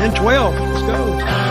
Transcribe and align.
10 0.00 0.14
12. 0.14 0.54
Let's 0.54 0.82
go. 0.82 1.50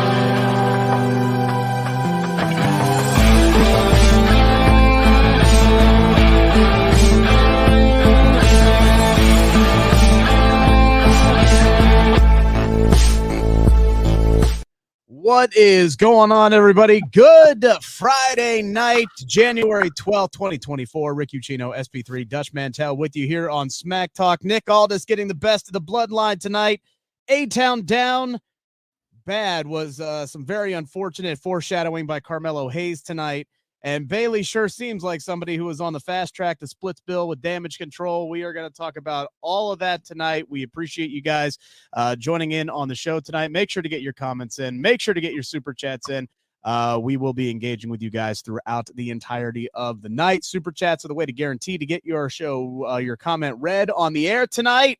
What 15.06 15.56
is 15.56 15.96
going 15.96 16.32
on, 16.32 16.52
everybody? 16.52 17.02
Good 17.12 17.64
Friday 17.84 18.64
night, 18.64 19.06
January 19.28 19.92
12th, 19.92 20.32
2024. 20.32 21.14
Rick 21.14 21.30
Ucchino, 21.36 21.78
SP3, 21.78 22.28
Dutch 22.28 22.52
Mantell 22.54 22.98
with 22.98 23.16
you 23.16 23.28
here 23.28 23.48
on 23.48 23.70
Smack 23.70 24.12
Talk. 24.16 24.44
Nick 24.44 24.68
Aldis 24.72 25.06
getting 25.06 25.28
the 25.28 25.36
best 25.36 25.68
of 25.68 25.74
the 25.74 25.82
bloodline 25.82 26.40
tonight. 26.40 26.82
A 27.32 27.46
Town 27.46 27.84
down. 27.86 28.40
Bad 29.26 29.68
was 29.68 30.00
uh, 30.00 30.26
some 30.26 30.44
very 30.44 30.74
unfortunate 30.74 31.38
foreshadowing 31.38 32.08
by 32.08 32.20
Carmelo 32.20 32.70
Hayes 32.70 33.04
tonight. 33.04 33.48
And 33.84 34.08
Bayley 34.08 34.42
sure 34.42 34.68
seems 34.68 35.04
like 35.04 35.22
somebody 35.22 35.56
who 35.56 35.66
was 35.66 35.80
on 35.80 35.94
the 35.94 36.00
fast 36.00 36.34
track 36.34 36.58
to 36.60 36.68
splits 36.68 37.02
bill 37.02 37.28
with 37.28 37.40
damage 37.40 37.78
control. 37.78 38.30
We 38.30 38.42
are 38.42 38.52
going 38.52 38.68
to 38.68 38.76
talk 38.76 38.98
about 38.98 39.30
all 39.42 39.72
of 39.72 39.78
that 39.80 40.04
tonight. 40.04 40.50
We 40.50 40.64
appreciate 40.64 41.12
you 41.12 41.22
guys 41.22 41.58
uh, 41.94 42.16
joining 42.16 42.52
in 42.52 42.70
on 42.70 42.88
the 42.88 42.96
show 42.96 43.20
tonight. 43.20 43.52
Make 43.52 43.70
sure 43.70 43.84
to 43.84 43.90
get 43.90 44.02
your 44.02 44.14
comments 44.14 44.58
in. 44.58 44.82
Make 44.82 45.00
sure 45.00 45.14
to 45.14 45.22
get 45.22 45.34
your 45.34 45.44
super 45.44 45.74
chats 45.74 46.10
in. 46.10 46.28
Uh, 46.64 47.00
we 47.02 47.16
will 47.16 47.34
be 47.34 47.52
engaging 47.52 47.92
with 47.92 48.02
you 48.02 48.10
guys 48.10 48.42
throughout 48.42 48.90
the 48.96 49.12
entirety 49.12 49.70
of 49.76 50.02
the 50.02 50.10
night. 50.10 50.44
Super 50.44 50.72
chats 50.72 51.06
are 51.06 51.08
the 51.10 51.14
way 51.14 51.28
to 51.28 51.32
guarantee 51.32 51.78
to 51.78 51.86
get 51.86 52.04
your 52.04 52.30
show, 52.30 52.86
uh, 52.90 52.98
your 52.98 53.16
comment 53.16 53.56
read 53.60 53.92
on 53.92 54.14
the 54.14 54.28
air 54.28 54.48
tonight. 54.48 55.00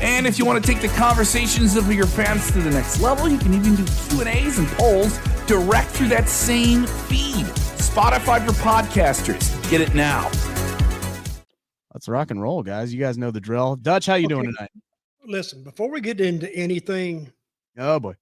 And 0.00 0.26
if 0.26 0.38
you 0.38 0.44
want 0.44 0.62
to 0.64 0.72
take 0.72 0.82
the 0.82 0.88
conversations 0.96 1.76
of 1.76 1.90
your 1.92 2.06
fans 2.06 2.50
to 2.52 2.60
the 2.60 2.70
next 2.70 3.00
level, 3.00 3.28
you 3.28 3.38
can 3.38 3.54
even 3.54 3.74
do 3.74 3.84
Q&As 4.08 4.58
and 4.58 4.68
polls 4.68 5.18
direct 5.46 5.88
through 5.90 6.08
that 6.08 6.28
same 6.28 6.86
feed. 6.86 7.46
Spotify 7.76 8.44
for 8.44 8.52
podcasters. 8.52 9.70
Get 9.70 9.80
it 9.80 9.94
now. 9.94 10.30
Let's 11.94 12.08
rock 12.08 12.30
and 12.30 12.42
roll, 12.42 12.62
guys. 12.62 12.92
You 12.92 13.00
guys 13.00 13.16
know 13.16 13.30
the 13.30 13.40
drill. 13.40 13.76
Dutch, 13.76 14.04
how 14.04 14.16
you 14.16 14.28
doing 14.28 14.44
tonight? 14.44 14.70
Listen, 15.24 15.62
before 15.62 15.90
we 15.90 16.00
get 16.00 16.20
into 16.20 16.54
anything, 16.54 17.32
Oh 17.78 17.98
boy. 17.98 18.14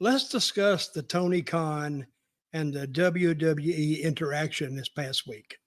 let's 0.00 0.28
discuss 0.28 0.88
the 0.88 1.02
Tony 1.02 1.42
Khan 1.42 2.06
and 2.52 2.72
the 2.72 2.88
WWE 2.88 4.02
interaction 4.02 4.74
this 4.74 4.88
past 4.88 5.26
week. 5.26 5.58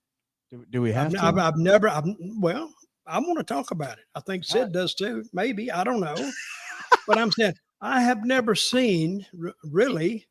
Do, 0.49 0.65
do 0.69 0.81
we 0.81 0.91
have 0.91 1.07
I've, 1.07 1.19
to? 1.19 1.25
I've, 1.25 1.37
I've 1.37 1.57
never, 1.57 1.87
I've, 1.87 2.05
well, 2.39 2.73
I 3.05 3.19
want 3.19 3.37
to 3.37 3.43
talk 3.43 3.71
about 3.71 3.97
it. 3.97 4.05
I 4.15 4.19
think 4.21 4.43
Sid 4.45 4.71
does 4.71 4.95
too. 4.95 5.23
Maybe 5.33 5.71
I 5.71 5.83
don't 5.83 5.99
know, 5.99 6.15
but 7.07 7.17
I'm 7.17 7.31
saying 7.31 7.53
I 7.81 8.01
have 8.01 8.25
never 8.25 8.55
seen 8.55 9.25
r- 9.43 9.53
really 9.63 10.27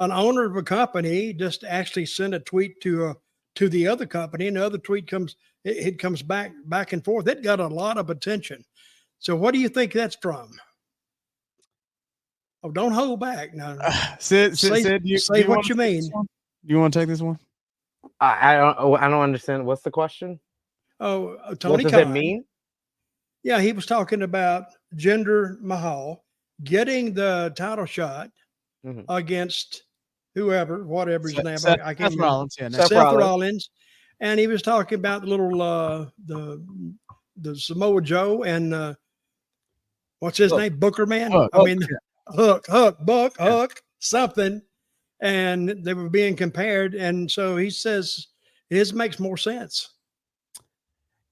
an 0.00 0.12
owner 0.12 0.44
of 0.44 0.56
a 0.56 0.62
company 0.62 1.32
just 1.32 1.64
actually 1.64 2.06
send 2.06 2.34
a 2.34 2.40
tweet 2.40 2.80
to 2.82 3.06
a 3.06 3.14
to 3.56 3.68
the 3.68 3.86
other 3.86 4.06
company, 4.06 4.46
and 4.48 4.56
the 4.56 4.64
other 4.64 4.78
tweet 4.78 5.08
comes, 5.08 5.36
it, 5.64 5.76
it 5.76 5.98
comes 5.98 6.22
back 6.22 6.52
back 6.66 6.92
and 6.92 7.04
forth. 7.04 7.26
It 7.28 7.42
got 7.42 7.60
a 7.60 7.66
lot 7.66 7.98
of 7.98 8.10
attention. 8.10 8.64
So, 9.18 9.34
what 9.36 9.52
do 9.52 9.60
you 9.60 9.68
think 9.68 9.92
that's 9.92 10.16
from? 10.16 10.50
Oh, 12.62 12.70
don't 12.70 12.92
hold 12.92 13.20
back 13.20 13.54
now. 13.54 13.78
Sid, 14.18 14.58
Sid, 14.58 14.72
Say- 14.74 14.82
Sid, 14.82 15.02
you, 15.04 15.18
say 15.18 15.42
do 15.42 15.48
what 15.48 15.68
you 15.68 15.74
mean. 15.74 16.02
Do 16.10 16.26
you 16.74 16.78
want 16.78 16.92
to 16.92 17.00
take 17.00 17.08
this 17.08 17.22
one? 17.22 17.38
I, 18.20 18.54
I 18.54 18.56
don't. 18.58 18.76
oh, 18.78 18.94
I 18.94 19.08
don't 19.08 19.22
understand. 19.22 19.64
What's 19.64 19.82
the 19.82 19.90
question? 19.90 20.38
Oh, 21.00 21.34
uh, 21.44 21.54
Tony 21.54 21.84
what 21.84 21.92
does 21.92 21.92
Khan. 21.92 22.00
it 22.00 22.08
mean? 22.10 22.44
Yeah, 23.42 23.60
he 23.60 23.72
was 23.72 23.86
talking 23.86 24.22
about 24.22 24.64
Jinder 24.96 25.58
Mahal 25.60 26.24
getting 26.62 27.14
the 27.14 27.52
title 27.56 27.86
shot 27.86 28.30
Mhm. 28.84 29.06
against 29.08 29.84
whoever, 30.34 30.84
whatever 30.84 31.26
his 31.28 31.36
Seth- 31.36 31.44
name. 31.44 31.58
Seth- 31.58 31.80
I, 31.80 31.90
I 31.90 31.94
can't 31.94 32.12
Seth 32.12 32.18
remember. 32.18 32.22
Rollins, 32.24 32.56
yeah, 32.60 32.68
Seth, 32.68 32.88
Seth 32.88 32.98
Rollins. 32.98 33.18
Rollins. 33.18 33.70
and 34.20 34.38
he 34.38 34.46
was 34.46 34.60
talking 34.60 34.98
about 34.98 35.22
the 35.22 35.28
little 35.28 35.62
uh 35.62 36.06
the 36.26 36.62
the 37.40 37.56
Samoa 37.56 38.02
Joe 38.02 38.42
and 38.42 38.74
uh 38.74 38.94
what's 40.18 40.36
his 40.36 40.52
Hook. 40.52 40.60
name? 40.60 40.78
Booker 40.78 41.06
Man. 41.06 41.32
Hook, 41.32 41.50
I 41.54 41.64
mean 41.64 41.80
Hook, 42.28 42.66
Hook, 42.66 42.98
Buck, 43.06 43.36
Hook, 43.38 43.82
something. 44.00 44.60
And 45.22 45.68
they 45.84 45.92
were 45.94 46.08
being 46.10 46.34
compared, 46.36 46.94
and 46.94 47.30
so 47.30 47.56
he 47.56 47.68
says 47.70 48.28
his 48.70 48.92
makes 48.94 49.18
more 49.18 49.36
sense 49.38 49.88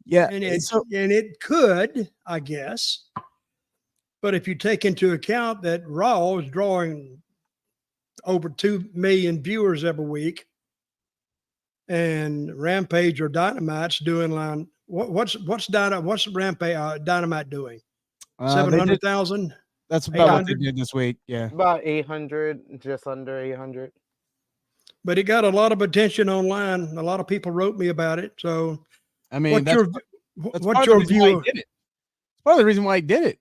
Yeah. 0.09 0.29
and 0.33 0.43
it 0.43 0.63
so, 0.63 0.85
and 0.93 1.13
it 1.13 1.39
could, 1.41 2.11
I 2.27 2.41
guess. 2.41 3.05
But 4.21 4.35
if 4.35 4.49
you 4.49 4.57
take 4.57 4.85
into 4.85 5.13
account 5.13 5.63
that 5.63 5.87
Raw 5.87 6.39
is 6.39 6.51
drawing 6.51 7.23
over 8.25 8.49
two 8.49 8.85
million 8.95 9.41
viewers 9.43 9.85
every 9.85 10.07
week, 10.07 10.47
and 11.89 12.53
Rampage 12.59 13.21
or 13.21 13.29
Dynamite's 13.29 13.99
doing 14.01 14.31
line 14.33 14.67
what, 14.87 15.11
what's 15.11 15.35
what's 15.47 15.67
Dyna, 15.67 16.01
what's 16.01 16.27
Rampage 16.29 16.75
uh, 16.75 16.99
Dynamite 16.99 17.51
doing? 17.51 17.81
uh, 18.39 18.49
they 18.49 18.55
Seven 18.55 18.71
did- 18.73 18.79
hundred 18.81 19.01
thousand. 19.03 19.55
that's 19.91 20.09
about 20.09 20.33
what 20.33 20.47
they 20.47 20.55
did 20.55 20.77
this 20.77 20.95
week. 20.95 21.19
Yeah. 21.27 21.47
About 21.53 21.81
eight 21.85 22.07
hundred, 22.07 22.61
just 22.81 23.07
under 23.07 23.39
eight 23.39 23.57
hundred. 23.57 23.93
But 25.05 25.19
it 25.19 25.25
got 25.25 25.45
a 25.45 25.51
lot 25.51 25.73
of 25.73 25.81
attention 25.83 26.29
online. 26.29 26.97
A 26.97 27.03
lot 27.03 27.21
of 27.21 27.27
people 27.27 27.53
wrote 27.53 27.77
me 27.77 27.89
about 27.89 28.19
it. 28.19 28.33
So, 28.39 28.85
I 29.31 29.39
mean, 29.39 29.53
what's 29.53 29.65
that's, 29.65 29.77
your 29.77 29.87
that's 30.53 30.65
what's 30.65 30.65
part 30.65 30.79
of 30.79 30.87
your 30.87 30.99
the 30.99 31.01
reason 31.01 31.21
why 31.21 31.29
view? 31.29 31.43
did 31.43 31.57
it. 31.59 31.67
It's 32.35 32.43
part 32.43 32.55
of 32.55 32.59
the 32.59 32.65
reason 32.65 32.85
why 32.85 32.97
he 32.97 33.03
did 33.03 33.25
it. 33.25 33.39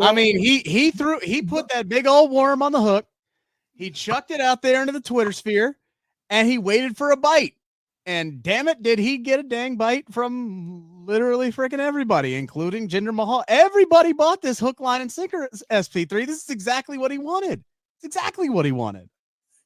I 0.00 0.12
mean, 0.12 0.38
he 0.38 0.60
he 0.60 0.90
threw 0.90 1.20
he 1.20 1.42
put 1.42 1.68
that 1.68 1.88
big 1.88 2.06
old 2.06 2.30
worm 2.30 2.62
on 2.62 2.72
the 2.72 2.80
hook. 2.80 3.06
He 3.74 3.90
chucked 3.90 4.30
it 4.30 4.40
out 4.40 4.62
there 4.62 4.80
into 4.80 4.92
the 4.92 5.00
Twitter 5.00 5.32
sphere, 5.32 5.76
and 6.28 6.48
he 6.48 6.58
waited 6.58 6.96
for 6.96 7.10
a 7.10 7.16
bite. 7.16 7.54
And 8.06 8.42
damn 8.42 8.68
it, 8.68 8.82
did 8.82 8.98
he 8.98 9.18
get 9.18 9.40
a 9.40 9.42
dang 9.42 9.76
bite 9.76 10.12
from 10.12 11.04
literally 11.06 11.52
freaking 11.52 11.78
everybody, 11.78 12.34
including 12.34 12.88
Jinder 12.88 13.14
Mahal? 13.14 13.44
Everybody 13.46 14.12
bought 14.12 14.40
this 14.40 14.58
hook, 14.58 14.80
line, 14.80 15.02
and 15.02 15.12
sinker 15.12 15.48
SP3. 15.70 16.26
This 16.26 16.42
is 16.44 16.50
exactly 16.50 16.96
what 16.96 17.10
he 17.10 17.18
wanted. 17.18 17.62
It's 17.96 18.04
exactly 18.04 18.48
what 18.48 18.64
he 18.64 18.72
wanted. 18.72 19.08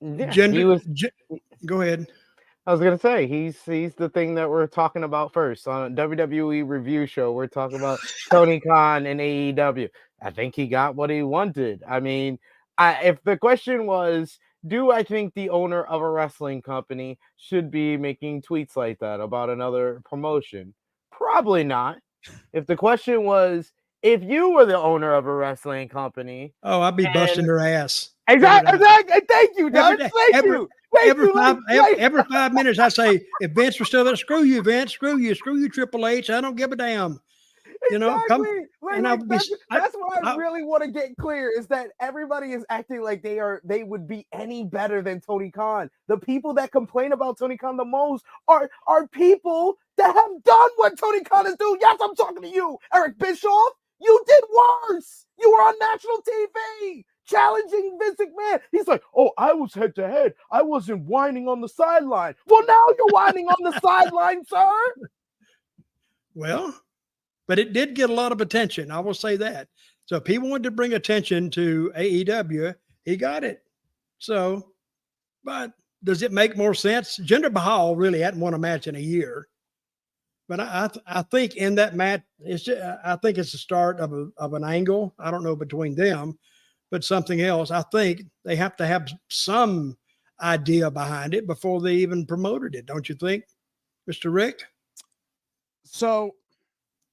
Yeah, 0.00 0.26
Jinder, 0.26 0.54
he 0.54 0.64
was. 0.64 0.82
ge- 0.92 1.12
go 1.64 1.80
ahead. 1.80 2.08
I 2.66 2.72
was 2.72 2.80
gonna 2.80 2.98
say 2.98 3.26
he's 3.26 3.62
he's 3.64 3.94
the 3.94 4.08
thing 4.08 4.34
that 4.36 4.48
we're 4.48 4.66
talking 4.66 5.04
about 5.04 5.32
first 5.32 5.68
on 5.68 5.92
a 5.92 5.94
WWE 5.94 6.66
review 6.66 7.06
show. 7.06 7.32
We're 7.32 7.46
talking 7.46 7.76
about 7.78 7.98
Tony 8.30 8.58
Khan 8.60 9.04
and 9.06 9.20
AEW. 9.20 9.88
I 10.22 10.30
think 10.30 10.54
he 10.56 10.66
got 10.66 10.94
what 10.96 11.10
he 11.10 11.22
wanted. 11.22 11.82
I 11.86 12.00
mean, 12.00 12.38
I, 12.78 12.94
if 13.02 13.22
the 13.24 13.36
question 13.36 13.84
was, 13.86 14.38
do 14.66 14.90
I 14.90 15.02
think 15.02 15.34
the 15.34 15.50
owner 15.50 15.82
of 15.82 16.00
a 16.00 16.08
wrestling 16.10 16.62
company 16.62 17.18
should 17.36 17.70
be 17.70 17.98
making 17.98 18.40
tweets 18.42 18.76
like 18.76 18.98
that 19.00 19.20
about 19.20 19.50
another 19.50 20.00
promotion? 20.08 20.72
Probably 21.12 21.64
not. 21.64 21.98
If 22.54 22.66
the 22.66 22.76
question 22.76 23.24
was, 23.24 23.70
if 24.02 24.22
you 24.22 24.52
were 24.52 24.64
the 24.64 24.78
owner 24.78 25.12
of 25.12 25.26
a 25.26 25.34
wrestling 25.34 25.90
company, 25.90 26.54
Oh, 26.62 26.80
I'd 26.80 26.96
be 26.96 27.04
busting 27.12 27.40
And- 27.40 27.48
their 27.48 27.58
ass. 27.58 28.10
exactly, 28.26 28.72
exactly. 28.74 29.20
Thank 29.28 29.58
you, 29.58 29.68
Doug. 29.68 29.98
Thank 29.98 30.12
every- 30.34 30.50
you. 30.50 30.68
Thank 30.94 31.10
every 31.10 31.32
five 31.32 31.58
every, 31.68 31.98
every 31.98 32.22
five 32.24 32.52
minutes 32.52 32.78
I 32.78 32.88
say 32.88 33.26
if 33.40 33.52
Vince 33.52 33.78
was 33.78 33.88
still 33.88 34.04
there, 34.04 34.16
screw 34.16 34.42
you, 34.42 34.62
Vince, 34.62 34.92
screw 34.92 35.18
you, 35.18 35.34
screw 35.34 35.58
you, 35.58 35.68
Triple 35.68 36.06
H. 36.06 36.30
I 36.30 36.40
don't 36.40 36.56
give 36.56 36.72
a 36.72 36.76
damn. 36.76 37.20
You 37.90 37.98
know, 37.98 38.20
come 38.28 38.42
Exactly. 38.42 38.66
Like, 38.82 38.96
and 38.96 39.08
I'll 39.08 39.16
be 39.16 39.24
that's, 39.28 39.50
I- 39.70 39.80
that's 39.80 39.94
what 39.94 40.24
I, 40.24 40.32
I- 40.32 40.36
really 40.36 40.62
want 40.62 40.82
to 40.84 40.90
get 40.90 41.16
clear 41.18 41.50
is 41.56 41.66
that 41.68 41.88
everybody 42.00 42.52
is 42.52 42.64
acting 42.70 43.02
like 43.02 43.22
they 43.22 43.38
are 43.38 43.60
they 43.64 43.82
would 43.82 44.06
be 44.06 44.26
any 44.32 44.64
better 44.64 45.02
than 45.02 45.20
Tony 45.20 45.50
Khan. 45.50 45.90
The 46.08 46.16
people 46.16 46.54
that 46.54 46.72
complain 46.72 47.12
about 47.12 47.38
Tony 47.38 47.56
Khan 47.56 47.76
the 47.76 47.84
most 47.84 48.24
are 48.48 48.70
are 48.86 49.06
people 49.08 49.76
that 49.96 50.14
have 50.14 50.42
done 50.44 50.70
what 50.76 50.98
Tony 50.98 51.22
Khan 51.22 51.46
is 51.46 51.56
doing. 51.56 51.78
Yes, 51.80 51.98
I'm 52.02 52.14
talking 52.14 52.42
to 52.42 52.48
you, 52.48 52.78
Eric 52.94 53.18
Bischoff. 53.18 53.72
You 54.00 54.22
did 54.26 54.44
worse. 54.90 55.26
You 55.38 55.50
were 55.50 55.62
on 55.62 55.74
national 55.80 56.18
TV 56.18 57.04
challenging 57.26 57.98
Vince 58.00 58.18
McMahon. 58.20 58.60
He's 58.70 58.86
like, 58.86 59.02
oh, 59.16 59.30
I 59.38 59.52
was 59.52 59.74
head 59.74 59.94
to 59.96 60.08
head. 60.08 60.34
I 60.50 60.62
wasn't 60.62 61.04
whining 61.04 61.48
on 61.48 61.60
the 61.60 61.68
sideline. 61.68 62.34
Well, 62.46 62.66
now 62.66 62.86
you're 62.96 63.08
whining 63.08 63.48
on 63.48 63.70
the 63.72 63.78
sideline, 63.82 64.44
sir. 64.44 64.72
well, 66.34 66.74
but 67.46 67.58
it 67.58 67.72
did 67.72 67.94
get 67.94 68.10
a 68.10 68.14
lot 68.14 68.32
of 68.32 68.40
attention. 68.40 68.90
I 68.90 69.00
will 69.00 69.14
say 69.14 69.36
that. 69.36 69.68
So 70.06 70.16
if 70.16 70.26
he 70.26 70.38
wanted 70.38 70.64
to 70.64 70.70
bring 70.70 70.94
attention 70.94 71.50
to 71.50 71.92
AEW, 71.96 72.74
he 73.04 73.16
got 73.16 73.44
it. 73.44 73.62
So, 74.18 74.70
but 75.44 75.72
does 76.02 76.22
it 76.22 76.32
make 76.32 76.56
more 76.56 76.74
sense? 76.74 77.18
Jinder 77.18 77.52
Mahal 77.52 77.96
really 77.96 78.20
hadn't 78.20 78.40
won 78.40 78.54
a 78.54 78.58
match 78.58 78.86
in 78.86 78.96
a 78.96 79.00
year. 79.00 79.48
But 80.46 80.60
I, 80.60 80.84
I, 80.84 80.88
th- 80.88 81.04
I 81.06 81.22
think 81.22 81.56
in 81.56 81.74
that 81.76 81.96
match, 81.96 82.22
it's 82.40 82.64
just, 82.64 82.80
I 82.82 83.16
think 83.16 83.38
it's 83.38 83.52
the 83.52 83.58
start 83.58 83.98
of 83.98 84.12
a, 84.12 84.28
of 84.36 84.52
an 84.52 84.62
angle. 84.64 85.14
I 85.18 85.30
don't 85.30 85.42
know 85.44 85.56
between 85.56 85.94
them, 85.94 86.38
but 86.90 87.04
something 87.04 87.40
else. 87.40 87.70
I 87.70 87.82
think 87.92 88.22
they 88.44 88.56
have 88.56 88.76
to 88.76 88.86
have 88.86 89.08
some 89.28 89.96
idea 90.40 90.90
behind 90.90 91.34
it 91.34 91.46
before 91.46 91.80
they 91.80 91.94
even 91.94 92.26
promoted 92.26 92.74
it. 92.74 92.86
Don't 92.86 93.08
you 93.08 93.14
think, 93.14 93.44
Mister 94.06 94.30
Rick? 94.30 94.62
So, 95.84 96.32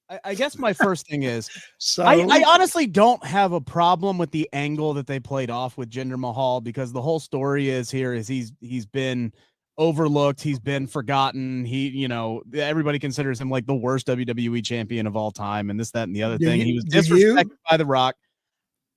I, 0.08 0.20
I 0.24 0.34
guess 0.34 0.58
my 0.58 0.72
first 0.84 1.06
thing 1.08 1.22
is 1.22 1.48
So 1.78 2.04
I, 2.04 2.26
I 2.28 2.44
honestly 2.46 2.86
don't 2.86 3.24
have 3.24 3.52
a 3.52 3.60
problem 3.60 4.18
with 4.18 4.30
the 4.30 4.48
angle 4.52 4.94
that 4.94 5.06
they 5.06 5.20
played 5.20 5.50
off 5.50 5.76
with 5.76 5.90
Jinder 5.90 6.18
Mahal 6.18 6.60
because 6.60 6.92
the 6.92 7.02
whole 7.02 7.20
story 7.20 7.68
is 7.68 7.90
here 7.90 8.12
is 8.14 8.26
he's 8.28 8.52
he's 8.60 8.86
been 8.86 9.32
overlooked, 9.78 10.40
he's 10.40 10.58
been 10.58 10.86
forgotten. 10.86 11.64
He, 11.64 11.88
you 11.88 12.08
know, 12.08 12.42
everybody 12.54 12.98
considers 12.98 13.40
him 13.40 13.50
like 13.50 13.66
the 13.66 13.74
worst 13.74 14.06
WWE 14.06 14.64
champion 14.64 15.06
of 15.06 15.16
all 15.16 15.30
time, 15.30 15.70
and 15.70 15.80
this, 15.80 15.90
that, 15.92 16.04
and 16.04 16.14
the 16.14 16.22
other 16.22 16.38
Do 16.38 16.46
thing. 16.46 16.60
you- 16.60 16.66
he 16.66 16.74
was 16.74 16.84
disrespected 16.84 17.50
by 17.68 17.76
The 17.76 17.86
Rock. 17.86 18.16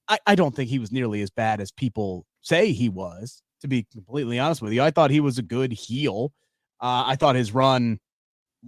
I, 0.07 0.19
I 0.27 0.35
don't 0.35 0.55
think 0.55 0.69
he 0.69 0.79
was 0.79 0.91
nearly 0.91 1.21
as 1.21 1.29
bad 1.29 1.61
as 1.61 1.71
people 1.71 2.25
say 2.41 2.71
he 2.71 2.89
was, 2.89 3.41
to 3.61 3.67
be 3.67 3.87
completely 3.91 4.39
honest 4.39 4.61
with 4.61 4.73
you. 4.73 4.81
I 4.81 4.91
thought 4.91 5.11
he 5.11 5.19
was 5.19 5.37
a 5.37 5.43
good 5.43 5.71
heel. 5.71 6.31
Uh, 6.79 7.03
I 7.07 7.15
thought 7.15 7.35
his 7.35 7.53
run 7.53 7.99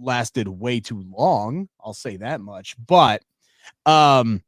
lasted 0.00 0.48
way 0.48 0.80
too 0.80 1.04
long. 1.10 1.68
I'll 1.84 1.94
say 1.94 2.16
that 2.18 2.40
much. 2.40 2.76
But 2.84 3.22
um 3.86 4.42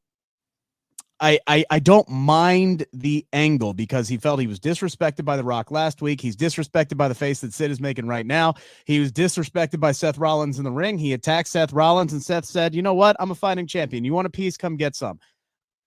I, 1.22 1.38
I 1.46 1.64
I 1.70 1.78
don't 1.80 2.08
mind 2.08 2.86
the 2.94 3.26
angle 3.32 3.74
because 3.74 4.08
he 4.08 4.16
felt 4.16 4.40
he 4.40 4.46
was 4.46 4.58
disrespected 4.58 5.24
by 5.24 5.36
The 5.36 5.44
Rock 5.44 5.70
last 5.70 6.00
week. 6.00 6.20
He's 6.20 6.36
disrespected 6.36 6.96
by 6.96 7.08
the 7.08 7.14
face 7.14 7.40
that 7.42 7.52
Sid 7.52 7.70
is 7.70 7.78
making 7.80 8.06
right 8.06 8.24
now. 8.24 8.54
He 8.86 9.00
was 9.00 9.12
disrespected 9.12 9.80
by 9.80 9.92
Seth 9.92 10.16
Rollins 10.16 10.58
in 10.58 10.64
the 10.64 10.70
ring. 10.70 10.96
He 10.96 11.12
attacked 11.12 11.48
Seth 11.48 11.74
Rollins, 11.74 12.14
and 12.14 12.22
Seth 12.22 12.46
said, 12.46 12.74
"You 12.74 12.80
know 12.80 12.94
what? 12.94 13.16
I'm 13.20 13.30
a 13.30 13.34
fighting 13.34 13.66
champion. 13.66 14.02
You 14.02 14.14
want 14.14 14.28
a 14.28 14.30
piece? 14.30 14.56
Come 14.56 14.76
get 14.76 14.96
some." 14.96 15.20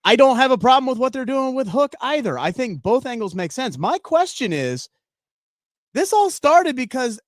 I 0.06 0.16
don't 0.16 0.38
have 0.38 0.52
a 0.52 0.58
problem 0.58 0.88
with 0.88 0.98
what 0.98 1.14
they're 1.14 1.26
doing 1.26 1.56
with 1.56 1.68
Hook 1.70 1.94
either. 2.02 2.38
I 2.38 2.52
think 2.52 2.82
both 2.82 3.06
angles 3.06 3.36
make 3.36 3.52
sense. 3.52 3.78
My 3.78 3.98
question 4.00 4.52
is, 4.52 4.90
this 5.94 6.12
all 6.12 6.30
started 6.30 6.76
because 6.76 7.20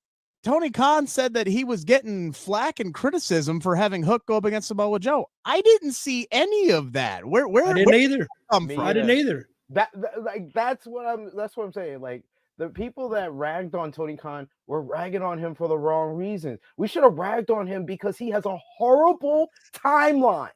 Tony 0.43 0.69
Khan 0.69 1.07
said 1.07 1.33
that 1.33 1.47
he 1.47 1.63
was 1.63 1.83
getting 1.83 2.31
flack 2.31 2.79
and 2.79 2.93
criticism 2.93 3.59
for 3.59 3.75
having 3.75 4.03
Hook 4.03 4.25
go 4.25 4.37
up 4.37 4.45
against 4.45 4.67
Samoa 4.67 4.99
Joe. 4.99 5.27
I 5.45 5.61
didn't 5.61 5.93
see 5.93 6.27
any 6.31 6.69
of 6.71 6.93
that. 6.93 7.25
Where 7.25 7.47
where 7.47 7.65
I 7.65 7.73
didn't 7.73 7.93
did 7.93 8.01
either. 8.11 8.23
it 8.23 8.27
come 8.51 8.67
Me 8.67 8.75
from? 8.75 8.85
I 8.85 8.93
didn't 8.93 9.11
either. 9.11 9.49
that, 9.69 9.89
that 9.95 10.23
like 10.23 10.53
that's 10.53 10.85
what 10.85 11.05
I'm 11.05 11.31
that's 11.35 11.55
what 11.57 11.65
I'm 11.65 11.73
saying. 11.73 12.01
Like 12.01 12.23
the 12.57 12.69
people 12.69 13.09
that 13.09 13.31
ragged 13.31 13.75
on 13.75 13.91
Tony 13.91 14.15
Khan 14.17 14.47
were 14.67 14.81
ragging 14.81 15.21
on 15.21 15.39
him 15.39 15.55
for 15.55 15.67
the 15.67 15.77
wrong 15.77 16.15
reasons. 16.15 16.59
We 16.77 16.87
should 16.87 17.03
have 17.03 17.17
ragged 17.17 17.49
on 17.49 17.67
him 17.67 17.85
because 17.85 18.17
he 18.17 18.29
has 18.29 18.45
a 18.45 18.57
horrible 18.77 19.49
timeline. 19.73 20.49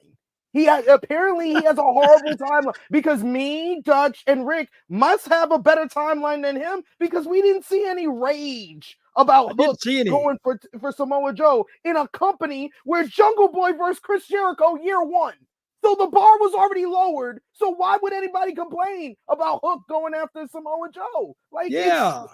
He 0.52 0.66
has, 0.66 0.88
apparently 0.88 1.50
he 1.54 1.64
has 1.64 1.78
a 1.78 1.84
horrible 1.84 2.36
timeline 2.36 2.74
because 2.90 3.24
me, 3.24 3.82
Dutch, 3.86 4.24
and 4.26 4.48
Rick 4.48 4.70
must 4.90 5.28
have 5.28 5.52
a 5.52 5.60
better 5.60 5.86
timeline 5.86 6.42
than 6.42 6.56
him 6.56 6.84
because 7.00 7.28
we 7.28 7.42
didn't 7.42 7.66
see 7.66 7.86
any 7.88 8.08
rage 8.08 8.98
about 9.16 9.60
Hook 9.60 9.78
going 9.86 10.38
for 10.44 10.60
for 10.80 10.92
Samoa 10.92 11.34
Joe 11.34 11.66
in 11.84 11.98
a 11.98 12.08
company 12.08 12.72
where 12.86 13.04
Jungle 13.06 13.50
Boy 13.52 13.74
versus 13.74 14.00
Chris 14.00 14.28
Jericho 14.28 14.76
year 14.82 15.04
one. 15.04 15.36
So 15.84 15.96
the 15.98 16.08
bar 16.08 16.38
was 16.40 16.54
already 16.54 16.86
lowered. 16.86 17.42
So 17.54 17.70
why 17.70 17.98
would 18.02 18.12
anybody 18.14 18.54
complain 18.54 19.16
about 19.30 19.60
Hook 19.64 19.84
going 19.88 20.14
after 20.14 20.46
Samoa 20.48 20.90
Joe? 20.94 21.36
Like, 21.52 21.72
Yeah. 21.72 22.22
like, 22.22 22.30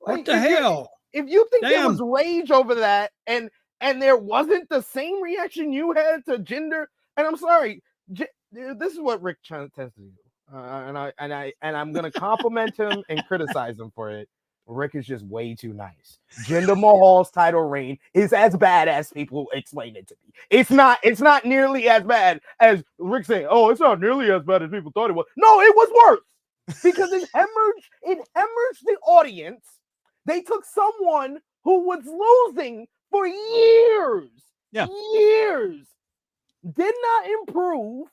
What 0.00 0.24
the 0.24 0.32
if 0.36 0.42
you- 0.50 0.56
hell? 0.56 0.90
if 1.12 1.28
you 1.28 1.46
think 1.50 1.62
there 1.64 1.88
was 1.88 2.00
rage 2.00 2.50
over 2.50 2.74
that, 2.76 3.12
and 3.26 3.50
and 3.82 4.00
there 4.00 4.16
wasn't 4.16 4.68
the 4.70 4.80
same 4.82 5.22
reaction 5.22 5.72
you 5.72 5.92
had 5.92 6.24
to 6.26 6.38
Jinder, 6.38 6.86
and 7.16 7.26
I'm 7.26 7.36
sorry, 7.36 7.82
J- 8.12 8.28
this 8.52 8.92
is 8.92 9.00
what 9.00 9.22
Rick 9.22 9.38
tends 9.46 9.72
to 9.74 9.90
do, 9.96 10.10
uh, 10.52 10.84
and 10.86 10.98
I 10.98 11.12
and 11.18 11.32
I 11.32 11.52
and 11.62 11.76
I'm 11.76 11.92
gonna 11.92 12.10
compliment 12.10 12.76
him 12.76 13.02
and 13.08 13.24
criticize 13.26 13.78
him 13.78 13.90
for 13.94 14.10
it. 14.10 14.28
Rick 14.66 14.94
is 14.94 15.06
just 15.06 15.24
way 15.26 15.54
too 15.54 15.72
nice. 15.72 16.18
Jinder 16.44 16.78
Mahal's 16.78 17.30
title 17.30 17.62
reign 17.62 17.98
is 18.14 18.32
as 18.32 18.56
bad 18.56 18.88
as 18.88 19.12
people 19.12 19.48
explain 19.52 19.96
it 19.96 20.06
to 20.08 20.16
me. 20.24 20.32
It's 20.50 20.70
not. 20.70 20.98
It's 21.02 21.20
not 21.20 21.44
nearly 21.44 21.88
as 21.88 22.04
bad 22.04 22.40
as 22.60 22.84
Rick 22.98 23.26
saying. 23.26 23.46
Oh, 23.50 23.70
it's 23.70 23.80
not 23.80 24.00
nearly 24.00 24.30
as 24.30 24.42
bad 24.42 24.62
as 24.62 24.70
people 24.70 24.92
thought 24.92 25.10
it 25.10 25.14
was. 25.14 25.26
No, 25.36 25.60
it 25.60 25.74
was 25.74 25.88
worse 26.06 26.82
because 26.82 27.12
it 27.12 27.28
hemorrhaged. 27.34 27.88
It 28.02 28.18
hemorrhaged 28.36 28.84
the 28.84 28.96
audience. 29.06 29.64
They 30.26 30.40
took 30.42 30.64
someone 30.64 31.38
who 31.64 31.86
was 31.86 32.04
losing 32.06 32.86
for 33.10 33.26
years. 33.26 34.30
Yeah. 34.72 34.86
Years. 35.14 35.86
Did 36.64 36.94
not 37.02 37.26
improve. 37.30 38.08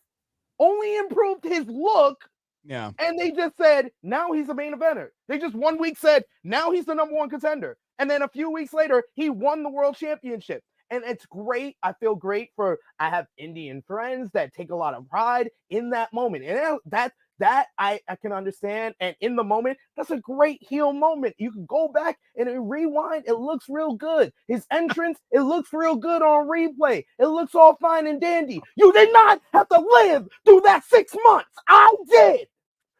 Only 0.59 0.97
improved 0.97 1.43
his 1.43 1.67
look 1.67 2.17
Yeah. 2.63 2.91
and 2.99 3.19
they 3.19 3.31
just 3.31 3.57
said 3.57 3.91
now 4.03 4.31
he's 4.31 4.47
the 4.47 4.55
main 4.55 4.73
eventer. 4.73 5.09
They 5.27 5.37
just 5.37 5.55
one 5.55 5.77
week 5.77 5.97
said 5.97 6.23
now 6.43 6.71
he's 6.71 6.85
the 6.85 6.95
number 6.95 7.13
one 7.15 7.29
contender, 7.29 7.77
and 7.99 8.09
then 8.09 8.21
a 8.23 8.27
few 8.27 8.49
weeks 8.51 8.73
later 8.73 9.03
he 9.15 9.29
won 9.29 9.63
the 9.63 9.69
world 9.69 9.95
championship. 9.95 10.63
And 10.89 11.03
it's 11.03 11.25
great. 11.25 11.75
I 11.83 11.93
feel 11.93 12.15
great 12.15 12.49
for. 12.55 12.79
I 12.99 13.09
have 13.09 13.27
Indian 13.37 13.83
friends 13.85 14.31
that 14.31 14.53
take 14.53 14.71
a 14.71 14.75
lot 14.75 14.93
of 14.93 15.07
pride 15.09 15.49
in 15.69 15.89
that 15.91 16.11
moment, 16.13 16.45
and 16.45 16.79
that- 16.85 17.13
that 17.39 17.67
I 17.77 17.99
I 18.07 18.15
can 18.15 18.31
understand. 18.31 18.95
And 18.99 19.15
in 19.21 19.35
the 19.35 19.43
moment, 19.43 19.77
that's 19.95 20.11
a 20.11 20.17
great 20.19 20.59
heel 20.61 20.93
moment. 20.93 21.35
You 21.37 21.51
can 21.51 21.65
go 21.65 21.87
back 21.87 22.17
and 22.35 22.69
rewind. 22.69 23.23
It 23.27 23.33
looks 23.33 23.65
real 23.69 23.93
good. 23.93 24.31
His 24.47 24.65
entrance, 24.71 25.19
it 25.31 25.41
looks 25.41 25.69
real 25.73 25.95
good 25.95 26.21
on 26.21 26.47
replay. 26.47 27.03
It 27.19 27.25
looks 27.27 27.55
all 27.55 27.77
fine 27.81 28.07
and 28.07 28.19
dandy. 28.21 28.61
You 28.75 28.91
did 28.93 29.11
not 29.13 29.41
have 29.53 29.67
to 29.69 29.79
live 29.79 30.27
through 30.45 30.61
that 30.61 30.83
six 30.85 31.13
months. 31.25 31.49
I 31.67 31.93
did. 32.09 32.47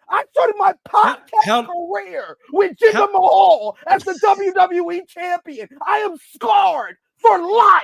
I 0.09 0.23
started 0.31 0.55
my 0.57 0.73
podcast 0.87 1.29
how- 1.43 1.65
career 1.65 2.37
with 2.53 2.77
Jinder 2.77 3.11
Mahal 3.11 3.77
as 3.87 4.03
the 4.03 4.17
WWE 4.23 5.07
champion. 5.07 5.67
I 5.85 5.97
am 5.97 6.15
scarred 6.33 6.95
for 7.17 7.37
life 7.39 7.83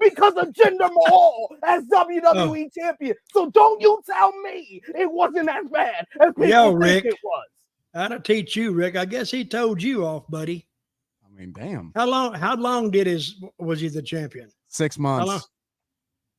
because 0.00 0.34
of 0.34 0.48
Jinder 0.48 0.90
Mahal 0.92 1.54
as 1.64 1.84
WWE 1.84 2.66
Oh. 2.66 2.68
champion. 2.80 3.14
So 3.32 3.50
don't 3.50 3.80
you 3.80 4.00
tell 4.06 4.32
me 4.42 4.80
it 4.98 5.10
wasn't 5.10 5.48
as 5.48 5.66
bad 5.68 6.06
as 6.20 6.28
people 6.34 6.46
Yo, 6.46 6.70
think 6.72 6.82
Rick. 6.82 7.04
it 7.06 7.16
was. 7.22 7.46
I'd 7.94 8.08
to 8.08 8.20
teach 8.20 8.56
you, 8.56 8.72
Rick. 8.72 8.96
I 8.96 9.04
guess 9.04 9.30
he 9.30 9.44
told 9.44 9.82
you 9.82 10.04
off, 10.06 10.28
buddy. 10.28 10.66
I 11.26 11.38
mean, 11.38 11.52
damn. 11.56 11.92
How 11.94 12.06
long? 12.06 12.34
How 12.34 12.54
long 12.56 12.90
did 12.90 13.06
his 13.06 13.34
was 13.58 13.80
he 13.80 13.88
the 13.88 14.02
champion? 14.02 14.50
Six 14.68 14.98
long? 14.98 15.26
months. 15.26 15.48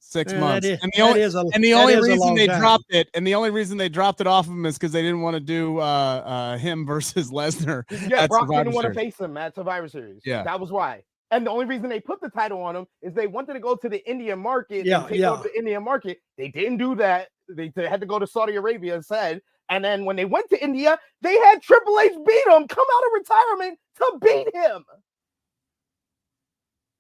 Six 0.04 0.34
months. 0.34 0.66
That 0.66 0.74
is, 0.74 0.80
and 0.84 0.92
the 0.96 1.02
only 1.04 1.22
is 1.22 1.36
a, 1.36 1.44
and 1.54 1.64
the 1.64 1.74
only 1.74 1.96
reason 2.02 2.34
they 2.36 2.48
time. 2.48 2.60
dropped 2.60 2.86
it, 2.90 3.08
and 3.14 3.26
the 3.26 3.36
only 3.36 3.50
reason 3.50 3.78
they 3.78 3.88
dropped 3.88 4.20
it 4.20 4.28
off 4.28 4.46
of 4.48 4.52
him 4.52 4.66
is 4.66 4.78
because 4.78 4.92
they 4.92 5.02
didn't 5.02 5.22
want 5.22 5.36
to 5.36 5.40
do 5.40 5.78
uh 5.78 5.82
uh 5.84 6.58
him 6.58 6.86
versus 6.86 7.32
Lesnar. 7.32 7.84
Yeah, 8.10 8.22
at 8.24 8.30
Brock 8.30 8.44
Survivor 8.48 8.64
didn't 8.66 8.76
want 8.76 8.88
to 8.88 8.94
face 8.94 9.20
him 9.20 9.38
at 9.38 9.54
Survivor 9.56 9.88
Series. 9.88 10.22
Yeah. 10.26 10.44
that 10.44 10.60
was 10.60 10.72
why. 10.72 11.04
And 11.32 11.46
the 11.46 11.52
only 11.52 11.66
reason 11.66 11.90
they 11.90 12.02
put 12.02 12.20
the 12.22 12.30
title 12.30 12.62
on 12.62 12.76
him 12.76 12.86
is 13.02 13.14
they 13.14 13.28
wanted 13.28 13.54
to 13.54 13.60
go 13.60 13.76
to 13.76 13.88
the 13.90 14.08
Indian 14.10 14.38
market. 14.38 14.86
Yeah, 14.86 15.00
and 15.00 15.10
take 15.10 15.20
yeah. 15.20 15.32
over 15.32 15.44
the 15.44 15.58
Indian 15.58 15.84
market. 15.84 16.20
They 16.38 16.50
didn't 16.50 16.78
do 16.78 16.96
that. 16.96 17.30
They, 17.50 17.70
they 17.70 17.88
had 17.88 18.02
to 18.02 18.06
go 18.06 18.20
to 18.20 18.28
Saudi 18.28 18.56
Arabia 18.56 18.96
instead. 18.96 19.42
And 19.70 19.84
then 19.84 20.04
when 20.04 20.18
they 20.18 20.26
went 20.26 20.50
to 20.50 20.62
India, 20.62 21.00
they 21.22 21.34
had 21.38 21.62
Triple 21.62 21.98
H 22.02 22.12
beat 22.28 22.48
him, 22.48 22.68
come 22.68 22.86
out 22.96 23.04
of 23.08 23.14
retirement 23.14 23.80
to 23.98 24.20
beat 24.22 24.54
him. 24.54 24.84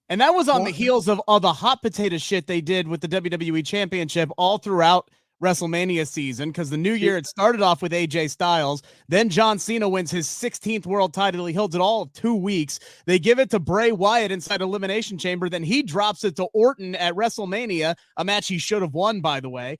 And 0.07 0.19
that 0.21 0.31
was 0.31 0.49
on 0.49 0.63
the 0.65 0.71
heels 0.71 1.07
of 1.07 1.19
all 1.21 1.39
the 1.39 1.53
hot 1.53 1.81
potato 1.81 2.17
shit 2.17 2.47
they 2.47 2.59
did 2.59 2.87
with 2.87 2.99
the 2.99 3.07
WWE 3.07 3.65
Championship 3.65 4.29
all 4.37 4.57
throughout 4.57 5.09
WrestleMania 5.41 6.07
season. 6.07 6.49
Because 6.49 6.69
the 6.69 6.77
new 6.77 6.93
year 6.93 7.17
it 7.17 7.27
started 7.27 7.61
off 7.61 7.81
with 7.81 7.91
AJ 7.91 8.29
Styles, 8.29 8.81
then 9.09 9.29
John 9.29 9.59
Cena 9.59 9.89
wins 9.89 10.11
his 10.11 10.27
16th 10.27 10.85
world 10.85 11.13
title. 11.13 11.45
He 11.45 11.53
holds 11.53 11.75
it 11.75 11.81
all 11.81 12.03
of 12.03 12.13
two 12.13 12.35
weeks. 12.35 12.79
They 13.05 13.19
give 13.19 13.39
it 13.39 13.49
to 13.49 13.59
Bray 13.59 13.91
Wyatt 13.91 14.31
inside 14.31 14.61
Elimination 14.61 15.17
Chamber. 15.17 15.49
Then 15.49 15.63
he 15.63 15.83
drops 15.83 16.23
it 16.23 16.35
to 16.37 16.45
Orton 16.53 16.95
at 16.95 17.15
WrestleMania, 17.15 17.95
a 18.17 18.23
match 18.23 18.47
he 18.47 18.57
should 18.57 18.81
have 18.81 18.93
won, 18.93 19.21
by 19.21 19.39
the 19.39 19.49
way. 19.49 19.77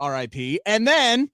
RIP. 0.00 0.60
And 0.66 0.86
then 0.86 1.30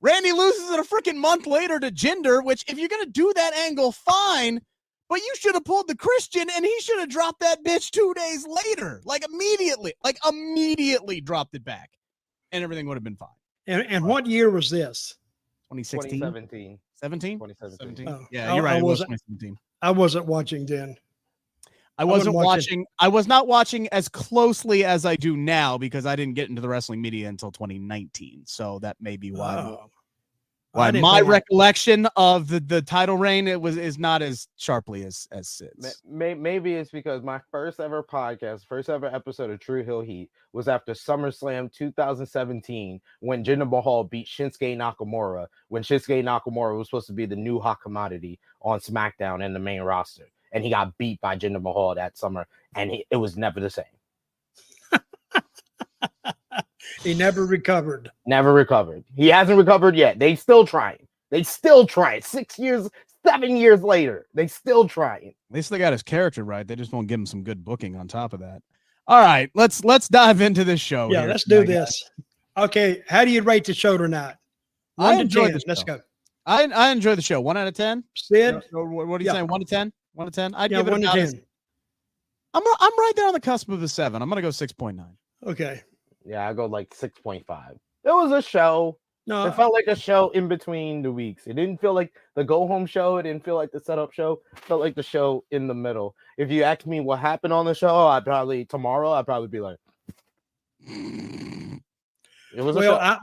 Randy 0.00 0.32
loses 0.32 0.70
it 0.70 0.80
a 0.80 0.82
freaking 0.82 1.16
month 1.16 1.46
later 1.46 1.78
to 1.78 1.90
Jinder, 1.90 2.44
which 2.44 2.64
if 2.66 2.78
you're 2.78 2.88
gonna 2.88 3.06
do 3.06 3.32
that 3.34 3.54
angle, 3.54 3.92
fine. 3.92 4.60
But 5.08 5.20
you 5.20 5.32
should 5.38 5.54
have 5.54 5.64
pulled 5.64 5.88
the 5.88 5.96
Christian 5.96 6.48
and 6.50 6.64
he 6.64 6.80
should 6.80 6.98
have 6.98 7.10
dropped 7.10 7.40
that 7.40 7.62
bitch 7.62 7.90
two 7.90 8.14
days 8.14 8.46
later. 8.46 9.00
Like 9.04 9.24
immediately. 9.24 9.94
Like 10.02 10.18
immediately 10.26 11.20
dropped 11.20 11.54
it 11.54 11.64
back. 11.64 11.90
And 12.52 12.62
everything 12.62 12.86
would 12.86 12.96
have 12.96 13.04
been 13.04 13.16
fine. 13.16 13.28
And, 13.66 13.82
and 13.88 14.04
what 14.04 14.26
year 14.26 14.50
was 14.50 14.68
this? 14.70 15.14
2016? 15.70 16.20
2017. 16.20 16.78
17? 16.96 17.38
2017. 17.38 18.06
17? 18.06 18.08
Oh, 18.08 18.26
Yeah, 18.30 18.54
you're 18.54 18.66
I 18.66 18.72
right. 18.72 18.78
It 18.78 18.84
was 18.84 19.00
wasn't- 19.00 19.10
2017. 19.10 19.56
I 19.80 19.90
wasn't 19.90 20.26
watching 20.26 20.66
then. 20.66 20.96
I 21.98 22.04
wasn't 22.04 22.34
wasn't 22.34 22.34
watching- 22.34 22.46
watching. 22.80 22.86
I 23.00 23.08
was 23.08 23.26
not 23.26 23.46
watching 23.46 23.88
as 23.88 24.08
closely 24.08 24.84
as 24.84 25.04
I 25.04 25.16
do 25.16 25.36
now 25.36 25.76
because 25.78 26.06
I 26.06 26.16
didn't 26.16 26.34
get 26.34 26.48
into 26.48 26.62
the 26.62 26.68
wrestling 26.68 27.00
media 27.02 27.28
until 27.28 27.50
2019. 27.52 28.42
So 28.46 28.78
that 28.80 28.96
may 29.00 29.16
be 29.16 29.30
why. 29.32 29.56
Oh. 29.56 29.90
I 30.74 30.78
why 30.78 30.90
didn't 30.90 31.02
my 31.02 31.20
that. 31.20 31.26
recollection 31.26 32.06
of 32.16 32.48
the, 32.48 32.58
the 32.58 32.80
title 32.80 33.18
reign 33.18 33.46
it 33.46 33.60
was 33.60 33.76
is 33.76 33.98
not 33.98 34.22
as 34.22 34.48
sharply 34.56 35.04
as 35.04 35.28
as 35.30 35.48
Sid's. 35.48 36.00
Maybe 36.08 36.74
it's 36.74 36.90
because 36.90 37.22
my 37.22 37.40
first 37.50 37.78
ever 37.78 38.02
podcast, 38.02 38.66
first 38.66 38.88
ever 38.88 39.06
episode 39.06 39.50
of 39.50 39.60
True 39.60 39.84
Hill 39.84 40.00
Heat 40.00 40.30
was 40.54 40.68
after 40.68 40.92
SummerSlam 40.92 41.70
2017 41.72 43.00
when 43.20 43.44
Jinder 43.44 43.68
Mahal 43.68 44.04
beat 44.04 44.26
Shinsuke 44.26 44.76
Nakamura 44.76 45.46
when 45.68 45.82
Shinsuke 45.82 46.24
Nakamura 46.24 46.78
was 46.78 46.88
supposed 46.88 47.08
to 47.08 47.12
be 47.12 47.26
the 47.26 47.36
new 47.36 47.60
hot 47.60 47.82
commodity 47.82 48.38
on 48.62 48.80
SmackDown 48.80 49.44
and 49.44 49.54
the 49.54 49.60
main 49.60 49.82
roster. 49.82 50.28
And 50.52 50.64
he 50.64 50.70
got 50.70 50.96
beat 50.96 51.20
by 51.20 51.36
Jinder 51.36 51.62
Mahal 51.62 51.94
that 51.94 52.16
summer, 52.16 52.46
and 52.74 52.90
he, 52.90 53.06
it 53.10 53.16
was 53.16 53.36
never 53.36 53.60
the 53.60 53.70
same. 53.70 53.84
He 57.02 57.14
never 57.14 57.44
recovered. 57.46 58.10
Never 58.26 58.52
recovered. 58.52 59.04
He 59.16 59.28
hasn't 59.28 59.58
recovered 59.58 59.96
yet. 59.96 60.18
They 60.18 60.36
still 60.36 60.66
trying. 60.66 61.06
They 61.30 61.42
still 61.42 61.86
trying. 61.86 62.22
Six 62.22 62.58
years, 62.58 62.88
seven 63.26 63.56
years 63.56 63.82
later, 63.82 64.26
they 64.34 64.46
still 64.46 64.86
trying. 64.86 65.28
At 65.50 65.54
least 65.56 65.70
they 65.70 65.78
got 65.78 65.92
his 65.92 66.02
character 66.02 66.44
right. 66.44 66.66
They 66.66 66.76
just 66.76 66.92
won't 66.92 67.08
give 67.08 67.18
him 67.18 67.26
some 67.26 67.42
good 67.42 67.64
booking 67.64 67.96
on 67.96 68.06
top 68.08 68.32
of 68.32 68.40
that. 68.40 68.62
All 69.08 69.20
right, 69.20 69.50
let's 69.54 69.84
let's 69.84 70.08
dive 70.08 70.40
into 70.40 70.62
this 70.62 70.80
show. 70.80 71.10
yeah, 71.10 71.20
here 71.22 71.30
let's 71.30 71.44
do 71.44 71.64
tonight, 71.64 71.74
guys. 71.74 71.86
this. 71.88 72.10
Okay, 72.56 73.02
how 73.08 73.24
do 73.24 73.30
you 73.32 73.42
rate 73.42 73.64
the 73.64 73.74
show 73.74 73.98
tonight? 73.98 74.36
I 74.98 75.02
One 75.08 75.14
to 75.16 75.20
enjoyed 75.22 75.44
ten. 75.50 75.52
the 75.54 75.64
Let's 75.66 75.82
go. 75.82 76.00
I 76.46 76.64
I 76.66 76.90
enjoy 76.90 77.16
the 77.16 77.22
show. 77.22 77.40
One 77.40 77.56
out 77.56 77.66
of 77.66 77.74
ten. 77.74 78.04
Sid, 78.14 78.62
So 78.70 78.84
what, 78.84 79.08
what 79.08 79.20
are 79.20 79.24
you 79.24 79.26
Yeah. 79.30 79.32
saying? 79.32 79.46
One 79.48 79.60
to 79.60 79.66
ten. 79.66 79.92
One 80.14 80.26
to 80.26 80.30
ten. 80.30 80.54
I'd 80.54 80.70
yeah, 80.70 80.78
give 80.78 80.88
it 80.88 80.90
one 80.92 81.00
to 81.00 81.06
about 81.08 81.18
a- 81.18 81.32
ten. 81.32 81.42
I'm 82.54 82.62
I'm 82.80 82.92
right 82.98 83.12
there 83.16 83.26
on 83.26 83.32
the 83.32 83.40
cusp 83.40 83.70
of 83.70 83.82
a 83.82 83.88
seven. 83.88 84.22
I'm 84.22 84.28
gonna 84.28 84.42
go 84.42 84.50
six 84.52 84.72
point 84.72 84.96
nine. 84.98 85.16
Okay. 85.44 85.82
Yeah, 86.24 86.48
I 86.48 86.52
go 86.52 86.66
like 86.66 86.90
6.5. 86.90 87.44
It 87.72 87.78
was 88.04 88.32
a 88.32 88.42
show. 88.42 88.98
No, 89.26 89.46
It 89.46 89.54
felt 89.54 89.72
like 89.72 89.86
a 89.86 89.94
show 89.94 90.30
in 90.30 90.48
between 90.48 91.00
the 91.02 91.12
weeks. 91.12 91.46
It 91.46 91.54
didn't 91.54 91.80
feel 91.80 91.94
like 91.94 92.12
the 92.34 92.42
go 92.42 92.66
home 92.66 92.86
show. 92.86 93.18
It 93.18 93.22
didn't 93.22 93.44
feel 93.44 93.54
like 93.54 93.70
the 93.70 93.78
setup 93.78 94.12
show. 94.12 94.40
It 94.52 94.58
felt 94.60 94.80
like 94.80 94.96
the 94.96 95.02
show 95.02 95.44
in 95.52 95.68
the 95.68 95.74
middle. 95.74 96.16
If 96.38 96.50
you 96.50 96.64
ask 96.64 96.86
me 96.86 96.98
what 96.98 97.20
happened 97.20 97.52
on 97.52 97.64
the 97.64 97.74
show, 97.74 98.08
I'd 98.08 98.24
probably 98.24 98.64
tomorrow 98.64 99.12
I'd 99.12 99.24
probably 99.26 99.46
be 99.46 99.60
like, 99.60 99.78
it 100.88 102.62
was 102.62 102.74
a 102.74 102.80
well. 102.80 102.98
I, 102.98 103.18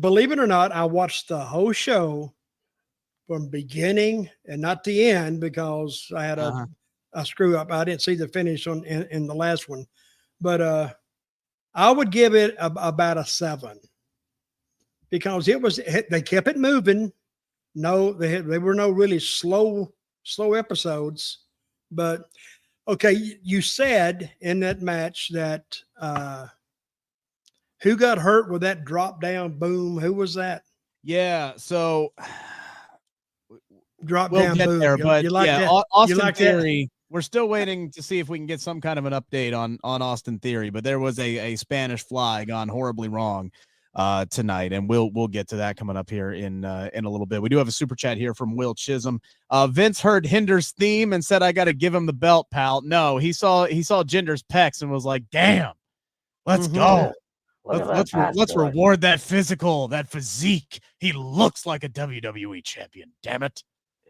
believe 0.00 0.32
it 0.32 0.40
or 0.40 0.46
not, 0.48 0.72
I 0.72 0.84
watched 0.84 1.28
the 1.28 1.38
whole 1.38 1.70
show 1.72 2.32
from 3.28 3.48
beginning 3.48 4.28
and 4.46 4.60
not 4.60 4.82
the 4.82 5.04
end 5.08 5.40
because 5.40 6.10
I 6.16 6.24
had 6.24 6.38
a, 6.40 6.46
Uh-huh. 6.46 6.66
a 7.12 7.24
screw 7.24 7.56
up. 7.56 7.70
I 7.70 7.84
didn't 7.84 8.02
see 8.02 8.16
the 8.16 8.26
finish 8.28 8.66
on 8.66 8.84
in, 8.84 9.04
in 9.12 9.26
the 9.28 9.34
last 9.34 9.68
one, 9.68 9.86
but 10.40 10.60
uh, 10.60 10.92
I 11.74 11.90
would 11.90 12.10
give 12.10 12.34
it 12.34 12.54
a, 12.58 12.66
about 12.76 13.18
a 13.18 13.24
seven 13.24 13.78
because 15.10 15.48
it 15.48 15.60
was 15.60 15.80
they 16.10 16.22
kept 16.22 16.48
it 16.48 16.56
moving. 16.56 17.12
No, 17.74 18.12
they 18.12 18.28
had, 18.30 18.46
they 18.46 18.58
were 18.58 18.74
no 18.74 18.90
really 18.90 19.18
slow 19.18 19.92
slow 20.22 20.54
episodes, 20.54 21.38
but 21.90 22.28
okay, 22.86 23.12
you- 23.12 23.38
you 23.42 23.60
said 23.62 24.30
in 24.40 24.60
that 24.60 24.80
match 24.82 25.30
that 25.32 25.64
uh, 26.00 26.46
who 27.82 27.96
got 27.96 28.18
hurt 28.18 28.50
with 28.50 28.62
that 28.62 28.84
drop 28.84 29.20
down 29.20 29.58
boom? 29.58 29.98
Who 29.98 30.12
was 30.14 30.34
that 30.34 30.62
Yeah. 31.02 31.54
So 31.56 32.12
drop 34.04 34.30
we'll 34.30 34.42
down 34.42 34.56
get 34.56 34.66
boom? 34.68 34.78
there, 34.78 34.96
You- 34.96 35.04
but 35.04 35.24
you 35.24 35.30
like 35.30 35.46
yeah, 35.46 35.60
that? 35.60 35.70
Au- 35.70 35.84
Austin 35.92 36.18
like 36.18 36.36
that? 36.36 36.60
Theory. 36.60 36.90
We're 37.14 37.22
still 37.22 37.46
waiting 37.46 37.92
to 37.92 38.02
see 38.02 38.18
if 38.18 38.28
we 38.28 38.38
can 38.38 38.46
get 38.46 38.60
some 38.60 38.80
kind 38.80 38.98
of 38.98 39.04
an 39.04 39.12
update 39.12 39.56
on 39.56 39.78
on 39.84 40.02
Austin 40.02 40.40
Theory, 40.40 40.70
but 40.70 40.82
there 40.82 40.98
was 40.98 41.20
a 41.20 41.52
a 41.52 41.56
Spanish 41.56 42.02
fly 42.04 42.44
gone 42.44 42.68
horribly 42.68 43.06
wrong 43.06 43.52
uh 43.94 44.24
tonight 44.24 44.72
and 44.72 44.88
we'll 44.88 45.12
we'll 45.12 45.28
get 45.28 45.46
to 45.50 45.54
that 45.54 45.76
coming 45.76 45.96
up 45.96 46.10
here 46.10 46.32
in 46.32 46.64
uh 46.64 46.90
in 46.92 47.04
a 47.04 47.08
little 47.08 47.24
bit. 47.24 47.40
We 47.40 47.48
do 47.48 47.56
have 47.58 47.68
a 47.68 47.70
super 47.70 47.94
chat 47.94 48.18
here 48.18 48.34
from 48.34 48.56
Will 48.56 48.74
Chisholm. 48.74 49.20
Uh 49.48 49.68
Vince 49.68 50.00
heard 50.00 50.26
Jinder's 50.26 50.72
theme 50.72 51.12
and 51.12 51.24
said 51.24 51.40
I 51.40 51.52
got 51.52 51.66
to 51.66 51.72
give 51.72 51.94
him 51.94 52.06
the 52.06 52.12
belt, 52.12 52.48
pal. 52.50 52.80
No, 52.82 53.16
he 53.18 53.32
saw 53.32 53.66
he 53.66 53.84
saw 53.84 54.02
Jinder's 54.02 54.42
pecs 54.42 54.82
and 54.82 54.90
was 54.90 55.04
like, 55.04 55.22
"Damn. 55.30 55.74
Let's 56.46 56.66
Mhm. 56.66 56.74
go." 56.74 57.12
Look 57.64 57.86
Let's 57.86 58.12
let's, 58.12 58.14
re- 58.14 58.30
let's 58.34 58.56
reward 58.56 59.02
that 59.02 59.20
physical, 59.20 59.86
that 59.88 60.08
physique. 60.08 60.80
He 60.98 61.12
looks 61.12 61.64
like 61.64 61.84
a 61.84 61.88
WWE 61.88 62.60
champion. 62.64 63.12
Damn 63.22 63.44
it! 63.44 63.62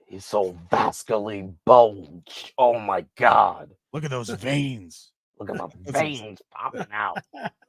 He's 0.06 0.24
so 0.24 0.58
vascally 0.70 1.52
bulged. 1.64 2.52
Oh 2.58 2.78
my 2.78 3.04
god. 3.16 3.70
Look 3.92 4.04
at 4.04 4.10
those 4.10 4.30
veins. 4.30 5.12
Look 5.38 5.50
at 5.50 5.56
my 5.56 5.68
veins 6.00 6.40
popping 6.50 6.86
out. 6.92 7.18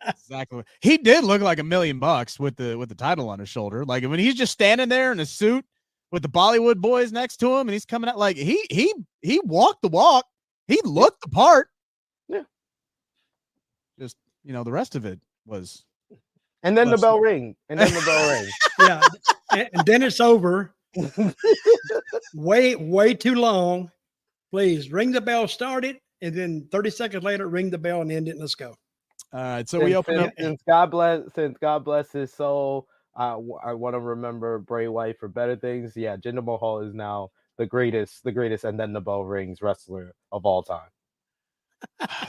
Exactly. 0.08 0.64
He 0.82 0.98
did 0.98 1.24
look 1.24 1.42
like 1.42 1.60
a 1.60 1.64
million 1.64 2.00
bucks 2.00 2.40
with 2.40 2.56
the 2.56 2.78
with 2.78 2.90
the 2.90 2.96
title 2.96 3.30
on 3.30 3.40
his 3.40 3.50
shoulder. 3.50 3.86
Like 3.86 4.04
when 4.04 4.20
he's 4.20 4.36
just 4.36 4.54
standing 4.54 4.90
there 4.90 5.12
in 5.12 5.20
a 5.20 5.26
suit 5.26 5.66
with 6.12 6.22
the 6.22 6.30
Bollywood 6.30 6.78
boys 6.78 7.12
next 7.12 7.38
to 7.38 7.56
him, 7.56 7.68
and 7.68 7.72
he's 7.72 7.86
coming 7.86 8.10
out 8.10 8.18
like 8.18 8.38
he 8.38 8.66
he 8.70 8.94
he 9.22 9.40
walked 9.44 9.82
the 9.82 9.88
walk. 9.88 10.26
He 10.68 10.80
looked 10.84 11.22
the 11.22 11.30
part. 11.30 11.70
Yeah. 12.28 12.44
Just 14.00 14.18
you 14.44 14.54
know, 14.54 14.64
the 14.64 14.72
rest 14.72 14.96
of 14.96 15.06
it 15.06 15.20
was 15.46 15.84
And 16.64 16.78
then 16.78 16.88
the 16.88 16.98
Bless 16.98 17.02
bell 17.02 17.20
ring. 17.20 17.56
And 17.70 17.80
then 17.80 17.94
the 17.94 18.02
bell 18.02 18.30
ring. 18.32 18.50
yeah, 18.80 19.02
and, 19.52 19.70
and 19.74 19.86
then 19.86 20.04
it's 20.04 20.20
over. 20.20 20.74
Way 22.34 22.76
way 22.76 23.14
too 23.14 23.36
long. 23.36 23.92
Please 24.52 24.92
ring 24.92 25.12
the 25.12 25.22
bell, 25.22 25.48
start 25.48 25.84
it, 25.86 25.98
and 26.22 26.34
then 26.36 26.68
30 26.72 26.90
seconds 26.90 27.24
later, 27.24 27.48
ring 27.48 27.70
the 27.70 27.78
bell 27.78 28.02
and 28.02 28.12
end 28.12 28.28
it. 28.28 28.38
Let's 28.38 28.56
go. 28.56 28.76
all 29.34 29.42
right. 29.42 29.68
So 29.68 29.80
we 29.80 29.86
Since- 29.92 29.96
open 29.98 30.18
up. 30.20 30.26
since, 30.38 30.48
since 30.48 30.62
God 30.68 30.92
bless 30.92 31.22
since 31.34 31.58
God 31.58 31.84
bless 31.84 32.12
his 32.12 32.34
soul. 32.34 32.88
i 33.16 33.36
want 33.36 33.94
to 33.96 34.00
remember 34.00 34.60
Bray 34.60 34.88
Wyatt 34.88 35.20
for 35.20 35.28
better 35.28 35.56
things. 35.56 35.96
Yeah, 35.96 36.16
Jinder 36.18 36.44
Mahal 36.44 36.80
is 36.82 36.94
now 36.94 37.32
the 37.58 37.66
greatest, 37.66 38.24
the 38.24 38.32
greatest, 38.32 38.64
and 38.66 38.80
then 38.80 38.94
the 38.94 39.02
bell 39.02 39.24
rings 39.24 39.62
wrestler 39.62 40.14
of 40.32 40.46
all 40.46 40.64
time. 40.64 40.90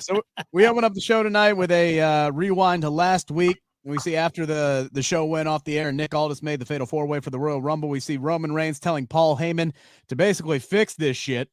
so 0.00 0.20
we 0.52 0.66
open 0.66 0.84
up 0.84 0.94
the 0.94 1.00
show 1.00 1.22
tonight 1.22 1.54
with 1.54 1.70
a 1.70 2.00
uh, 2.00 2.30
rewind 2.30 2.82
to 2.82 2.90
last 2.90 3.30
week. 3.30 3.60
We 3.86 3.98
see 3.98 4.16
after 4.16 4.44
the 4.46 4.90
the 4.92 5.02
show 5.02 5.24
went 5.24 5.48
off 5.48 5.62
the 5.62 5.78
air, 5.78 5.92
Nick 5.92 6.12
Aldis 6.12 6.42
made 6.42 6.60
the 6.60 6.66
fatal 6.66 6.88
four 6.88 7.06
way 7.06 7.20
for 7.20 7.30
the 7.30 7.38
Royal 7.38 7.62
Rumble. 7.62 7.88
We 7.88 8.00
see 8.00 8.16
Roman 8.16 8.52
Reigns 8.52 8.80
telling 8.80 9.06
Paul 9.06 9.36
Heyman 9.36 9.72
to 10.08 10.16
basically 10.16 10.58
fix 10.58 10.94
this 10.94 11.16
shit. 11.16 11.48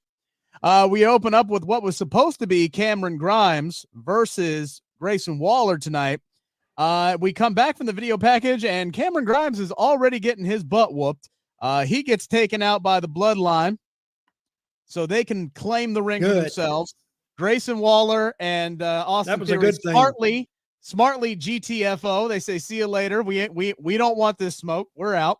Uh, 0.64 0.88
we 0.90 1.06
open 1.06 1.36
up 1.36 1.48
with 1.48 1.64
what 1.64 1.84
was 1.84 1.96
supposed 1.96 2.40
to 2.40 2.48
be 2.48 2.70
Cameron 2.70 3.18
Grimes 3.18 3.86
versus 3.94 4.82
Grayson 5.00 5.38
Waller 5.38 5.78
tonight. 5.78 6.22
Uh, 6.76 7.18
we 7.20 7.34
come 7.34 7.54
back 7.54 7.78
from 7.78 7.86
the 7.86 7.94
video 7.94 8.18
package, 8.18 8.66
and 8.66 8.94
Cameron 8.94 9.26
Grimes 9.26 9.60
is 9.60 9.72
already 9.72 10.20
getting 10.20 10.44
his 10.44 10.64
butt 10.64 10.92
whooped. 10.92 11.30
Uh, 11.62 11.86
he 11.86 12.02
gets 12.02 12.26
taken 12.26 12.64
out 12.64 12.82
by 12.82 13.00
the 13.00 13.08
bloodline, 13.08 13.78
so 14.86 15.06
they 15.06 15.24
can 15.24 15.52
claim 15.52 15.94
the 15.94 16.02
ring 16.02 16.24
for 16.24 16.30
Good. 16.30 16.44
themselves. 16.46 16.96
Grayson 17.38 17.78
Waller 17.78 18.34
and 18.40 18.82
uh, 18.82 19.04
Austin 19.08 19.40
was 19.40 19.50
a 19.50 19.54
Theory 19.54 19.72
good 19.72 19.82
thing. 19.84 19.94
Smartly, 20.84 21.36
GTFO. 21.36 22.30
They 22.30 22.40
say, 22.40 22.60
"See 22.60 22.78
you 22.78 22.88
later. 22.88 23.24
We 23.24 23.50
we 23.50 23.74
we 23.80 23.98
don't 23.98 24.18
want 24.18 24.38
this 24.38 24.56
smoke. 24.56 24.90
We're 24.96 25.16
out." 25.16 25.40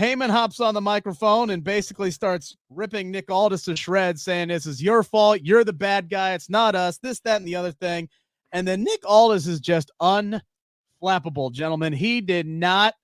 Heyman 0.00 0.30
hops 0.30 0.60
on 0.60 0.72
the 0.72 0.80
microphone 0.80 1.50
and 1.50 1.62
basically 1.62 2.10
starts 2.10 2.56
ripping 2.70 3.10
Nick 3.10 3.30
Aldis 3.30 3.64
to 3.64 3.76
shreds, 3.76 4.22
saying, 4.22 4.48
"This 4.48 4.64
is 4.64 4.82
your 4.82 5.02
fault. 5.02 5.40
You're 5.42 5.64
the 5.64 5.74
bad 5.74 6.08
guy. 6.08 6.32
It's 6.32 6.48
not 6.48 6.74
us. 6.74 6.96
This, 6.96 7.20
that, 7.20 7.36
and 7.36 7.46
the 7.46 7.56
other 7.56 7.72
thing." 7.72 8.08
And 8.52 8.66
then 8.66 8.82
Nick 8.82 9.00
Aldis 9.04 9.46
is 9.46 9.60
just 9.60 9.90
unflappable, 10.00 11.52
gentlemen. 11.52 11.92
He 11.92 12.20
did 12.22 12.46
not 12.46 12.94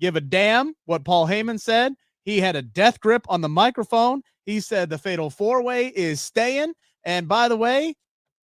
give 0.00 0.16
a 0.16 0.20
damn 0.20 0.74
what 0.86 1.04
Paul 1.04 1.26
Heyman 1.26 1.60
said. 1.60 1.94
He 2.24 2.40
had 2.40 2.56
a 2.56 2.62
death 2.62 2.98
grip 3.00 3.24
on 3.28 3.40
the 3.40 3.48
microphone. 3.48 4.22
He 4.46 4.60
said 4.60 4.90
the 4.90 4.98
fatal 4.98 5.30
four 5.30 5.62
way 5.62 5.88
is 5.88 6.20
staying. 6.20 6.72
And 7.04 7.28
by 7.28 7.48
the 7.48 7.56
way, 7.56 7.94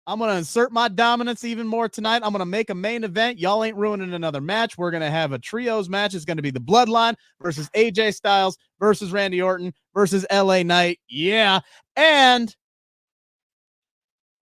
I'm 0.06 0.18
going 0.18 0.30
to 0.30 0.36
insert 0.36 0.72
my 0.72 0.88
dominance 0.88 1.44
even 1.44 1.66
more 1.66 1.88
tonight. 1.88 2.22
I'm 2.24 2.32
going 2.32 2.40
to 2.40 2.46
make 2.46 2.70
a 2.70 2.74
main 2.74 3.04
event. 3.04 3.38
Y'all 3.38 3.62
ain't 3.62 3.76
ruining 3.76 4.14
another 4.14 4.40
match. 4.40 4.76
We're 4.76 4.90
going 4.90 5.02
to 5.02 5.10
have 5.10 5.32
a 5.32 5.38
trios 5.38 5.88
match. 5.88 6.14
It's 6.14 6.24
going 6.24 6.38
to 6.38 6.42
be 6.42 6.50
the 6.50 6.60
Bloodline 6.60 7.14
versus 7.40 7.70
AJ 7.76 8.14
Styles 8.14 8.58
versus 8.80 9.12
Randy 9.12 9.40
Orton 9.40 9.72
versus 9.94 10.26
LA 10.32 10.64
Knight. 10.64 10.98
Yeah. 11.08 11.60
And, 11.94 12.54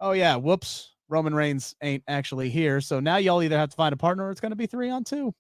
oh, 0.00 0.12
yeah. 0.12 0.37
Whoops. 0.37 0.95
Roman 1.11 1.35
Reigns 1.35 1.75
ain't 1.83 2.05
actually 2.09 2.49
here. 2.49 2.81
So 2.81 3.00
now 3.00 3.17
y'all 3.17 3.43
either 3.43 3.59
have 3.59 3.71
to 3.71 3.76
find 3.76 3.93
a 3.93 3.97
partner 3.97 4.26
or 4.26 4.31
it's 4.31 4.40
going 4.40 4.52
to 4.52 4.57
be 4.57 4.67
three 4.67 4.88
on 4.88 5.05
two. 5.05 5.35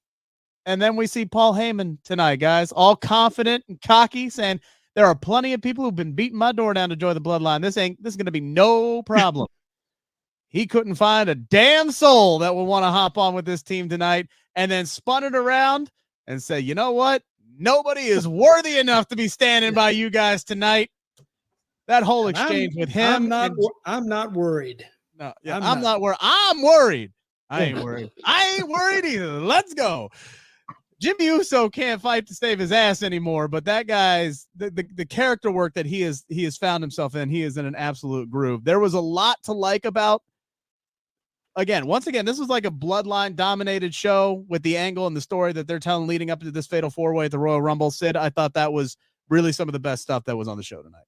And 0.66 0.82
then 0.82 0.96
we 0.96 1.06
see 1.06 1.24
Paul 1.24 1.54
Heyman 1.54 1.98
tonight, 2.04 2.36
guys, 2.36 2.72
all 2.72 2.96
confident 2.96 3.64
and 3.68 3.80
cocky, 3.80 4.28
saying, 4.28 4.60
There 4.94 5.06
are 5.06 5.14
plenty 5.14 5.54
of 5.54 5.62
people 5.62 5.84
who've 5.84 5.94
been 5.94 6.12
beating 6.12 6.36
my 6.36 6.52
door 6.52 6.74
down 6.74 6.90
to 6.90 6.96
join 6.96 7.14
the 7.14 7.20
bloodline. 7.20 7.62
This 7.62 7.76
ain't 7.76 8.02
this 8.02 8.12
is 8.12 8.16
gonna 8.16 8.30
be 8.30 8.40
no 8.40 9.02
problem. 9.06 9.46
He 10.50 10.66
couldn't 10.66 10.96
find 10.96 11.28
a 11.30 11.34
damn 11.34 11.90
soul 11.90 12.38
that 12.40 12.54
would 12.54 12.64
want 12.64 12.82
to 12.84 12.90
hop 12.90 13.16
on 13.16 13.34
with 13.34 13.44
this 13.46 13.62
team 13.62 13.88
tonight, 13.88 14.26
and 14.56 14.70
then 14.70 14.84
spun 14.86 15.24
it 15.24 15.34
around 15.34 15.90
and 16.26 16.42
say, 16.42 16.60
you 16.60 16.74
know 16.74 16.92
what? 16.92 17.22
Nobody 17.58 18.02
is 18.02 18.28
worthy 18.28 18.78
enough 18.78 19.08
to 19.08 19.16
be 19.16 19.28
standing 19.28 19.72
by 19.74 19.90
you 19.90 20.10
guys 20.10 20.44
tonight. 20.44 20.90
that 21.88 22.02
whole 22.04 22.28
And 22.28 22.36
I'm- 22.36 22.46
exchange 22.46 22.74
with 22.76 22.96
I'm 22.96 23.22
him. 23.24 23.28
not. 23.28 23.50
and- 23.50 23.68
I'm 23.84 24.06
not 24.06 24.32
worried. 24.32 24.86
no, 25.18 25.32
yeah, 25.42 25.56
I'm 25.56 25.62
I'm, 25.64 25.80
not. 25.80 25.82
not, 25.82 26.00
worried. 26.00 26.18
I'm 26.20 26.62
worried. 26.62 27.12
I 27.50 27.64
ain't 27.64 27.82
worried. 27.82 28.10
I 28.24 28.54
ain't 28.58 28.68
worried 28.68 29.04
either. 29.04 29.40
Let's 29.40 29.74
go. 29.74 30.08
Jimmy 31.00 31.24
Uso 31.26 31.68
can't 31.68 32.00
fight 32.00 32.26
to 32.28 32.34
save 32.34 32.58
his 32.58 32.70
ass 32.72 33.02
anymore, 33.02 33.48
but 33.48 33.64
that 33.64 33.86
guy's 33.88 34.46
the, 34.54 34.70
the, 34.70 34.86
the 34.94 35.06
character 35.06 35.50
work 35.50 35.72
that 35.74 35.86
he 35.86 36.02
is 36.02 36.24
he 36.28 36.44
has 36.44 36.56
found 36.58 36.82
himself 36.84 37.14
in, 37.16 37.28
he 37.30 37.42
is 37.42 37.56
in 37.56 37.64
an 37.66 37.74
absolute 37.74 38.30
groove. 38.30 38.62
There 38.64 38.78
was 38.80 38.94
a 38.94 39.00
lot 39.00 39.38
to 39.44 39.52
like 39.52 39.84
about 39.86 40.22
again, 41.56 41.86
once 41.86 42.06
again, 42.06 42.24
this 42.24 42.38
was 42.38 42.48
like 42.48 42.64
a 42.64 42.70
bloodline 42.70 43.34
dominated 43.34 43.94
show 43.94 44.44
with 44.48 44.62
the 44.62 44.76
angle 44.76 45.06
and 45.06 45.16
the 45.16 45.20
story 45.20 45.52
that 45.52 45.66
they're 45.66 45.78
telling 45.78 46.06
leading 46.06 46.30
up 46.30 46.40
to 46.40 46.50
this 46.50 46.66
fatal 46.66 46.90
four 46.90 47.14
way 47.14 47.26
at 47.26 47.30
the 47.30 47.38
Royal 47.38 47.62
Rumble. 47.62 47.90
Sid, 47.90 48.16
I 48.16 48.30
thought 48.30 48.54
that 48.54 48.72
was 48.72 48.96
really 49.28 49.52
some 49.52 49.68
of 49.68 49.72
the 49.72 49.80
best 49.80 50.02
stuff 50.02 50.24
that 50.24 50.36
was 50.36 50.48
on 50.48 50.56
the 50.56 50.62
show 50.62 50.82
tonight. 50.82 51.04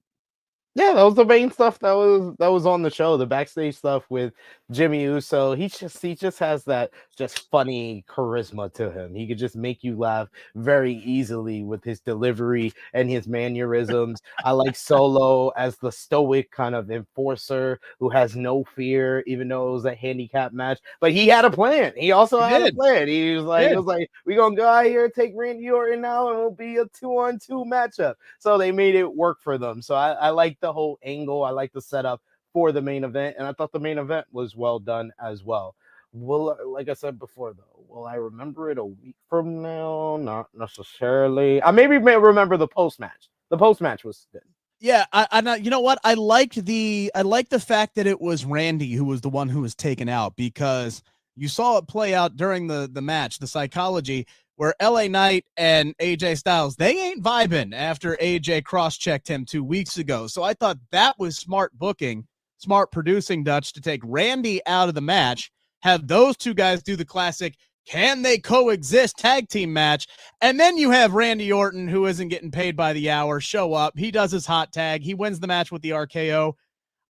Yeah, 0.74 0.94
that 0.94 1.02
was 1.02 1.16
the 1.16 1.26
main 1.26 1.50
stuff 1.50 1.78
that 1.80 1.92
was 1.92 2.34
that 2.38 2.48
was 2.48 2.64
on 2.64 2.80
the 2.80 2.90
show. 2.90 3.18
The 3.18 3.26
backstage 3.26 3.76
stuff 3.76 4.06
with 4.08 4.32
Jimmy 4.70 5.02
Uso. 5.02 5.54
He 5.54 5.68
just 5.68 6.00
he 6.00 6.14
just 6.14 6.38
has 6.38 6.64
that 6.64 6.92
just 7.22 7.48
funny 7.50 8.04
charisma 8.08 8.72
to 8.74 8.90
him. 8.90 9.14
He 9.14 9.28
could 9.28 9.38
just 9.38 9.54
make 9.54 9.84
you 9.84 9.96
laugh 9.96 10.28
very 10.56 10.94
easily 10.94 11.62
with 11.62 11.84
his 11.84 12.00
delivery 12.00 12.72
and 12.94 13.08
his 13.08 13.28
mannerisms. 13.28 14.20
I 14.44 14.50
like 14.50 14.74
Solo 14.74 15.50
as 15.50 15.76
the 15.76 15.92
stoic 15.92 16.50
kind 16.50 16.74
of 16.74 16.90
enforcer 16.90 17.78
who 18.00 18.08
has 18.08 18.34
no 18.34 18.64
fear, 18.64 19.22
even 19.28 19.46
though 19.46 19.68
it 19.68 19.72
was 19.72 19.84
a 19.84 19.94
handicap 19.94 20.52
match. 20.52 20.80
But 20.98 21.12
he 21.12 21.28
had 21.28 21.44
a 21.44 21.50
plan. 21.50 21.92
He 21.96 22.10
also 22.10 22.42
He 22.42 22.50
had 22.50 22.58
did. 22.64 22.72
a 22.72 22.76
plan. 22.76 23.06
He 23.06 23.36
was 23.36 23.44
like, 23.44 23.70
it 23.70 23.76
was 23.76 23.86
like, 23.86 24.10
we're 24.26 24.38
gonna 24.38 24.56
go 24.56 24.66
out 24.66 24.86
here 24.86 25.04
and 25.04 25.14
take 25.14 25.32
Randy 25.36 25.70
Orton 25.70 26.00
now, 26.00 26.28
and 26.28 26.38
it'll 26.38 26.50
be 26.50 26.78
a 26.78 26.86
two-on-two 26.86 27.64
matchup. 27.66 28.16
So 28.40 28.58
they 28.58 28.72
made 28.72 28.96
it 28.96 29.14
work 29.14 29.40
for 29.40 29.58
them. 29.58 29.80
So 29.80 29.94
I, 29.94 30.10
I 30.10 30.30
like 30.30 30.58
the 30.58 30.72
whole 30.72 30.98
angle. 31.04 31.44
I 31.44 31.50
like 31.50 31.72
the 31.72 31.80
setup 31.80 32.20
for 32.52 32.72
the 32.72 32.82
main 32.82 33.04
event, 33.04 33.36
and 33.38 33.46
I 33.46 33.52
thought 33.52 33.72
the 33.72 33.80
main 33.80 33.98
event 33.98 34.26
was 34.32 34.56
well 34.56 34.78
done 34.78 35.12
as 35.22 35.44
well. 35.44 35.74
Will 36.12 36.50
uh, 36.50 36.68
like 36.68 36.88
I 36.88 36.94
said 36.94 37.18
before 37.18 37.54
though, 37.54 37.84
will 37.88 38.06
I 38.06 38.14
remember 38.14 38.70
it 38.70 38.78
a 38.78 38.84
week 38.84 39.16
from 39.28 39.62
now? 39.62 40.18
Not 40.20 40.48
necessarily. 40.54 41.62
I 41.62 41.70
maybe 41.70 41.98
may 41.98 42.16
remember 42.16 42.56
the 42.56 42.68
post 42.68 43.00
match. 43.00 43.30
The 43.50 43.58
post 43.58 43.80
match 43.80 44.04
was 44.04 44.26
good. 44.32 44.42
Yeah, 44.80 45.06
I, 45.12 45.28
I 45.30 45.40
know. 45.40 45.54
You 45.54 45.70
know 45.70 45.80
what? 45.80 45.98
I 46.02 46.14
liked 46.14 46.64
the 46.64 47.12
I 47.14 47.22
liked 47.22 47.50
the 47.50 47.60
fact 47.60 47.94
that 47.94 48.06
it 48.06 48.20
was 48.20 48.44
Randy 48.44 48.92
who 48.92 49.04
was 49.04 49.20
the 49.20 49.30
one 49.30 49.48
who 49.48 49.60
was 49.60 49.74
taken 49.74 50.08
out 50.08 50.36
because 50.36 51.02
you 51.36 51.48
saw 51.48 51.78
it 51.78 51.86
play 51.86 52.14
out 52.14 52.36
during 52.36 52.66
the 52.66 52.90
the 52.92 53.02
match, 53.02 53.38
the 53.38 53.46
psychology 53.46 54.26
where 54.56 54.74
LA 54.82 55.06
Knight 55.08 55.44
and 55.56 55.96
AJ 55.98 56.38
Styles 56.38 56.76
they 56.76 56.98
ain't 56.98 57.22
vibing 57.22 57.74
after 57.74 58.16
AJ 58.16 58.64
cross 58.64 58.96
checked 58.96 59.28
him 59.28 59.44
two 59.44 59.64
weeks 59.64 59.98
ago. 59.98 60.26
So 60.26 60.42
I 60.42 60.54
thought 60.54 60.78
that 60.90 61.18
was 61.18 61.36
smart 61.36 61.78
booking, 61.78 62.26
smart 62.58 62.92
producing 62.92 63.44
Dutch 63.44 63.72
to 63.72 63.80
take 63.80 64.00
Randy 64.04 64.60
out 64.66 64.88
of 64.88 64.94
the 64.94 65.00
match, 65.00 65.50
have 65.82 66.08
those 66.08 66.36
two 66.36 66.54
guys 66.54 66.82
do 66.82 66.96
the 66.96 67.04
classic. 67.04 67.56
Can 67.86 68.22
they 68.22 68.38
coexist 68.38 69.18
tag 69.18 69.48
team 69.48 69.72
match? 69.72 70.06
And 70.40 70.58
then 70.58 70.76
you 70.76 70.90
have 70.90 71.14
Randy 71.14 71.52
Orton, 71.52 71.88
who 71.88 72.06
isn't 72.06 72.28
getting 72.28 72.50
paid 72.50 72.76
by 72.76 72.92
the 72.92 73.10
hour, 73.10 73.40
show 73.40 73.74
up. 73.74 73.98
He 73.98 74.10
does 74.10 74.30
his 74.30 74.46
hot 74.46 74.72
tag. 74.72 75.02
He 75.02 75.14
wins 75.14 75.40
the 75.40 75.48
match 75.48 75.72
with 75.72 75.82
the 75.82 75.90
RKO. 75.90 76.54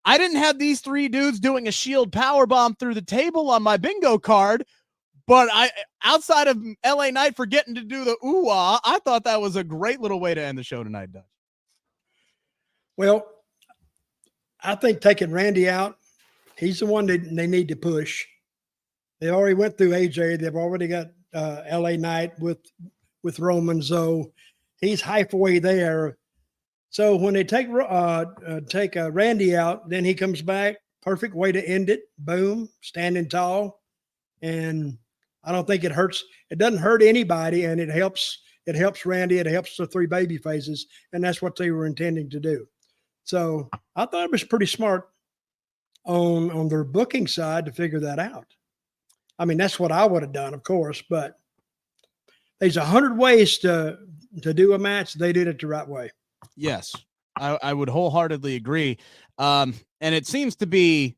I 0.05 0.17
didn't 0.17 0.37
have 0.37 0.59
these 0.59 0.81
three 0.81 1.07
dudes 1.07 1.39
doing 1.39 1.67
a 1.67 1.71
shield 1.71 2.11
power 2.11 2.45
bomb 2.45 2.75
through 2.75 2.93
the 2.93 3.01
table 3.01 3.49
on 3.49 3.63
my 3.63 3.77
bingo 3.77 4.17
card, 4.17 4.65
but 5.27 5.49
I 5.51 5.71
outside 6.03 6.47
of 6.47 6.61
LA 6.85 7.09
Knight 7.09 7.35
forgetting 7.35 7.75
to 7.75 7.83
do 7.83 8.03
the 8.03 8.17
ooh 8.25 8.49
I 8.49 8.99
thought 9.05 9.23
that 9.23 9.39
was 9.39 9.55
a 9.55 9.63
great 9.63 10.01
little 10.01 10.19
way 10.19 10.33
to 10.33 10.41
end 10.41 10.57
the 10.57 10.63
show 10.63 10.83
tonight, 10.83 11.13
Dutch. 11.13 11.23
Well, 12.97 13.25
I 14.61 14.75
think 14.75 15.01
taking 15.01 15.31
Randy 15.31 15.69
out, 15.69 15.97
he's 16.57 16.79
the 16.79 16.85
one 16.85 17.05
that 17.07 17.33
they 17.33 17.47
need 17.47 17.69
to 17.69 17.75
push. 17.75 18.25
They 19.23 19.29
already 19.29 19.53
went 19.53 19.77
through 19.77 19.91
AJ. 19.91 20.41
They've 20.41 20.53
already 20.53 20.85
got 20.89 21.07
uh, 21.33 21.61
LA 21.71 21.91
Knight 21.91 22.37
with 22.41 22.57
with 23.23 23.39
Roman. 23.39 23.81
So 23.81 24.33
he's 24.81 24.99
halfway 24.99 25.59
there. 25.59 26.17
So 26.89 27.15
when 27.15 27.33
they 27.33 27.45
take 27.45 27.69
uh, 27.69 28.25
uh, 28.45 28.59
take 28.67 28.97
uh, 28.97 29.13
Randy 29.13 29.55
out, 29.55 29.87
then 29.87 30.03
he 30.03 30.13
comes 30.13 30.41
back. 30.41 30.75
Perfect 31.01 31.35
way 31.35 31.53
to 31.53 31.65
end 31.65 31.89
it. 31.89 32.01
Boom, 32.17 32.67
standing 32.81 33.29
tall, 33.29 33.81
and 34.41 34.97
I 35.45 35.53
don't 35.53 35.65
think 35.65 35.85
it 35.85 35.93
hurts. 35.93 36.21
It 36.49 36.57
doesn't 36.57 36.79
hurt 36.79 37.01
anybody, 37.01 37.63
and 37.63 37.79
it 37.79 37.87
helps. 37.87 38.39
It 38.65 38.75
helps 38.75 39.05
Randy. 39.05 39.37
It 39.37 39.45
helps 39.45 39.77
the 39.77 39.87
three 39.87 40.05
baby 40.05 40.37
faces, 40.37 40.87
and 41.13 41.23
that's 41.23 41.41
what 41.41 41.55
they 41.55 41.71
were 41.71 41.85
intending 41.85 42.29
to 42.29 42.41
do. 42.41 42.67
So 43.23 43.69
I 43.95 44.05
thought 44.05 44.25
it 44.25 44.31
was 44.31 44.43
pretty 44.43 44.65
smart 44.65 45.07
on 46.03 46.51
on 46.51 46.67
their 46.67 46.83
booking 46.83 47.25
side 47.25 47.65
to 47.67 47.71
figure 47.71 48.01
that 48.01 48.19
out. 48.19 48.47
I 49.39 49.45
mean, 49.45 49.57
that's 49.57 49.79
what 49.79 49.91
I 49.91 50.05
would 50.05 50.23
have 50.23 50.33
done, 50.33 50.53
of 50.53 50.63
course, 50.63 51.03
but 51.09 51.39
there's 52.59 52.77
a 52.77 52.85
hundred 52.85 53.17
ways 53.17 53.57
to 53.59 53.97
to 54.41 54.53
do 54.53 54.73
a 54.73 54.79
match. 54.79 55.13
They 55.13 55.33
did 55.33 55.47
it 55.47 55.59
the 55.59 55.67
right 55.67 55.87
way. 55.87 56.11
Yes, 56.55 56.93
I, 57.37 57.57
I 57.61 57.73
would 57.73 57.89
wholeheartedly 57.89 58.55
agree. 58.55 58.97
Um, 59.37 59.73
and 60.01 60.13
it 60.13 60.27
seems 60.27 60.55
to 60.57 60.67
be 60.67 61.15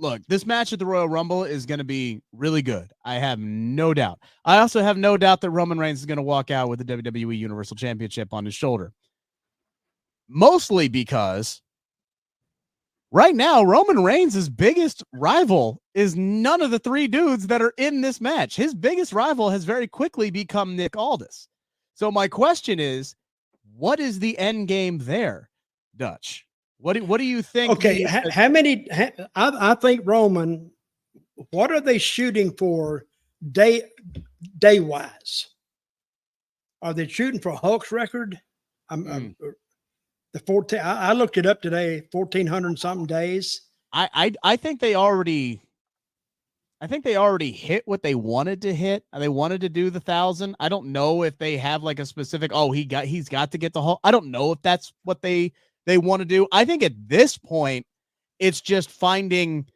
look, 0.00 0.22
this 0.28 0.46
match 0.46 0.72
at 0.72 0.78
the 0.78 0.86
Royal 0.86 1.08
Rumble 1.08 1.44
is 1.44 1.66
going 1.66 1.78
to 1.78 1.84
be 1.84 2.22
really 2.32 2.62
good. 2.62 2.90
I 3.04 3.16
have 3.16 3.38
no 3.38 3.92
doubt. 3.94 4.18
I 4.44 4.58
also 4.58 4.82
have 4.82 4.96
no 4.96 5.16
doubt 5.16 5.40
that 5.42 5.50
Roman 5.50 5.78
Reigns 5.78 6.00
is 6.00 6.06
going 6.06 6.16
to 6.16 6.22
walk 6.22 6.50
out 6.50 6.68
with 6.68 6.78
the 6.78 6.84
WWE 6.84 7.36
Universal 7.36 7.76
Championship 7.76 8.32
on 8.32 8.44
his 8.44 8.54
shoulder. 8.54 8.92
Mostly 10.28 10.88
because 10.88 11.60
right 13.10 13.34
now, 13.34 13.62
Roman 13.62 14.02
Reigns' 14.02 14.48
biggest 14.48 15.04
rival 15.12 15.79
is 15.94 16.16
none 16.16 16.62
of 16.62 16.70
the 16.70 16.78
three 16.78 17.08
dudes 17.08 17.46
that 17.48 17.62
are 17.62 17.74
in 17.76 18.00
this 18.00 18.20
match. 18.20 18.56
His 18.56 18.74
biggest 18.74 19.12
rival 19.12 19.50
has 19.50 19.64
very 19.64 19.88
quickly 19.88 20.30
become 20.30 20.76
Nick 20.76 20.96
Aldis. 20.96 21.48
So 21.94 22.10
my 22.10 22.28
question 22.28 22.78
is, 22.78 23.14
what 23.74 24.00
is 24.00 24.18
the 24.18 24.38
end 24.38 24.68
game 24.68 24.98
there, 24.98 25.50
Dutch? 25.96 26.46
What 26.78 26.94
do 26.94 27.04
what 27.04 27.18
do 27.18 27.24
you 27.24 27.42
think? 27.42 27.72
Okay, 27.72 28.02
how, 28.02 28.22
how 28.30 28.48
many? 28.48 28.86
ha- 28.92 29.12
I, 29.34 29.72
I 29.72 29.74
think 29.74 30.02
Roman. 30.04 30.70
What 31.50 31.72
are 31.72 31.80
they 31.80 31.98
shooting 31.98 32.52
for 32.56 33.04
day 33.52 33.82
day 34.58 34.80
wise? 34.80 35.48
Are 36.82 36.94
they 36.94 37.06
shooting 37.06 37.40
for 37.40 37.52
Hulk's 37.52 37.92
record? 37.92 38.40
I'm, 38.88 39.06
I'm- 39.06 39.36
hmm. 39.38 39.46
er, 39.46 39.56
the 40.32 40.40
fourteen. 40.40 40.80
I, 40.80 41.10
I 41.10 41.12
looked 41.12 41.36
it 41.36 41.46
up 41.46 41.60
today. 41.60 42.08
Fourteen 42.12 42.46
hundred 42.46 42.78
something 42.78 43.06
days. 43.06 43.62
I, 43.92 44.08
I 44.14 44.32
I 44.42 44.56
think 44.56 44.80
they 44.80 44.94
already 44.94 45.60
I 46.80 46.86
think 46.86 47.04
they 47.04 47.16
already 47.16 47.52
hit 47.52 47.82
what 47.86 48.02
they 48.02 48.14
wanted 48.14 48.62
to 48.62 48.74
hit. 48.74 49.04
Uh, 49.12 49.18
they 49.18 49.28
wanted 49.28 49.60
to 49.60 49.68
do 49.68 49.90
the 49.90 50.00
thousand. 50.00 50.56
I 50.60 50.68
don't 50.68 50.86
know 50.86 51.24
if 51.24 51.36
they 51.36 51.58
have 51.58 51.82
like 51.82 51.98
a 51.98 52.06
specific, 52.06 52.52
oh, 52.54 52.72
he 52.72 52.84
got 52.84 53.04
he's 53.04 53.28
got 53.28 53.52
to 53.52 53.58
get 53.58 53.72
the 53.72 53.82
whole. 53.82 54.00
I 54.02 54.10
don't 54.10 54.30
know 54.30 54.52
if 54.52 54.62
that's 54.62 54.92
what 55.04 55.20
they 55.20 55.52
they 55.86 55.98
want 55.98 56.20
to 56.20 56.26
do. 56.26 56.46
I 56.52 56.64
think 56.64 56.82
at 56.82 56.92
this 57.06 57.36
point, 57.36 57.86
it's 58.38 58.60
just 58.60 58.90
finding 58.90 59.66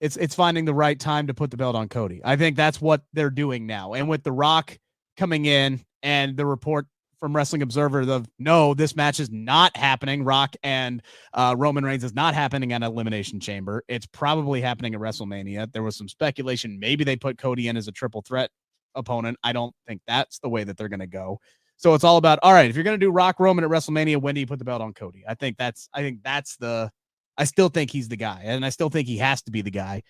it's 0.00 0.16
it's 0.16 0.34
finding 0.34 0.64
the 0.64 0.74
right 0.74 0.98
time 0.98 1.28
to 1.28 1.34
put 1.34 1.52
the 1.52 1.56
belt 1.56 1.76
on 1.76 1.88
Cody. 1.88 2.20
I 2.24 2.34
think 2.36 2.56
that's 2.56 2.80
what 2.80 3.02
they're 3.12 3.30
doing 3.30 3.66
now. 3.66 3.94
And 3.94 4.08
with 4.08 4.24
The 4.24 4.32
Rock 4.32 4.76
coming 5.16 5.46
in 5.46 5.80
and 6.02 6.36
the 6.36 6.44
report 6.44 6.86
from 7.22 7.36
Wrestling 7.36 7.62
Observer 7.62 8.00
of 8.00 8.28
no, 8.40 8.74
this 8.74 8.96
match 8.96 9.20
is 9.20 9.30
not 9.30 9.76
happening. 9.76 10.24
Rock 10.24 10.56
and 10.64 11.00
uh, 11.32 11.54
Roman 11.56 11.84
Reigns 11.84 12.02
is 12.02 12.12
not 12.12 12.34
happening 12.34 12.72
at 12.72 12.82
Elimination 12.82 13.38
Chamber. 13.38 13.84
It's 13.86 14.06
probably 14.06 14.60
happening 14.60 14.92
at 14.96 15.00
WrestleMania. 15.00 15.72
There 15.72 15.84
was 15.84 15.96
some 15.96 16.08
speculation. 16.08 16.80
Maybe 16.80 17.04
they 17.04 17.14
put 17.14 17.38
Cody 17.38 17.68
in 17.68 17.76
as 17.76 17.86
a 17.86 17.92
triple 17.92 18.22
threat 18.22 18.50
opponent. 18.96 19.38
I 19.44 19.52
don't 19.52 19.72
think 19.86 20.00
that's 20.04 20.40
the 20.40 20.48
way 20.48 20.64
that 20.64 20.76
they're 20.76 20.88
going 20.88 20.98
to 20.98 21.06
go. 21.06 21.38
So 21.76 21.94
it's 21.94 22.02
all 22.02 22.16
about 22.16 22.40
all 22.42 22.52
right. 22.52 22.68
If 22.68 22.74
you're 22.74 22.82
going 22.82 22.98
to 22.98 23.06
do 23.06 23.12
Rock 23.12 23.38
Roman 23.38 23.62
at 23.62 23.70
WrestleMania, 23.70 24.20
when 24.20 24.34
do 24.34 24.40
you 24.40 24.46
put 24.48 24.58
the 24.58 24.64
belt 24.64 24.82
on 24.82 24.92
Cody? 24.92 25.22
I 25.28 25.34
think 25.34 25.56
that's 25.56 25.88
I 25.94 26.00
think 26.02 26.24
that's 26.24 26.56
the. 26.56 26.90
I 27.38 27.44
still 27.44 27.68
think 27.68 27.92
he's 27.92 28.08
the 28.08 28.16
guy, 28.16 28.42
and 28.44 28.66
I 28.66 28.70
still 28.70 28.90
think 28.90 29.06
he 29.06 29.18
has 29.18 29.42
to 29.42 29.52
be 29.52 29.62
the 29.62 29.70
guy. 29.70 30.02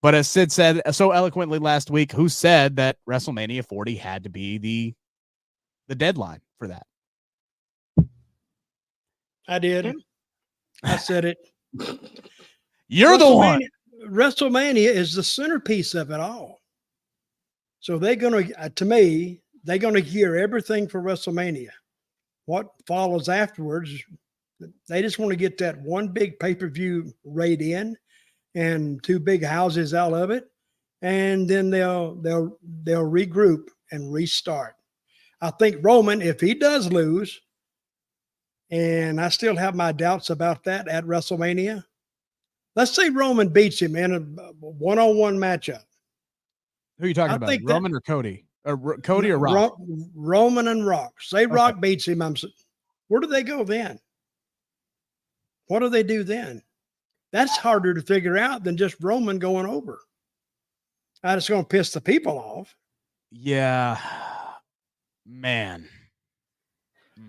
But 0.00 0.14
as 0.14 0.28
Sid 0.28 0.50
said 0.50 0.80
so 0.92 1.10
eloquently 1.10 1.58
last 1.58 1.90
week, 1.90 2.10
who 2.10 2.30
said 2.30 2.76
that 2.76 2.96
WrestleMania 3.06 3.66
40 3.66 3.96
had 3.96 4.24
to 4.24 4.30
be 4.30 4.56
the 4.56 4.94
the 5.88 5.94
deadline 5.94 6.40
for 6.58 6.68
that? 6.68 6.86
I 9.48 9.58
did. 9.58 9.94
I 10.84 10.96
said 10.96 11.24
it. 11.24 11.38
You're 12.88 13.18
the 13.18 13.34
one. 13.34 13.60
WrestleMania- 14.06 14.08
WrestleMania 14.08 14.88
is 14.94 15.14
the 15.14 15.22
centerpiece 15.22 15.94
of 15.94 16.10
it 16.10 16.20
all. 16.20 16.60
So 17.80 17.98
they're 17.98 18.16
going 18.16 18.46
to, 18.48 18.60
uh, 18.60 18.68
to 18.76 18.84
me, 18.84 19.40
they're 19.64 19.78
going 19.78 19.94
to 19.94 20.02
gear 20.02 20.36
everything 20.36 20.86
for 20.86 21.02
WrestleMania. 21.02 21.70
What 22.46 22.68
follows 22.86 23.28
afterwards, 23.28 23.90
they 24.88 25.02
just 25.02 25.18
want 25.18 25.30
to 25.30 25.36
get 25.36 25.58
that 25.58 25.80
one 25.80 26.08
big 26.08 26.38
pay 26.38 26.54
per 26.54 26.68
view 26.68 27.12
rate 27.24 27.60
in, 27.60 27.96
and 28.54 29.02
two 29.02 29.18
big 29.18 29.44
houses 29.44 29.94
out 29.94 30.14
of 30.14 30.30
it, 30.30 30.48
and 31.02 31.48
then 31.48 31.70
they'll 31.70 32.14
they'll 32.16 32.58
they'll 32.82 33.08
regroup 33.08 33.68
and 33.92 34.12
restart. 34.12 34.74
I 35.40 35.50
think 35.50 35.76
Roman, 35.82 36.20
if 36.22 36.40
he 36.40 36.54
does 36.54 36.90
lose, 36.92 37.40
and 38.70 39.20
I 39.20 39.28
still 39.28 39.56
have 39.56 39.74
my 39.74 39.92
doubts 39.92 40.30
about 40.30 40.64
that 40.64 40.88
at 40.88 41.04
WrestleMania. 41.04 41.84
Let's 42.76 42.94
say 42.94 43.08
Roman 43.10 43.48
beats 43.48 43.80
him 43.80 43.96
in 43.96 44.12
a 44.14 44.18
one 44.60 44.98
on 44.98 45.16
one 45.16 45.36
matchup. 45.38 45.82
Who 46.98 47.04
are 47.04 47.08
you 47.08 47.14
talking 47.14 47.32
I 47.32 47.36
about? 47.36 47.48
think 47.48 47.66
that- 47.66 47.72
Roman 47.74 47.94
or 47.94 48.00
Cody? 48.00 48.44
Or 48.64 48.76
Ro- 48.76 48.98
Cody 48.98 49.30
or 49.30 49.38
Rock? 49.38 49.54
Ro- 49.78 50.08
Roman 50.14 50.68
and 50.68 50.86
Rock. 50.86 51.20
Say 51.22 51.46
Rock 51.46 51.80
beats 51.80 52.06
him. 52.08 52.20
I'm. 52.20 52.34
Where 53.06 53.20
do 53.20 53.26
they 53.28 53.42
go 53.42 53.64
then? 53.64 53.98
What 55.68 55.78
do 55.78 55.88
they 55.88 56.02
do 56.02 56.22
then? 56.24 56.62
That's 57.32 57.56
harder 57.56 57.94
to 57.94 58.02
figure 58.02 58.36
out 58.36 58.64
than 58.64 58.76
just 58.76 58.96
Roman 59.00 59.38
going 59.38 59.66
over. 59.66 60.00
Uh, 61.24 61.34
It's 61.36 61.48
going 61.48 61.62
to 61.62 61.68
piss 61.68 61.92
the 61.92 62.00
people 62.00 62.38
off. 62.38 62.74
Yeah. 63.30 63.98
Man. 65.28 65.88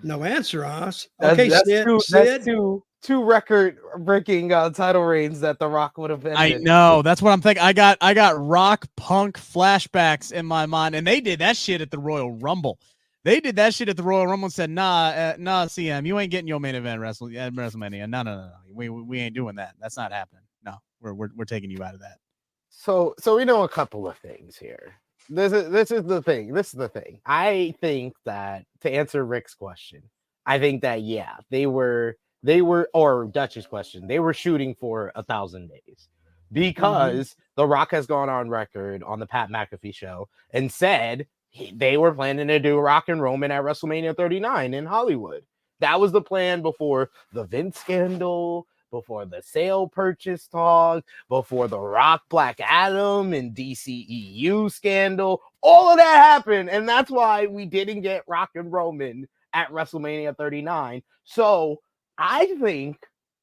No 0.03 0.23
answer, 0.23 0.63
us. 0.63 1.07
That's, 1.19 1.33
Okay, 1.33 1.49
that's 1.49 1.67
Sid. 1.67 1.85
two, 1.85 1.99
Sid 1.99 2.27
that's 2.27 2.45
two 2.45 2.83
two 3.01 3.23
record 3.23 3.77
breaking 3.99 4.51
uh, 4.51 4.69
title 4.69 5.03
reigns 5.03 5.39
that 5.41 5.59
The 5.59 5.67
Rock 5.67 5.97
would 5.97 6.09
have 6.09 6.21
been. 6.21 6.35
I 6.35 6.53
know. 6.53 7.01
That's 7.01 7.21
what 7.21 7.31
I'm 7.31 7.41
thinking. 7.41 7.63
I 7.63 7.73
got 7.73 7.97
I 8.01 8.13
got 8.13 8.35
rock 8.37 8.85
punk 8.95 9.37
flashbacks 9.37 10.31
in 10.31 10.45
my 10.45 10.65
mind, 10.65 10.95
and 10.95 11.05
they 11.05 11.21
did 11.21 11.39
that 11.39 11.57
shit 11.57 11.81
at 11.81 11.91
the 11.91 11.99
Royal 11.99 12.31
Rumble. 12.31 12.79
They 13.25 13.39
did 13.39 13.57
that 13.57 13.73
shit 13.73 13.89
at 13.89 13.97
the 13.97 14.03
Royal 14.03 14.27
Rumble 14.27 14.45
and 14.45 14.53
said, 14.53 14.69
"Nah, 14.69 15.07
uh, 15.09 15.35
nah, 15.37 15.65
CM, 15.65 16.05
you 16.05 16.19
ain't 16.19 16.31
getting 16.31 16.47
your 16.47 16.59
main 16.59 16.75
event 16.75 17.01
wrestle 17.01 17.27
at 17.37 17.53
WrestleMania. 17.53 18.09
No, 18.09 18.23
no, 18.23 18.35
no, 18.35 18.41
no. 18.43 18.51
We, 18.73 18.89
we 18.89 19.01
we 19.01 19.19
ain't 19.19 19.35
doing 19.35 19.55
that. 19.55 19.75
That's 19.79 19.97
not 19.97 20.11
happening. 20.11 20.43
No, 20.63 20.75
we're 21.01 21.13
we're 21.13 21.29
we're 21.35 21.45
taking 21.45 21.69
you 21.69 21.83
out 21.83 21.93
of 21.93 22.01
that." 22.01 22.17
So 22.69 23.15
so 23.19 23.35
we 23.35 23.45
know 23.45 23.63
a 23.63 23.69
couple 23.69 24.07
of 24.07 24.17
things 24.17 24.57
here. 24.57 24.95
This 25.29 25.53
is 25.53 25.69
this 25.69 25.91
is 25.91 26.03
the 26.03 26.21
thing. 26.23 26.53
This 26.53 26.67
is 26.67 26.73
the 26.73 26.89
thing. 26.89 27.19
I 27.25 27.75
think 27.81 28.15
that 28.25 28.65
to 28.81 28.91
answer 28.91 29.23
Rick's 29.23 29.53
question, 29.53 30.01
I 30.45 30.57
think 30.57 30.81
that 30.81 31.03
yeah, 31.03 31.35
they 31.51 31.67
were 31.67 32.17
they 32.41 32.61
were 32.61 32.89
or 32.93 33.25
Dutch's 33.25 33.67
question, 33.67 34.07
they 34.07 34.19
were 34.19 34.33
shooting 34.33 34.75
for 34.75 35.11
a 35.15 35.23
thousand 35.23 35.69
days 35.69 36.07
mm-hmm. 36.07 36.59
because 36.59 37.35
The 37.55 37.67
Rock 37.67 37.91
has 37.91 38.07
gone 38.07 38.29
on 38.29 38.49
record 38.49 39.03
on 39.03 39.19
the 39.19 39.27
Pat 39.27 39.49
McAfee 39.49 39.93
show 39.93 40.27
and 40.51 40.71
said 40.71 41.27
he, 41.49 41.71
they 41.75 41.97
were 41.97 42.13
planning 42.13 42.47
to 42.47 42.59
do 42.59 42.79
Rock 42.79 43.09
and 43.09 43.21
Roman 43.21 43.51
at 43.51 43.63
WrestleMania 43.63 44.17
39 44.17 44.73
in 44.73 44.85
Hollywood. 44.85 45.43
That 45.79 45.99
was 45.99 46.11
the 46.11 46.21
plan 46.21 46.61
before 46.61 47.11
the 47.33 47.45
Vince 47.45 47.79
scandal, 47.79 48.67
before 48.91 49.25
the 49.25 49.41
sale 49.41 49.87
purchase 49.87 50.47
talk, 50.47 51.03
before 51.27 51.67
the 51.67 51.79
Rock 51.79 52.23
Black 52.29 52.59
Adam 52.59 53.33
and 53.33 53.55
DCEU 53.55 54.71
scandal. 54.71 55.41
All 55.61 55.91
of 55.91 55.97
that 55.97 56.17
happened. 56.17 56.69
And 56.69 56.87
that's 56.87 57.11
why 57.11 57.45
we 57.45 57.65
didn't 57.65 58.01
get 58.01 58.23
Rock 58.27 58.51
and 58.55 58.71
Roman 58.71 59.27
at 59.53 59.69
WrestleMania 59.69 60.35
39. 60.37 61.01
So 61.23 61.79
I 62.17 62.55
think 62.59 62.97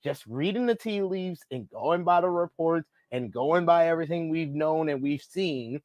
just 0.05 0.25
reading 0.27 0.67
the 0.67 0.75
tea 0.75 1.03
leaves 1.03 1.41
and 1.51 1.69
going 1.71 2.05
by 2.05 2.21
the 2.21 2.31
reports 2.31 2.89
and 3.11 3.33
going 3.33 3.65
by 3.65 3.89
everything 3.89 4.29
we've 4.29 4.55
known 4.55 4.89
and 4.89 5.03
we've 5.03 5.23
seen, 5.23 5.81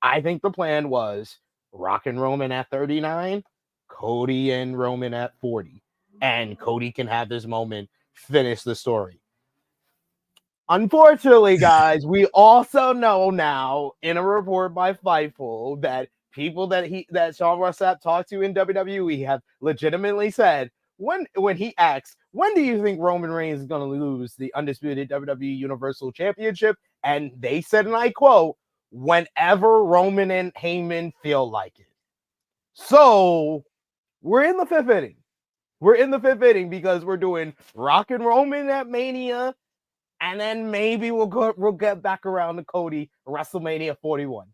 I 0.00 0.20
think 0.20 0.42
the 0.42 0.50
plan 0.50 0.88
was 0.88 1.38
Rock 1.72 2.06
and 2.06 2.20
Roman 2.20 2.52
at 2.52 2.70
39, 2.70 3.42
Cody 3.88 4.52
and 4.52 4.78
Roman 4.78 5.14
at 5.14 5.38
40. 5.40 5.82
And 6.20 6.58
Cody 6.58 6.92
can 6.92 7.06
have 7.06 7.28
this 7.28 7.46
moment, 7.46 7.90
finish 8.18 8.62
the 8.62 8.74
story. 8.74 9.20
Unfortunately, 10.68 11.56
guys, 11.58 12.04
we 12.06 12.26
also 12.26 12.92
know 12.92 13.30
now 13.30 13.92
in 14.02 14.16
a 14.16 14.22
report 14.22 14.74
by 14.74 14.92
Fightful 14.92 15.80
that 15.82 16.08
people 16.32 16.66
that 16.68 16.86
he 16.86 17.06
that 17.10 17.34
Sean 17.34 17.58
Ross 17.58 17.78
Sapp 17.78 18.00
talked 18.00 18.28
to 18.30 18.42
in 18.42 18.54
WWE 18.54 19.24
have 19.26 19.40
legitimately 19.60 20.30
said 20.30 20.70
when 20.98 21.26
when 21.36 21.56
he 21.56 21.74
asks 21.78 22.16
when 22.32 22.54
do 22.54 22.60
you 22.60 22.82
think 22.82 23.00
Roman 23.00 23.30
Reigns 23.30 23.60
is 23.60 23.66
going 23.66 23.80
to 23.80 24.04
lose 24.04 24.34
the 24.34 24.52
undisputed 24.54 25.08
WWE 25.08 25.56
Universal 25.56 26.12
Championship, 26.12 26.76
and 27.02 27.32
they 27.38 27.60
said, 27.60 27.86
and 27.86 27.96
I 27.96 28.10
quote, 28.10 28.56
whenever 28.90 29.84
Roman 29.84 30.30
and 30.30 30.54
Heyman 30.54 31.12
feel 31.22 31.50
like 31.50 31.78
it. 31.78 31.86
So 32.74 33.64
we're 34.22 34.44
in 34.44 34.56
the 34.56 34.66
fifth 34.66 34.88
inning. 34.90 35.16
We're 35.80 35.94
in 35.94 36.10
the 36.10 36.18
fifth 36.18 36.42
inning 36.42 36.70
because 36.70 37.04
we're 37.04 37.16
doing 37.16 37.54
Rock 37.74 38.10
and 38.10 38.24
Roman 38.24 38.68
at 38.68 38.88
Mania, 38.88 39.54
and 40.20 40.40
then 40.40 40.70
maybe 40.70 41.10
we'll 41.10 41.26
go 41.26 41.54
we'll 41.56 41.72
get 41.72 42.02
back 42.02 42.26
around 42.26 42.56
to 42.56 42.64
Cody 42.64 43.10
WrestleMania 43.26 43.96
41. 44.00 44.48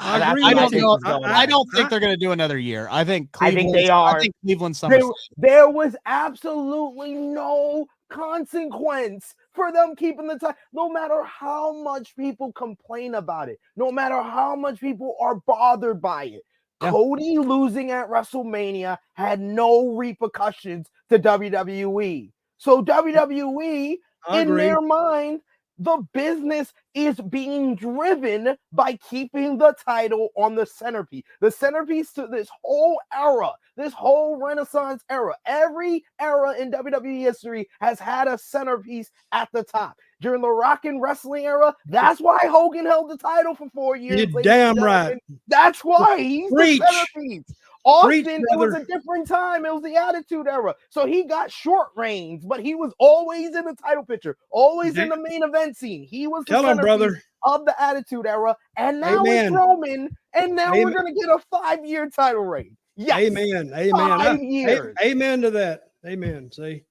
I 0.00 0.32
I 0.32 0.54
don't 0.54 0.72
know. 0.72 0.98
I 1.24 1.46
don't 1.46 1.68
think 1.74 1.90
they're 1.90 2.00
going 2.00 2.12
to 2.12 2.16
do 2.16 2.32
another 2.32 2.58
year. 2.58 2.88
I 2.90 3.04
think 3.04 3.28
I 3.40 3.52
think 3.52 3.74
they 3.74 3.88
are. 3.88 4.16
I 4.16 4.20
think 4.20 4.34
Cleveland 4.42 4.74
There, 4.76 5.00
Summer. 5.00 5.12
there 5.36 5.68
was 5.68 5.94
absolutely 6.06 7.14
no 7.14 7.86
consequence 8.10 9.34
for 9.52 9.72
them 9.72 9.94
keeping 9.94 10.26
the 10.26 10.38
title, 10.38 10.56
no 10.72 10.88
matter 10.88 11.22
how 11.24 11.72
much 11.82 12.16
people 12.16 12.52
complain 12.52 13.14
about 13.14 13.48
it, 13.48 13.58
no 13.76 13.92
matter 13.92 14.20
how 14.22 14.56
much 14.56 14.80
people 14.80 15.16
are 15.20 15.36
bothered 15.46 16.00
by 16.00 16.24
it. 16.24 16.42
Yeah. 16.82 16.90
Cody 16.90 17.38
losing 17.38 17.90
at 17.90 18.08
WrestleMania 18.08 18.98
had 19.14 19.40
no 19.40 19.94
repercussions 19.94 20.88
to 21.10 21.18
WWE. 21.18 22.30
So 22.56 22.82
WWE, 22.82 23.96
in 24.32 24.56
their 24.56 24.80
mind, 24.80 25.40
the 25.80 26.06
business 26.12 26.74
is 26.92 27.16
being 27.16 27.74
driven 27.74 28.56
by 28.70 28.98
keeping 29.08 29.56
the 29.56 29.74
title 29.82 30.28
on 30.36 30.54
the 30.54 30.66
centerpiece. 30.66 31.24
The 31.40 31.50
centerpiece 31.50 32.12
to 32.12 32.26
this 32.26 32.48
whole 32.62 33.00
era, 33.14 33.50
this 33.76 33.94
whole 33.94 34.36
Renaissance 34.36 35.02
era. 35.08 35.34
Every 35.46 36.04
era 36.20 36.54
in 36.58 36.70
WWE 36.70 37.20
history 37.20 37.66
has 37.80 37.98
had 37.98 38.28
a 38.28 38.36
centerpiece 38.36 39.10
at 39.32 39.48
the 39.54 39.64
top. 39.64 39.96
During 40.20 40.42
the 40.42 40.50
rock 40.50 40.84
and 40.84 41.00
wrestling 41.00 41.46
era, 41.46 41.74
that's 41.86 42.20
why 42.20 42.38
Hogan 42.42 42.84
held 42.84 43.10
the 43.10 43.16
title 43.16 43.54
for 43.54 43.68
four 43.70 43.96
years. 43.96 44.28
You're 44.32 44.42
damn 44.42 44.76
right. 44.76 45.18
That's 45.48 45.82
why 45.82 46.18
he's 46.20 46.52
Preach. 46.52 46.78
the 46.78 46.86
centerpiece. 46.86 47.54
Austin, 47.84 48.24
Preach, 48.24 48.44
it 48.50 48.58
was 48.58 48.74
a 48.74 48.84
different 48.84 49.26
time. 49.26 49.64
It 49.64 49.72
was 49.72 49.82
the 49.82 49.96
Attitude 49.96 50.46
Era. 50.46 50.74
So 50.90 51.06
he 51.06 51.24
got 51.24 51.50
short 51.50 51.88
reigns, 51.96 52.44
but 52.44 52.60
he 52.60 52.74
was 52.74 52.92
always 52.98 53.56
in 53.56 53.64
the 53.64 53.74
title 53.74 54.04
picture, 54.04 54.36
always 54.50 54.98
in 54.98 55.08
the 55.08 55.16
main 55.16 55.42
event 55.42 55.76
scene. 55.76 56.02
He 56.02 56.26
was 56.26 56.44
the 56.44 56.52
Tell 56.52 56.66
him, 56.66 56.76
brother. 56.76 57.22
of 57.44 57.64
the 57.64 57.82
Attitude 57.82 58.26
Era. 58.26 58.54
And 58.76 59.00
now 59.00 59.22
it's 59.24 59.50
Roman, 59.50 60.14
and 60.34 60.54
now 60.54 60.72
we're 60.72 60.90
going 60.90 61.14
to 61.14 61.18
get 61.18 61.30
a 61.30 61.38
five 61.50 61.84
year 61.86 62.10
title 62.10 62.44
reign. 62.44 62.76
Yes. 62.96 63.18
Amen. 63.18 63.72
Amen. 63.74 64.18
Five 64.18 64.42
years. 64.42 64.94
amen 65.02 65.40
to 65.40 65.50
that. 65.52 65.84
Amen. 66.06 66.50
See, 66.52 66.84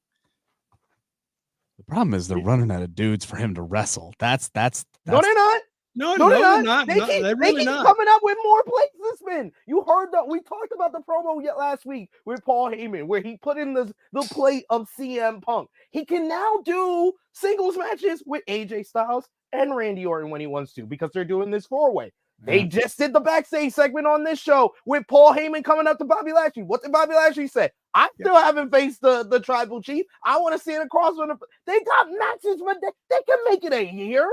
problem 1.89 2.15
is 2.15 2.29
they're 2.29 2.39
running 2.39 2.71
out 2.71 2.83
of 2.83 2.95
dudes 2.95 3.25
for 3.25 3.37
him 3.37 3.55
to 3.55 3.63
wrestle. 3.63 4.13
That's 4.19 4.49
that's 4.51 4.85
No, 5.05 5.21
they're 5.21 5.33
not. 5.35 5.61
no, 5.95 6.17
No, 6.17 6.29
no, 6.29 6.29
they're 6.29 6.39
they're 6.47 6.57
not. 6.57 6.63
not. 6.63 6.87
They 6.87 6.95
No, 6.95 7.01
keep, 7.01 7.23
they're 7.23 7.37
they 7.41 7.53
really 7.53 7.63
keep 7.63 7.65
not. 7.65 7.85
coming 7.85 8.07
up 8.09 8.21
with 8.23 8.37
more 8.43 8.63
places 8.63 8.91
to 9.01 9.17
spin. 9.19 9.51
You 9.67 9.83
heard 9.87 10.09
that 10.13 10.27
we 10.27 10.41
talked 10.41 10.73
about 10.73 10.93
the 10.93 11.01
promo 11.01 11.43
yet 11.43 11.57
last 11.57 11.85
week 11.85 12.09
with 12.25 12.43
Paul 12.45 12.71
Heyman, 12.71 13.07
where 13.07 13.21
he 13.21 13.37
put 13.37 13.57
in 13.57 13.73
the, 13.73 13.93
the 14.13 14.25
plate 14.25 14.65
of 14.69 14.89
CM 14.99 15.41
Punk. 15.41 15.69
He 15.91 16.05
can 16.05 16.27
now 16.27 16.59
do 16.65 17.13
singles 17.33 17.77
matches 17.77 18.23
with 18.25 18.43
AJ 18.49 18.87
Styles 18.87 19.27
and 19.53 19.75
Randy 19.75 20.05
Orton 20.05 20.31
when 20.31 20.41
he 20.41 20.47
wants 20.47 20.73
to, 20.73 20.85
because 20.85 21.11
they're 21.13 21.25
doing 21.25 21.51
this 21.51 21.67
four 21.67 21.93
way. 21.93 22.11
They 22.43 22.61
mm. 22.61 22.69
just 22.69 22.97
did 22.97 23.13
the 23.13 23.19
backstage 23.19 23.73
segment 23.73 24.07
on 24.07 24.23
this 24.23 24.39
show 24.39 24.73
with 24.85 25.05
Paul 25.07 25.33
Heyman 25.33 25.63
coming 25.63 25.87
up 25.87 25.97
to 25.97 26.05
Bobby 26.05 26.31
Lashley. 26.31 26.63
What 26.63 26.81
did 26.81 26.91
Bobby 26.91 27.13
Lashley 27.13 27.47
say? 27.47 27.69
I 27.93 28.07
still 28.19 28.35
haven't 28.35 28.71
faced 28.71 29.01
the, 29.01 29.23
the 29.23 29.39
tribal 29.39 29.81
chief. 29.81 30.05
I 30.23 30.37
want 30.37 30.55
to 30.55 30.63
see 30.63 30.73
it 30.73 30.81
across 30.81 31.15
with 31.17 31.29
him. 31.29 31.37
They 31.65 31.79
got 31.81 32.07
matches, 32.09 32.61
but 32.63 32.77
they, 32.81 32.89
they 33.09 33.21
can 33.27 33.37
make 33.49 33.63
it 33.65 33.73
a 33.73 33.93
year. 33.93 34.29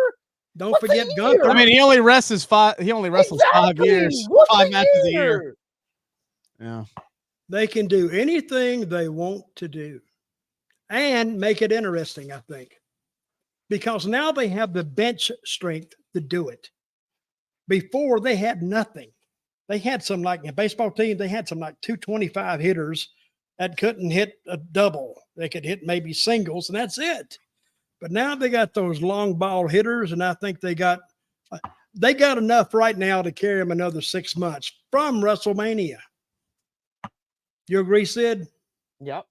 Don't 0.57 0.71
What's 0.71 0.83
forget 0.83 1.07
year? 1.07 1.17
Gunther. 1.17 1.51
I 1.51 1.55
mean, 1.55 1.69
he 1.69 1.81
only 1.81 2.01
wrestles 2.01 2.45
five. 2.45 2.79
He 2.79 2.93
only 2.93 3.11
wrestles 3.11 3.43
five 3.53 3.79
years, 3.79 4.27
What's 4.29 4.55
five 4.55 4.69
a 4.69 4.71
matches 4.71 5.05
a 5.05 5.11
year. 5.11 5.43
year? 5.43 5.57
Yeah. 6.61 6.85
they 7.49 7.67
can 7.67 7.87
do 7.87 8.09
anything 8.11 8.89
they 8.89 9.09
want 9.09 9.45
to 9.57 9.69
do 9.69 10.01
and 10.89 11.39
make 11.39 11.61
it 11.61 11.73
interesting, 11.73 12.33
I 12.33 12.39
think, 12.49 12.81
because 13.69 14.07
now 14.07 14.33
they 14.33 14.49
have 14.49 14.73
the 14.73 14.85
bench 14.85 15.31
strength 15.45 15.95
to 16.15 16.21
do 16.21 16.49
it. 16.49 16.71
Before 17.69 18.21
they 18.21 18.37
had 18.37 18.63
nothing. 18.63 19.11
They 19.69 19.79
had 19.79 20.03
some 20.03 20.23
like 20.23 20.45
a 20.47 20.53
baseball 20.53 20.91
team, 20.91 21.17
they 21.17 21.29
had 21.29 21.49
some 21.49 21.59
like 21.59 21.81
225 21.81 22.61
hitters 22.61 23.09
that 23.59 23.77
couldn't 23.77 24.11
hit 24.11 24.35
a 24.47 24.57
double. 24.57 25.15
They 25.37 25.49
could 25.49 25.65
hit 25.65 25.85
maybe 25.85 26.13
singles, 26.13 26.69
and 26.69 26.79
that's 26.79 26.99
it. 26.99 27.39
But 28.01 28.11
now 28.11 28.35
they 28.35 28.49
got 28.49 28.75
those 28.75 29.03
long 29.03 29.35
ball 29.35 29.67
hitters, 29.67 30.13
and 30.13 30.23
I 30.23 30.35
think 30.35 30.61
they 30.61 30.75
got 30.75 31.01
uh, 31.51 31.59
they 31.95 32.15
got 32.15 32.39
enough 32.39 32.75
right 32.75 32.97
now 32.97 33.23
to 33.23 33.33
carry 33.33 33.59
them 33.59 33.73
another 33.73 34.03
six 34.03 34.37
months 34.37 34.71
from 34.91 35.21
WrestleMania. 35.21 35.99
You 37.69 37.81
agree, 37.81 38.05
Sid? 38.05 38.47
Yep. 39.01 39.27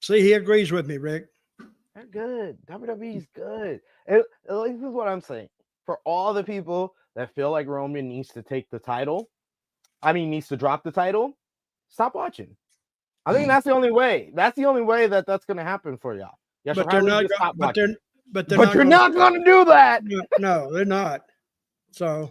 See, 0.00 0.20
he 0.20 0.34
agrees 0.34 0.70
with 0.70 0.86
me, 0.86 0.98
Rick. 0.98 1.26
They're 1.94 2.06
good. 2.06 2.58
WWE's 2.66 3.26
good. 3.34 3.80
And, 4.06 4.22
and 4.48 4.74
this 4.74 4.86
is 4.86 4.92
what 4.92 5.08
I'm 5.08 5.20
saying. 5.20 5.48
For 5.86 5.98
all 6.04 6.34
the 6.34 6.44
people 6.44 6.94
that 7.16 7.34
feel 7.34 7.50
like 7.50 7.66
Roman 7.66 8.08
needs 8.08 8.28
to 8.30 8.42
take 8.42 8.68
the 8.70 8.78
title, 8.78 9.30
I 10.02 10.12
mean, 10.12 10.30
needs 10.30 10.48
to 10.48 10.56
drop 10.56 10.82
the 10.84 10.90
title, 10.92 11.36
stop 11.88 12.14
watching. 12.14 12.56
I 13.26 13.32
think 13.32 13.48
that's 13.48 13.64
the 13.64 13.72
only 13.72 13.90
way. 13.90 14.32
That's 14.34 14.56
the 14.56 14.66
only 14.66 14.82
way 14.82 15.06
that 15.06 15.26
that's 15.26 15.46
going 15.46 15.56
to 15.56 15.62
happen 15.64 15.96
for 15.96 16.14
y'all. 16.14 16.38
Yes, 16.64 16.76
but 16.76 16.90
they're 16.90 17.02
not. 17.02 17.24
Go- 17.28 17.52
but 17.56 17.74
they're 17.74 17.88
but 18.32 18.48
they're 18.48 18.58
but 18.58 18.64
not 18.66 18.74
you're 18.74 18.84
gonna- 18.84 18.96
not 18.96 19.14
going 19.14 19.34
to 19.34 19.44
do 19.44 19.64
that. 19.66 20.02
No, 20.38 20.70
they're 20.72 20.84
not. 20.84 21.22
So 21.92 22.30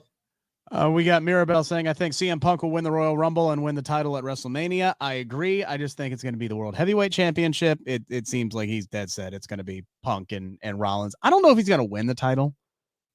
Uh, 0.71 0.89
we 0.91 1.03
got 1.03 1.23
Mirabelle 1.23 1.63
saying, 1.63 1.87
I 1.87 1.93
think 1.93 2.13
CM 2.13 2.39
Punk 2.41 2.63
will 2.63 2.71
win 2.71 2.83
the 2.83 2.91
Royal 2.91 3.15
Rumble 3.17 3.51
and 3.51 3.63
win 3.63 3.75
the 3.75 3.81
title 3.81 4.17
at 4.17 4.23
WrestleMania. 4.23 4.93
I 4.99 5.13
agree. 5.15 5.63
I 5.63 5.77
just 5.77 5.97
think 5.97 6.13
it's 6.13 6.23
going 6.23 6.33
to 6.33 6.39
be 6.39 6.47
the 6.47 6.55
World 6.55 6.75
Heavyweight 6.75 7.11
Championship. 7.11 7.79
It 7.85 8.03
it 8.09 8.27
seems 8.27 8.53
like 8.53 8.69
he's 8.69 8.85
dead 8.87 9.09
set. 9.09 9.33
It's 9.33 9.47
going 9.47 9.59
to 9.59 9.63
be 9.63 9.83
Punk 10.03 10.31
and, 10.31 10.57
and 10.61 10.79
Rollins. 10.79 11.15
I 11.21 11.29
don't 11.29 11.41
know 11.41 11.51
if 11.51 11.57
he's 11.57 11.67
going 11.69 11.79
to 11.79 11.83
win 11.85 12.05
the 12.07 12.15
title, 12.15 12.55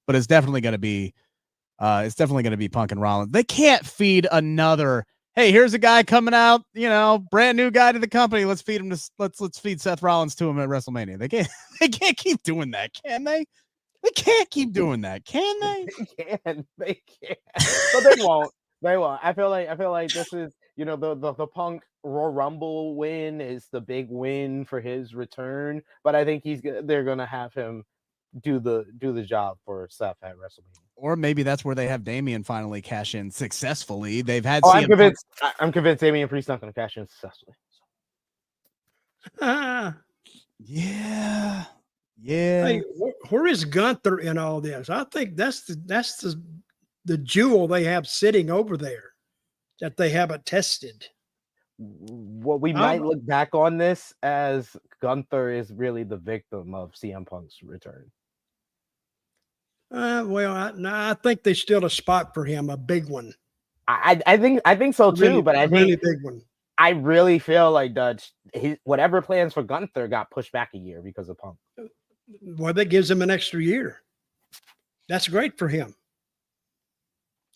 but 0.07 0.17
it's 0.17 0.27
definitely 0.27 0.61
going 0.63 0.73
to 0.73 0.79
be 0.79 1.15
uh 1.79 2.03
it's 2.05 2.15
definitely 2.15 2.43
going 2.43 2.53
to 2.53 2.57
be 2.57 2.69
Punk 2.69 2.93
and 2.93 3.01
Rollins. 3.01 3.33
They 3.33 3.45
can't 3.45 3.85
feed 3.85 4.27
another. 4.31 5.05
Hey, 5.35 5.53
here's 5.53 5.73
a 5.73 5.79
guy 5.79 6.03
coming 6.03 6.35
out, 6.35 6.63
you 6.75 6.89
know, 6.89 7.25
brand 7.31 7.57
new 7.57 7.71
guy 7.71 7.93
to 7.93 7.99
the 7.99 8.09
company. 8.09 8.45
Let's 8.45 8.63
feed 8.63 8.81
him 8.81 8.91
to 8.91 9.01
let's 9.19 9.41
let's 9.41 9.59
feed 9.59 9.81
Seth 9.81 10.03
Rollins 10.03 10.35
to 10.37 10.49
him 10.49 10.59
at 10.59 10.69
WrestleMania. 10.69 11.19
They 11.19 11.29
can't 11.29 11.49
they 11.81 11.89
can't 11.89 12.17
keep 12.17 12.43
doing 12.43 12.73
that, 12.73 12.91
can 13.05 13.25
they? 13.25 13.45
They 14.03 14.11
can't 14.11 14.51
keep 14.51 14.73
doing 14.73 15.01
that, 15.03 15.25
can 15.25 15.61
they? 15.61 15.87
They 16.17 16.39
can. 16.45 16.67
They 16.79 17.03
can. 17.23 17.37
But 17.93 18.01
they 18.05 18.25
won't. 18.25 18.53
They 18.83 18.97
won't. 18.97 19.21
I 19.23 19.33
feel 19.33 19.51
like 19.51 19.69
I 19.69 19.77
feel 19.77 19.91
like 19.91 20.13
this 20.13 20.33
is 20.33 20.55
you 20.77 20.85
know 20.85 20.97
the 20.97 21.15
the, 21.15 21.35
the 21.35 21.47
Punk 21.47 21.83
Royal 22.05 22.33
Rumble 22.33 22.95
win 22.97 23.41
is 23.41 23.67
the 23.73 23.81
big 23.81 24.09
win 24.09 24.65
for 24.65 24.81
his 24.81 25.15
return. 25.15 25.83
But 26.05 26.15
I 26.15 26.25
think 26.25 26.45
he's 26.45 26.61
they're 26.63 27.05
gonna 27.05 27.27
have 27.27 27.55
him 27.55 27.85
do 28.43 28.59
the 28.61 28.85
do 28.99 29.13
the 29.13 29.23
job 29.23 29.59
for 29.65 29.89
Seth 29.91 30.17
at 30.23 30.35
WrestleMania. 30.37 30.81
or 30.97 31.15
maybe 31.17 31.43
that's 31.43 31.65
where 31.65 31.75
they 31.75 31.87
have 31.89 32.03
Damian 32.05 32.43
finally 32.43 32.81
cash 32.83 33.15
in 33.15 33.31
successfully. 33.31 34.23
They've 34.23 34.45
had 34.45 34.63
Oh, 34.65 34.71
CM 34.71 34.75
I'm 34.83 34.89
convinced. 34.89 35.27
I- 35.43 35.53
I'm 35.61 35.73
convinced 35.73 36.01
Damian 36.01 36.29
Priest 36.29 36.49
not 36.49 36.61
gonna 36.61 36.73
cash 36.73 36.97
in 36.97 37.07
successfully. 37.07 37.55
ah, 39.41 39.97
Yeah. 40.59 41.65
Yeah. 42.21 42.67
hey, 42.67 42.83
wh- 42.99 43.33
where 43.33 43.47
is 43.47 43.65
Gunther 43.65 44.19
in 44.19 44.39
all 44.39 44.61
this? 44.61 44.91
I 44.91 45.05
think 45.05 45.37
that's 45.37 45.63
the 45.65 45.81
that's 45.87 46.17
the 46.17 46.43
the 47.05 47.19
jewel 47.19 47.69
they 47.69 47.85
have 47.85 48.07
sitting 48.09 48.51
over 48.51 48.77
there 48.77 49.13
that 49.81 49.97
they 49.97 50.11
haven't 50.11 50.45
tested. 50.45 51.07
What 51.79 52.61
we 52.61 52.73
Um, 52.75 52.81
might 52.81 53.03
look 53.03 53.25
back 53.25 53.55
on 53.55 53.79
this 53.79 54.13
as 54.25 54.77
Gunther 55.01 55.51
is 55.51 55.73
really 55.73 56.03
the 56.03 56.17
victim 56.17 56.75
of 56.75 56.91
CM 56.95 57.25
Punk's 57.25 57.63
return. 57.63 58.11
Uh, 59.91 60.25
well, 60.27 60.53
I, 60.55 60.73
no, 60.73 60.91
I 60.93 61.15
think 61.15 61.43
there's 61.43 61.61
still 61.61 61.85
a 61.85 61.91
spot 61.91 62.35
for 62.35 62.45
him, 62.45 62.69
a 62.69 62.77
big 62.77 63.09
one, 63.09 63.33
I 63.89 64.21
I 64.27 64.37
think 64.37 64.61
I 64.65 64.77
think 64.77 64.95
so 64.95 65.11
too. 65.11 65.23
really, 65.23 65.43
but 65.43 65.57
I 65.57 65.67
think 65.67 65.73
really 65.73 65.97
big 65.97 66.23
one. 66.23 66.43
I 66.77 66.91
really 66.91 67.41
feel 67.41 67.73
like 67.73 67.95
Dutch, 67.95 68.31
his, 68.53 68.77
whatever 68.85 69.21
plans 69.21 69.55
for 69.55 69.65
Gunther 69.65 70.07
got 70.07 70.31
pushed 70.31 70.53
back 70.53 70.71
a 70.75 70.79
year 70.79 71.03
because 71.03 71.29
of 71.29 71.39
Punk. 71.39 71.57
Well, 72.43 72.75
that 72.75 72.85
gives 72.85 73.11
him 73.11 73.23
an 73.23 73.31
extra 73.31 73.61
year. 73.61 74.03
That's 75.09 75.27
great 75.27 75.59
for 75.59 75.67
him. 75.67 75.97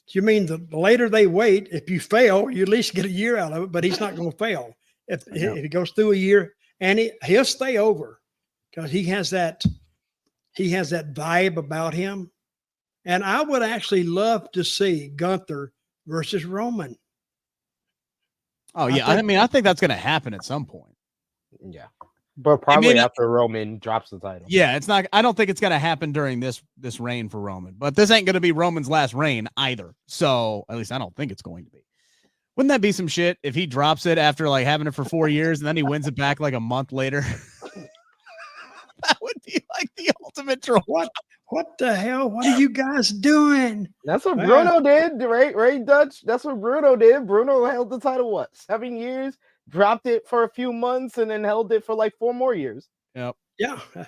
You 0.08 0.22
mean 0.22 0.46
the 0.46 0.66
later 0.72 1.08
they 1.08 1.26
wait, 1.26 1.68
if 1.70 1.88
you 1.88 2.00
fail, 2.00 2.50
you 2.50 2.62
at 2.62 2.68
least 2.68 2.94
get 2.94 3.04
a 3.04 3.10
year 3.10 3.36
out 3.36 3.52
of 3.52 3.64
it, 3.64 3.72
but 3.72 3.84
he's 3.84 4.00
not 4.00 4.16
going 4.16 4.32
to 4.32 4.36
fail. 4.36 4.74
If, 5.06 5.24
if 5.32 5.62
he 5.62 5.68
goes 5.68 5.90
through 5.92 6.12
a 6.12 6.16
year 6.16 6.54
and 6.80 6.98
he, 6.98 7.12
he'll 7.24 7.44
stay 7.44 7.76
over 7.76 8.20
because 8.74 8.90
he 8.90 9.04
has 9.04 9.30
that 9.30 9.62
he 10.54 10.70
has 10.70 10.90
that 10.90 11.14
vibe 11.14 11.56
about 11.56 11.94
him. 11.94 12.30
And 13.04 13.24
I 13.24 13.42
would 13.42 13.62
actually 13.62 14.04
love 14.04 14.50
to 14.52 14.62
see 14.62 15.08
Gunther 15.08 15.72
versus 16.06 16.44
Roman. 16.44 16.96
oh 18.74 18.86
yeah. 18.86 19.08
I, 19.08 19.16
think- 19.16 19.26
mean, 19.26 19.38
I 19.38 19.46
think 19.46 19.64
that's 19.64 19.80
gonna 19.80 19.94
happen 19.96 20.34
at 20.34 20.44
some 20.44 20.64
point. 20.64 20.94
Yeah. 21.60 21.86
But 22.36 22.62
probably 22.62 22.94
not- 22.94 23.06
after 23.06 23.28
Roman 23.28 23.78
drops 23.78 24.10
the 24.10 24.18
title. 24.18 24.46
Yeah, 24.48 24.76
it's 24.76 24.88
not 24.88 25.06
I 25.12 25.20
don't 25.22 25.36
think 25.36 25.50
it's 25.50 25.60
gonna 25.60 25.78
happen 25.78 26.12
during 26.12 26.40
this 26.40 26.62
this 26.78 27.00
reign 27.00 27.28
for 27.28 27.40
Roman, 27.40 27.74
but 27.76 27.94
this 27.96 28.10
ain't 28.10 28.26
gonna 28.26 28.40
be 28.40 28.52
Roman's 28.52 28.88
last 28.88 29.14
reign 29.14 29.48
either. 29.56 29.94
So 30.06 30.64
at 30.68 30.76
least 30.76 30.92
I 30.92 30.98
don't 30.98 31.14
think 31.16 31.32
it's 31.32 31.42
going 31.42 31.64
to 31.64 31.70
be. 31.70 31.84
Wouldn't 32.56 32.68
that 32.68 32.80
be 32.82 32.92
some 32.92 33.08
shit 33.08 33.38
if 33.42 33.54
he 33.54 33.66
drops 33.66 34.04
it 34.06 34.18
after 34.18 34.48
like 34.48 34.66
having 34.66 34.86
it 34.86 34.94
for 34.94 35.04
four 35.04 35.26
years 35.28 35.60
and 35.60 35.66
then 35.66 35.76
he 35.76 35.82
wins 35.82 36.06
it 36.06 36.14
back 36.16 36.38
like 36.38 36.54
a 36.54 36.60
month 36.60 36.92
later? 36.92 37.24
that 39.44 39.52
be 39.52 39.64
like 39.78 39.90
the 39.96 40.10
ultimate 40.24 40.62
troll. 40.62 40.82
What 40.86 41.10
what 41.48 41.66
the 41.78 41.94
hell? 41.94 42.30
What 42.30 42.46
are 42.46 42.58
you 42.58 42.68
guys 42.68 43.10
doing? 43.10 43.88
That's 44.04 44.24
what 44.24 44.36
Man. 44.38 44.46
Bruno 44.46 44.80
did, 44.80 45.22
right? 45.26 45.54
Right, 45.54 45.84
Dutch? 45.84 46.22
That's 46.24 46.44
what 46.44 46.60
Bruno 46.60 46.96
did. 46.96 47.26
Bruno 47.26 47.64
held 47.66 47.90
the 47.90 48.00
title 48.00 48.30
what? 48.30 48.54
Seven 48.56 48.96
years, 48.96 49.36
dropped 49.68 50.06
it 50.06 50.26
for 50.26 50.44
a 50.44 50.48
few 50.48 50.72
months, 50.72 51.18
and 51.18 51.30
then 51.30 51.44
held 51.44 51.72
it 51.72 51.84
for 51.84 51.94
like 51.94 52.14
four 52.18 52.32
more 52.34 52.54
years. 52.54 52.88
Yeah, 53.58 53.78
uh, 53.94 54.04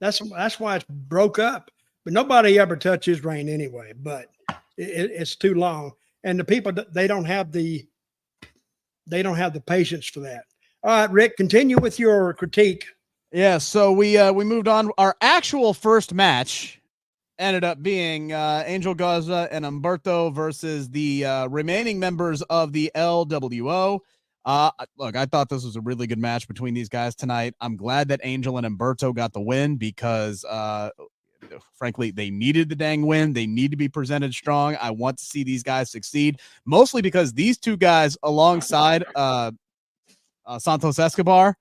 that's 0.00 0.18
that's 0.30 0.58
why 0.60 0.76
it's 0.76 0.84
broke 0.88 1.38
up. 1.38 1.70
But 2.04 2.12
nobody 2.12 2.58
ever 2.58 2.76
touches 2.76 3.24
reign 3.24 3.48
anyway. 3.48 3.92
But 3.96 4.26
it, 4.76 4.88
it- 4.88 5.10
it's 5.12 5.36
too 5.36 5.54
long, 5.54 5.92
and 6.24 6.38
the 6.38 6.44
people 6.44 6.72
they 6.92 7.06
don't 7.06 7.24
have 7.24 7.52
the 7.52 7.86
they 9.06 9.22
don't 9.22 9.36
have 9.36 9.52
the 9.52 9.60
patience 9.60 10.06
for 10.06 10.20
that. 10.20 10.44
All 10.82 10.90
right, 10.90 11.10
Rick, 11.10 11.36
continue 11.36 11.78
with 11.78 11.98
your 11.98 12.32
critique. 12.34 12.86
Yeah, 13.32 13.58
so 13.58 13.92
we 13.92 14.18
uh 14.18 14.32
we 14.32 14.44
moved 14.44 14.66
on. 14.66 14.90
Our 14.98 15.16
actual 15.20 15.72
first 15.72 16.12
match 16.12 16.80
ended 17.38 17.62
up 17.62 17.80
being 17.80 18.32
uh 18.32 18.64
Angel 18.66 18.92
Garza 18.92 19.48
and 19.52 19.64
Umberto 19.64 20.30
versus 20.30 20.88
the 20.90 21.24
uh 21.24 21.46
remaining 21.46 22.00
members 22.00 22.42
of 22.42 22.72
the 22.72 22.90
LWO. 22.96 24.00
Uh 24.44 24.70
look, 24.96 25.14
I 25.14 25.26
thought 25.26 25.48
this 25.48 25.64
was 25.64 25.76
a 25.76 25.80
really 25.80 26.08
good 26.08 26.18
match 26.18 26.48
between 26.48 26.74
these 26.74 26.88
guys 26.88 27.14
tonight. 27.14 27.54
I'm 27.60 27.76
glad 27.76 28.08
that 28.08 28.20
Angel 28.24 28.56
and 28.56 28.66
Umberto 28.66 29.12
got 29.12 29.32
the 29.32 29.40
win 29.40 29.76
because 29.76 30.44
uh 30.44 30.90
frankly 31.74 32.10
they 32.10 32.30
needed 32.30 32.68
the 32.68 32.74
dang 32.74 33.06
win. 33.06 33.32
They 33.32 33.46
need 33.46 33.70
to 33.70 33.76
be 33.76 33.88
presented 33.88 34.34
strong. 34.34 34.76
I 34.80 34.90
want 34.90 35.18
to 35.18 35.24
see 35.24 35.44
these 35.44 35.62
guys 35.62 35.88
succeed, 35.88 36.40
mostly 36.64 37.00
because 37.00 37.32
these 37.32 37.58
two 37.58 37.76
guys 37.76 38.18
alongside 38.24 39.04
uh, 39.14 39.52
uh 40.46 40.58
Santos 40.58 40.98
Escobar 40.98 41.56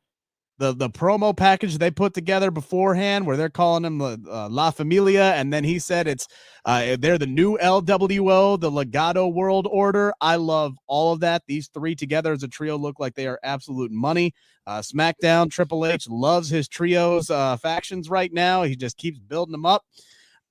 the 0.60 0.74
the 0.76 0.90
promo 0.90 1.36
package 1.36 1.78
they 1.78 1.90
put 1.90 2.14
together 2.14 2.52
beforehand 2.52 3.26
where 3.26 3.38
they're 3.38 3.50
calling 3.50 3.86
him 3.86 4.02
uh, 4.02 4.48
La 4.50 4.70
Familia 4.70 5.34
and 5.36 5.52
then 5.52 5.64
he 5.64 5.80
said 5.80 6.08
it's 6.08 6.28
uh, 6.66 6.98
they're 7.00 7.18
the 7.18 7.26
new 7.26 7.58
LWO 7.58 8.60
the 8.60 8.70
Legado 8.70 9.34
World 9.34 9.68
Order. 9.72 10.14
I 10.22 10.36
love 10.36 10.76
all 10.86 11.14
of 11.14 11.22
that. 11.22 11.44
These 11.48 11.70
three 11.70 11.96
together 11.96 12.34
as 12.34 12.44
a 12.44 12.48
trio 12.48 12.78
look 12.78 13.00
like 13.00 13.16
they 13.16 13.28
are 13.28 13.40
absolute 13.44 13.92
money. 13.92 14.34
Uh, 14.68 14.82
SmackDown 14.82 15.50
Triple 15.50 15.86
H 15.86 16.08
loves 16.10 16.50
his 16.50 16.68
trios 16.68 17.32
uh, 17.32 17.58
factions 17.58 18.10
right 18.10 18.32
now. 18.32 18.64
He 18.64 18.76
just 18.76 18.98
keeps 18.98 19.18
building 19.18 19.54
them 19.54 19.66
up. 19.66 19.84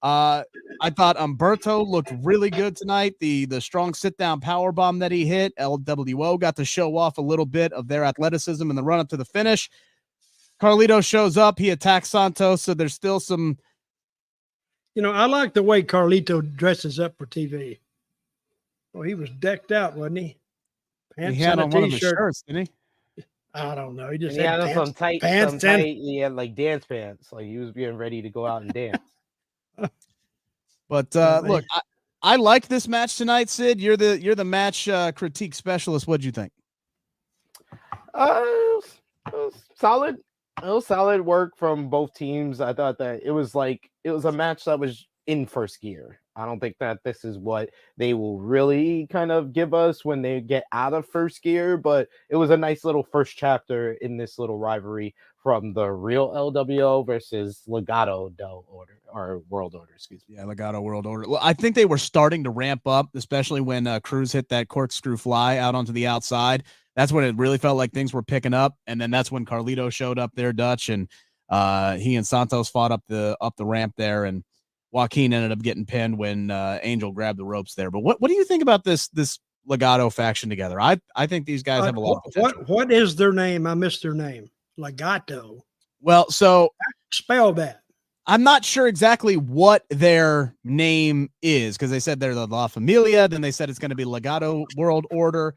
Uh, 0.00 0.44
I 0.80 0.90
thought 0.90 1.20
Umberto 1.20 1.84
looked 1.84 2.12
really 2.22 2.50
good 2.50 2.76
tonight. 2.76 3.14
The 3.20 3.46
the 3.46 3.60
strong 3.60 3.94
sit 3.94 4.16
down 4.16 4.40
power 4.40 4.72
bomb 4.72 5.00
that 5.00 5.12
he 5.12 5.26
hit, 5.26 5.52
LWO 5.56 6.38
got 6.38 6.56
to 6.56 6.64
show 6.64 6.96
off 6.96 7.18
a 7.18 7.22
little 7.22 7.46
bit 7.46 7.72
of 7.72 7.88
their 7.88 8.04
athleticism 8.04 8.70
in 8.70 8.76
the 8.76 8.82
run 8.82 9.00
up 9.00 9.08
to 9.08 9.16
the 9.16 9.24
finish. 9.24 9.68
Carlito 10.60 11.04
shows 11.04 11.36
up. 11.36 11.58
He 11.58 11.70
attacks 11.70 12.08
Santos. 12.10 12.62
So 12.62 12.74
there's 12.74 12.94
still 12.94 13.20
some. 13.20 13.58
You 14.94 15.02
know, 15.02 15.12
I 15.12 15.26
like 15.26 15.54
the 15.54 15.62
way 15.62 15.82
Carlito 15.82 16.40
dresses 16.56 16.98
up 16.98 17.16
for 17.16 17.26
TV. 17.26 17.78
Well, 18.92 19.04
he 19.04 19.14
was 19.14 19.30
decked 19.30 19.70
out, 19.70 19.94
wasn't 19.94 20.18
he? 20.18 20.36
Pants 21.16 21.36
he 21.36 21.42
had 21.42 21.52
and 21.52 21.60
a 21.60 21.64
on 21.64 21.70
one 21.70 21.84
of 21.84 21.90
his 21.92 22.00
t-shirt. 22.00 22.16
shirts, 22.18 22.42
didn't 22.42 22.68
he? 23.16 23.24
I 23.54 23.74
don't 23.74 23.94
know. 23.96 24.10
He 24.10 24.18
just 24.18 24.32
And 24.36 24.40
he 24.42 24.46
had 24.46 24.60
had 24.60 24.74
pants. 24.74 24.88
some 24.90 24.94
tight, 24.94 25.20
pants 25.20 25.60
some 25.62 25.70
and- 25.70 25.82
tight, 25.82 25.96
he 25.96 26.18
had 26.18 26.32
like 26.34 26.54
dance 26.54 26.84
pants. 26.84 27.32
Like 27.32 27.46
he 27.46 27.58
was 27.58 27.70
getting 27.72 27.96
ready 27.96 28.22
to 28.22 28.28
go 28.30 28.46
out 28.46 28.62
and 28.62 28.72
dance. 28.72 28.98
But 30.88 31.14
uh, 31.14 31.40
man. 31.42 31.50
look, 31.52 31.64
I, 31.70 31.80
I 32.22 32.36
like 32.36 32.66
this 32.68 32.88
match 32.88 33.18
tonight, 33.18 33.50
Sid. 33.50 33.78
You're 33.78 33.98
the 33.98 34.18
you're 34.18 34.34
the 34.34 34.44
match 34.44 34.88
uh, 34.88 35.12
critique 35.12 35.54
specialist. 35.54 36.06
What'd 36.08 36.24
you 36.24 36.32
think? 36.32 36.50
Uh, 38.14 38.40
it 38.42 38.74
was, 38.74 38.84
it 39.26 39.32
was 39.34 39.54
solid. 39.78 40.16
It 40.62 40.66
was 40.66 40.86
solid 40.86 41.20
work 41.20 41.56
from 41.56 41.88
both 41.88 42.14
teams. 42.14 42.60
I 42.60 42.72
thought 42.72 42.98
that 42.98 43.22
it 43.24 43.30
was 43.30 43.54
like 43.54 43.90
it 44.04 44.10
was 44.10 44.24
a 44.24 44.32
match 44.32 44.64
that 44.64 44.78
was 44.80 45.06
in 45.26 45.46
first 45.46 45.80
gear. 45.80 46.20
I 46.38 46.46
don't 46.46 46.60
think 46.60 46.76
that 46.78 47.02
this 47.02 47.24
is 47.24 47.36
what 47.36 47.70
they 47.96 48.14
will 48.14 48.38
really 48.38 49.08
kind 49.10 49.32
of 49.32 49.52
give 49.52 49.74
us 49.74 50.04
when 50.04 50.22
they 50.22 50.40
get 50.40 50.64
out 50.72 50.94
of 50.94 51.06
first 51.06 51.42
gear, 51.42 51.76
but 51.76 52.08
it 52.28 52.36
was 52.36 52.50
a 52.50 52.56
nice 52.56 52.84
little 52.84 53.02
first 53.02 53.36
chapter 53.36 53.94
in 53.94 54.16
this 54.16 54.38
little 54.38 54.56
rivalry 54.56 55.16
from 55.42 55.72
the 55.72 55.90
real 55.90 56.28
LWO 56.28 57.04
versus 57.04 57.62
Legado 57.68 58.36
Del 58.36 58.64
Order 58.68 59.00
or 59.12 59.42
World 59.48 59.74
Order, 59.74 59.92
excuse 59.94 60.22
me. 60.28 60.36
Yeah, 60.36 60.44
Legado 60.44 60.80
World 60.80 61.06
Order. 61.06 61.28
Well, 61.28 61.40
I 61.42 61.54
think 61.54 61.74
they 61.74 61.86
were 61.86 61.98
starting 61.98 62.44
to 62.44 62.50
ramp 62.50 62.82
up, 62.86 63.08
especially 63.14 63.60
when 63.60 63.86
uh, 63.86 63.98
Cruz 64.00 64.30
hit 64.30 64.48
that 64.50 64.68
corkscrew 64.68 65.16
fly 65.16 65.56
out 65.56 65.74
onto 65.74 65.92
the 65.92 66.06
outside. 66.06 66.64
That's 66.94 67.12
when 67.12 67.24
it 67.24 67.36
really 67.36 67.58
felt 67.58 67.76
like 67.76 67.92
things 67.92 68.12
were 68.12 68.22
picking 68.22 68.54
up, 68.54 68.76
and 68.86 69.00
then 69.00 69.10
that's 69.10 69.32
when 69.32 69.44
Carlito 69.44 69.90
showed 69.90 70.18
up 70.18 70.32
there, 70.34 70.52
Dutch, 70.52 70.88
and 70.88 71.08
uh, 71.48 71.96
he 71.96 72.16
and 72.16 72.26
Santos 72.26 72.68
fought 72.68 72.92
up 72.92 73.02
the 73.08 73.36
up 73.40 73.56
the 73.56 73.66
ramp 73.66 73.94
there, 73.96 74.24
and 74.24 74.44
Joaquin 74.98 75.32
ended 75.32 75.52
up 75.52 75.62
getting 75.62 75.86
pinned 75.86 76.18
when 76.18 76.50
uh, 76.50 76.80
Angel 76.82 77.12
grabbed 77.12 77.38
the 77.38 77.44
ropes 77.44 77.74
there. 77.74 77.90
But 77.90 78.00
what 78.00 78.20
what 78.20 78.28
do 78.28 78.34
you 78.34 78.44
think 78.44 78.62
about 78.62 78.82
this 78.82 79.08
this 79.08 79.38
Legado 79.68 80.12
faction 80.12 80.48
together. 80.48 80.80
I 80.80 80.98
I 81.14 81.26
think 81.26 81.46
these 81.46 81.62
guys 81.62 81.84
have 81.84 81.96
a 81.96 82.00
lot 82.00 82.16
of 82.16 82.22
what, 82.36 82.54
potential. 82.54 82.74
what 82.74 82.88
what 82.88 82.92
is 82.92 83.14
their 83.16 83.32
name? 83.32 83.66
I 83.66 83.74
missed 83.74 84.02
their 84.02 84.14
name. 84.14 84.50
Legado. 84.78 85.60
Well, 86.00 86.30
so 86.30 86.70
Spell 87.12 87.52
that. 87.54 87.82
I'm 88.26 88.42
not 88.42 88.64
sure 88.64 88.86
exactly 88.86 89.36
what 89.36 89.84
their 89.88 90.54
name 90.62 91.30
is 91.40 91.76
because 91.76 91.90
they 91.90 92.00
said 92.00 92.20
they're 92.20 92.34
the 92.34 92.46
La 92.46 92.66
Familia, 92.66 93.26
then 93.26 93.40
they 93.40 93.50
said 93.50 93.70
it's 93.70 93.78
going 93.78 93.90
to 93.90 93.96
be 93.96 94.04
Legado 94.04 94.66
World 94.76 95.06
Order. 95.10 95.54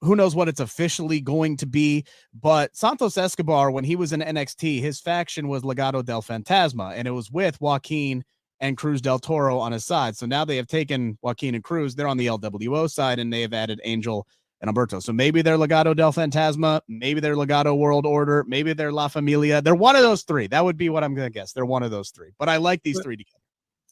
Who 0.00 0.16
knows 0.16 0.34
what 0.34 0.48
it's 0.48 0.58
officially 0.58 1.20
going 1.20 1.56
to 1.58 1.66
be? 1.66 2.04
But 2.34 2.76
Santos 2.76 3.16
Escobar, 3.16 3.70
when 3.70 3.84
he 3.84 3.94
was 3.94 4.12
in 4.12 4.20
NXT, 4.20 4.80
his 4.80 4.98
faction 4.98 5.46
was 5.46 5.62
Legado 5.62 6.04
del 6.04 6.22
Fantasma, 6.22 6.92
and 6.96 7.06
it 7.06 7.12
was 7.12 7.30
with 7.30 7.60
Joaquin 7.60 8.24
and 8.62 8.76
Cruz 8.76 9.02
del 9.02 9.18
Toro 9.18 9.58
on 9.58 9.72
his 9.72 9.84
side. 9.84 10.16
So 10.16 10.24
now 10.24 10.44
they 10.44 10.56
have 10.56 10.68
taken 10.68 11.18
Joaquin 11.20 11.54
and 11.54 11.64
Cruz, 11.64 11.94
they're 11.94 12.08
on 12.08 12.16
the 12.16 12.28
LWO 12.28 12.88
side, 12.88 13.18
and 13.18 13.30
they 13.30 13.42
have 13.42 13.52
added 13.52 13.80
Angel 13.84 14.26
and 14.60 14.68
Alberto. 14.68 15.00
So 15.00 15.12
maybe 15.12 15.42
they're 15.42 15.58
Legado 15.58 15.94
del 15.94 16.12
Fantasma, 16.12 16.80
maybe 16.88 17.20
they're 17.20 17.34
Legado 17.34 17.76
World 17.76 18.06
Order, 18.06 18.44
maybe 18.46 18.72
they're 18.72 18.92
La 18.92 19.08
Familia. 19.08 19.60
They're 19.60 19.74
one 19.74 19.96
of 19.96 20.02
those 20.02 20.22
three. 20.22 20.46
That 20.46 20.64
would 20.64 20.76
be 20.76 20.88
what 20.88 21.02
I'm 21.02 21.14
gonna 21.14 21.28
guess. 21.28 21.52
They're 21.52 21.66
one 21.66 21.82
of 21.82 21.90
those 21.90 22.10
three. 22.10 22.30
But 22.38 22.48
I 22.48 22.56
like 22.56 22.82
these 22.82 23.00
three 23.02 23.16
together. 23.16 23.38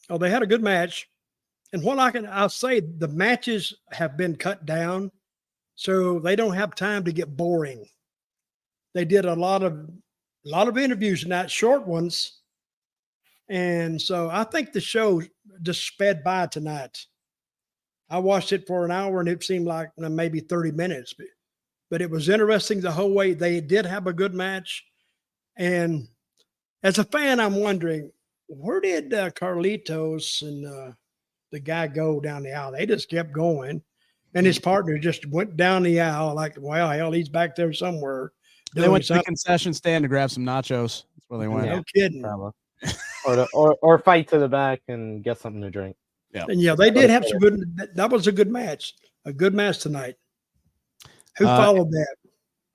Oh, 0.09 0.19
they 0.19 0.31
had 0.31 0.43
a 0.43 0.47
good 0.47 0.63
match. 0.63 1.11
And 1.73 1.83
what 1.83 1.99
I 1.99 2.13
can 2.13 2.27
I'll 2.27 2.49
say 2.49 2.81
the 2.81 3.09
matches 3.09 3.75
have 3.91 4.17
been 4.17 4.37
cut 4.37 4.65
down 4.65 5.11
so 5.75 6.21
they 6.21 6.37
don't 6.37 6.55
have 6.55 6.75
time 6.77 7.05
to 7.05 7.13
get 7.13 7.37
boring. 7.37 7.87
They 8.95 9.05
did 9.05 9.25
a 9.25 9.35
lot 9.35 9.65
of 9.65 9.73
a 9.73 10.49
lot 10.49 10.69
of 10.69 10.79
interviews, 10.79 11.27
not 11.27 11.51
short 11.51 11.87
ones. 11.87 12.39
And 13.51 14.01
so 14.01 14.31
I 14.31 14.45
think 14.45 14.73
the 14.73 14.81
show 14.81 15.21
just 15.61 15.85
sped 15.85 16.23
by 16.23 16.47
tonight. 16.47 17.05
I 18.09 18.19
watched 18.19 18.53
it 18.53 18.67
for 18.67 18.85
an 18.85 18.93
hour 18.93 19.19
and 19.21 19.29
it 19.29 19.43
seemed 19.43 19.67
like 19.67 19.91
maybe 19.99 20.41
30 20.41 20.73
minutes, 20.73 21.13
but, 21.13 21.27
but 21.91 22.01
it 22.01 22.11
was 22.11 22.29
interesting 22.29 22.81
the 22.81 22.93
whole 22.93 23.13
way. 23.13 23.35
They 23.35 23.61
did 23.61 23.87
have 23.87 24.07
a 24.07 24.13
good 24.13 24.35
match. 24.35 24.85
And 25.57 26.07
as 26.85 26.99
a 26.99 27.05
fan, 27.05 27.41
I'm 27.41 27.57
wondering 27.57 28.13
where 28.47 28.81
did 28.81 29.13
uh, 29.13 29.31
Carlitos 29.31 30.43
and 30.43 30.67
uh, 30.67 30.93
the 31.51 31.61
guy 31.61 31.89
go 31.89 32.21
down 32.21 32.45
the 32.45 32.53
aisle? 32.53 32.73
They 32.73 32.87
just 32.87 33.11
kept 33.11 33.33
going, 33.33 33.83
and 34.35 34.47
his 34.47 34.59
partner 34.59 34.99
just 34.99 35.27
went 35.27 35.57
down 35.57 35.83
the 35.83 36.01
aisle 36.01 36.35
like, 36.35 36.57
well, 36.59 36.91
hell, 36.91 37.13
he's 37.13 37.29
back 37.29 37.55
there 37.55 37.73
somewhere. 37.73 38.33
They 38.75 38.89
went 38.89 39.05
to 39.07 39.15
the 39.15 39.23
concession 39.23 39.75
stand 39.75 40.03
to 40.03 40.09
grab 40.09 40.31
some 40.31 40.45
nachos. 40.45 41.05
That's 41.15 41.29
where 41.29 41.41
they 41.41 41.49
went. 41.49 41.67
No 41.67 41.83
kidding. 41.95 42.25
Probably. 43.25 43.43
or, 43.43 43.47
the, 43.47 43.49
or 43.55 43.77
or 43.83 43.99
fight 43.99 44.29
to 44.29 44.39
the 44.39 44.49
back 44.49 44.81
and 44.89 45.23
get 45.23 45.39
something 45.39 45.63
to 45.63 45.71
drink. 45.71 45.97
Yeah, 46.33 46.45
and 46.49 46.61
yeah, 46.61 46.75
they 46.75 46.91
did 46.91 47.11
have 47.11 47.25
some 47.27 47.39
good. 47.39 47.77
That, 47.77 47.95
that 47.97 48.11
was 48.11 48.27
a 48.27 48.33
good 48.33 48.51
match. 48.51 48.95
A 49.25 49.33
good 49.33 49.53
match 49.55 49.79
tonight. 49.81 50.15
Who 51.39 51.47
Uh, 51.47 51.57
followed 51.57 51.91
that? 51.91 52.17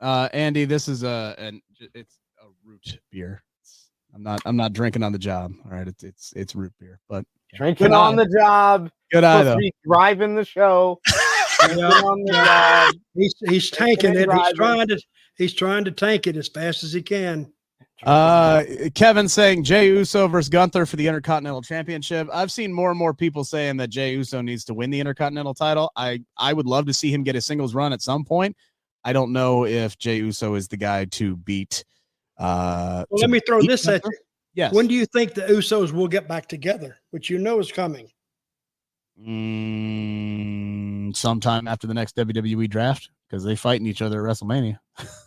Uh, 0.01 0.29
Andy, 0.33 0.65
this 0.65 0.87
is 0.87 1.03
a 1.03 1.35
an 1.37 1.61
it's 1.93 2.17
a 2.41 2.45
root 2.63 2.99
beer. 3.11 3.43
It's- 3.61 3.89
I'm 4.13 4.23
not 4.23 4.41
I'm 4.45 4.57
not 4.57 4.73
drinking 4.73 5.03
on 5.03 5.11
the 5.11 5.17
job. 5.19 5.51
All 5.65 5.71
right, 5.71 5.87
it's 5.87 6.03
it's 6.03 6.33
it's 6.35 6.55
root 6.55 6.73
beer, 6.79 6.99
but 7.09 7.25
Drinking 7.55 7.87
Good 7.87 7.93
on 7.93 8.19
eye. 8.19 8.23
the 8.25 8.37
job. 8.37 8.89
good 9.11 9.23
eye 9.23 9.39
Supposed 9.43 9.59
though. 9.63 9.91
driving 9.93 10.35
the 10.35 10.43
show. 10.43 10.99
Drinking 11.61 11.79
Yeah. 11.79 11.89
on 11.89 12.23
the 12.25 12.33
job. 12.33 12.93
He's 13.15 13.33
he's 13.47 13.69
tanking 13.71 14.11
it. 14.11 14.17
He's 14.17 14.25
driving. 14.27 14.55
trying 14.55 14.87
to 14.89 15.01
he's 15.37 15.53
trying 15.53 15.85
to 15.85 15.91
tank 15.91 16.27
it 16.27 16.35
as 16.35 16.49
fast 16.49 16.83
as 16.83 16.91
he 16.91 17.01
can. 17.01 17.51
Uh, 18.05 18.63
Kevin 18.93 19.27
saying 19.27 19.63
Jey 19.63 19.87
Uso 19.87 20.27
versus 20.27 20.49
Gunther 20.49 20.85
for 20.85 20.95
the 20.95 21.07
Intercontinental 21.07 21.61
Championship. 21.61 22.27
I've 22.31 22.51
seen 22.51 22.71
more 22.71 22.91
and 22.91 22.99
more 22.99 23.13
people 23.13 23.43
saying 23.43 23.77
that 23.77 23.89
Jey 23.89 24.13
Uso 24.13 24.41
needs 24.41 24.63
to 24.65 24.75
win 24.75 24.91
the 24.91 24.99
Intercontinental 24.99 25.55
title. 25.55 25.91
I 25.95 26.21
I 26.37 26.53
would 26.53 26.67
love 26.67 26.85
to 26.85 26.93
see 26.93 27.11
him 27.11 27.23
get 27.23 27.35
a 27.35 27.41
singles 27.41 27.73
run 27.73 27.93
at 27.93 28.01
some 28.01 28.23
point. 28.23 28.55
I 29.03 29.13
don't 29.13 29.33
know 29.33 29.65
if 29.65 29.97
Jey 29.97 30.17
Uso 30.17 30.55
is 30.55 30.67
the 30.67 30.77
guy 30.77 31.05
to 31.05 31.35
beat. 31.37 31.83
Uh, 32.37 33.05
Well, 33.09 33.19
to 33.19 33.21
let 33.21 33.29
me 33.31 33.39
throw 33.45 33.61
this 33.61 33.87
at 33.87 34.03
you. 34.05 34.11
Yes. 34.55 34.73
When 34.73 34.87
do 34.87 34.93
you 34.93 35.05
think 35.05 35.33
the 35.33 35.41
Usos 35.41 35.91
will 35.91 36.07
get 36.07 36.27
back 36.27 36.47
together? 36.47 36.97
Which 37.11 37.29
you 37.29 37.37
know 37.37 37.59
is 37.59 37.71
coming. 37.71 38.09
Mm, 39.21 41.15
sometime 41.15 41.67
after 41.67 41.87
the 41.87 41.93
next 41.93 42.15
WWE 42.15 42.69
draft 42.69 43.09
because 43.27 43.43
they 43.43 43.55
fighting 43.55 43.87
each 43.87 44.01
other 44.01 44.25
at 44.25 44.31
WrestleMania. 44.31 44.77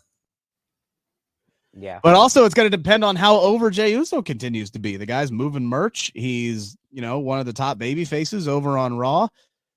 Yeah. 1.74 2.00
But 2.02 2.14
also, 2.14 2.44
it's 2.44 2.54
going 2.54 2.70
to 2.70 2.76
depend 2.76 3.04
on 3.04 3.14
how 3.16 3.36
over 3.38 3.70
Jey 3.70 3.92
Uso 3.92 4.22
continues 4.22 4.70
to 4.72 4.78
be. 4.78 4.96
The 4.96 5.06
guy's 5.06 5.30
moving 5.30 5.66
merch. 5.66 6.10
He's 6.14 6.76
you 6.90 7.02
know 7.02 7.18
one 7.18 7.38
of 7.40 7.46
the 7.46 7.52
top 7.52 7.78
baby 7.78 8.04
faces 8.04 8.48
over 8.48 8.78
on 8.78 8.96
Raw. 8.96 9.28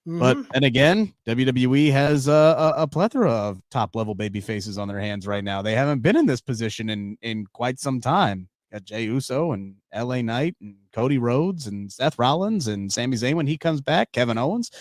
But 0.06 0.38
Mhm. 0.38 0.48
and 0.56 0.66
again, 0.66 1.14
WWE 1.28 1.92
has 1.92 2.28
a, 2.28 2.32
a, 2.32 2.74
a 2.84 2.88
plethora 2.88 3.30
of 3.32 3.62
top 3.70 3.96
level 3.96 4.16
baby 4.16 4.42
faces 4.42 4.80
on 4.80 4.88
their 4.88 5.00
hands 5.00 5.28
right 5.28 5.44
now. 5.44 5.62
They 5.62 5.76
haven't 5.76 6.00
been 6.02 6.16
in 6.16 6.26
this 6.26 6.42
position 6.42 6.90
in 6.90 7.18
in 7.22 7.46
quite 7.54 7.80
some 7.80 8.02
time. 8.02 8.48
Got 8.72 8.86
Jey 8.86 9.04
Uso 9.04 9.52
and 9.52 9.76
L.A. 9.92 10.24
Knight 10.24 10.56
and 10.62 10.76
Cody 10.94 11.18
Rhodes 11.20 11.68
and 11.68 11.92
Seth 11.92 12.18
Rollins 12.18 12.68
and 12.68 12.92
Sami 12.92 13.18
Zayn 13.18 13.36
when 13.36 13.46
he 13.46 13.58
comes 13.58 13.82
back. 13.82 14.12
Kevin 14.14 14.38
Owens. 14.40 14.72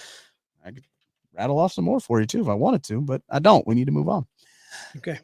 I 0.65 0.71
could 0.71 0.85
rattle 1.35 1.59
off 1.59 1.73
some 1.73 1.85
more 1.85 2.01
for 2.01 2.21
you 2.21 2.27
too 2.27 2.41
if 2.41 2.49
I 2.49 2.55
wanted 2.55 2.85
to, 2.85 3.01
but 3.03 3.21
I 3.29 3.41
don't. 3.41 3.67
We 3.67 3.75
need 3.75 3.87
to 3.87 3.93
move 3.93 4.09
on. 4.09 4.27
okay, 4.97 5.19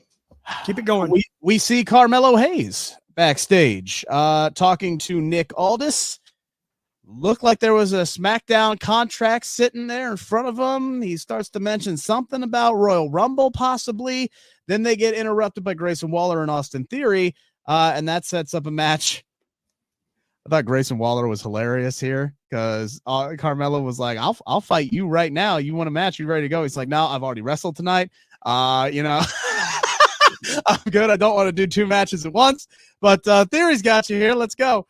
keep 0.64 0.78
it 0.78 0.84
going. 0.84 1.10
We 1.10 1.24
we 1.40 1.58
see 1.58 1.84
Carmelo 1.84 2.36
Hayes 2.36 2.96
backstage 3.14 4.04
uh 4.10 4.50
talking 4.50 4.98
to 4.98 5.20
Nick 5.20 5.52
Aldis. 5.56 6.20
Looked 7.08 7.44
like 7.44 7.60
there 7.60 7.72
was 7.72 7.92
a 7.92 8.02
SmackDown 8.02 8.80
contract 8.80 9.46
sitting 9.46 9.86
there 9.86 10.10
in 10.10 10.16
front 10.16 10.48
of 10.48 10.58
him. 10.58 11.00
He 11.00 11.16
starts 11.16 11.48
to 11.50 11.60
mention 11.60 11.96
something 11.96 12.42
about 12.42 12.74
Royal 12.74 13.08
Rumble, 13.08 13.52
possibly. 13.52 14.28
Then 14.66 14.82
they 14.82 14.96
get 14.96 15.14
interrupted 15.14 15.62
by 15.62 15.74
Grayson 15.74 16.10
Waller 16.10 16.42
and 16.42 16.50
Austin 16.50 16.84
Theory, 16.84 17.36
uh, 17.66 17.92
and 17.94 18.08
that 18.08 18.24
sets 18.24 18.54
up 18.54 18.66
a 18.66 18.72
match. 18.72 19.24
I 20.46 20.48
thought 20.48 20.64
Grayson 20.64 20.98
Waller 20.98 21.28
was 21.28 21.42
hilarious 21.42 22.00
here 22.00 22.34
because 22.50 23.00
uh, 23.06 23.34
Carmelo 23.38 23.80
was 23.82 24.00
like, 24.00 24.18
"I'll 24.18 24.36
I'll 24.46 24.60
fight 24.60 24.92
you 24.92 25.06
right 25.06 25.32
now. 25.32 25.58
You 25.58 25.74
want 25.74 25.88
a 25.88 25.92
match? 25.92 26.18
You 26.18 26.26
ready 26.26 26.42
to 26.42 26.48
go?" 26.48 26.64
He's 26.64 26.76
like, 26.76 26.88
"No, 26.88 27.06
I've 27.06 27.22
already 27.22 27.42
wrestled 27.42 27.76
tonight. 27.76 28.10
Uh, 28.44 28.88
you 28.92 29.02
know, 29.02 29.22
I'm 30.66 30.80
good. 30.90 31.10
I 31.10 31.16
don't 31.16 31.34
want 31.34 31.48
to 31.48 31.52
do 31.52 31.66
two 31.66 31.86
matches 31.86 32.26
at 32.26 32.32
once, 32.32 32.66
but 33.00 33.26
uh, 33.26 33.44
Theory's 33.46 33.82
got 33.82 34.10
you 34.10 34.16
here. 34.16 34.34
Let's 34.34 34.54
go." 34.54 34.86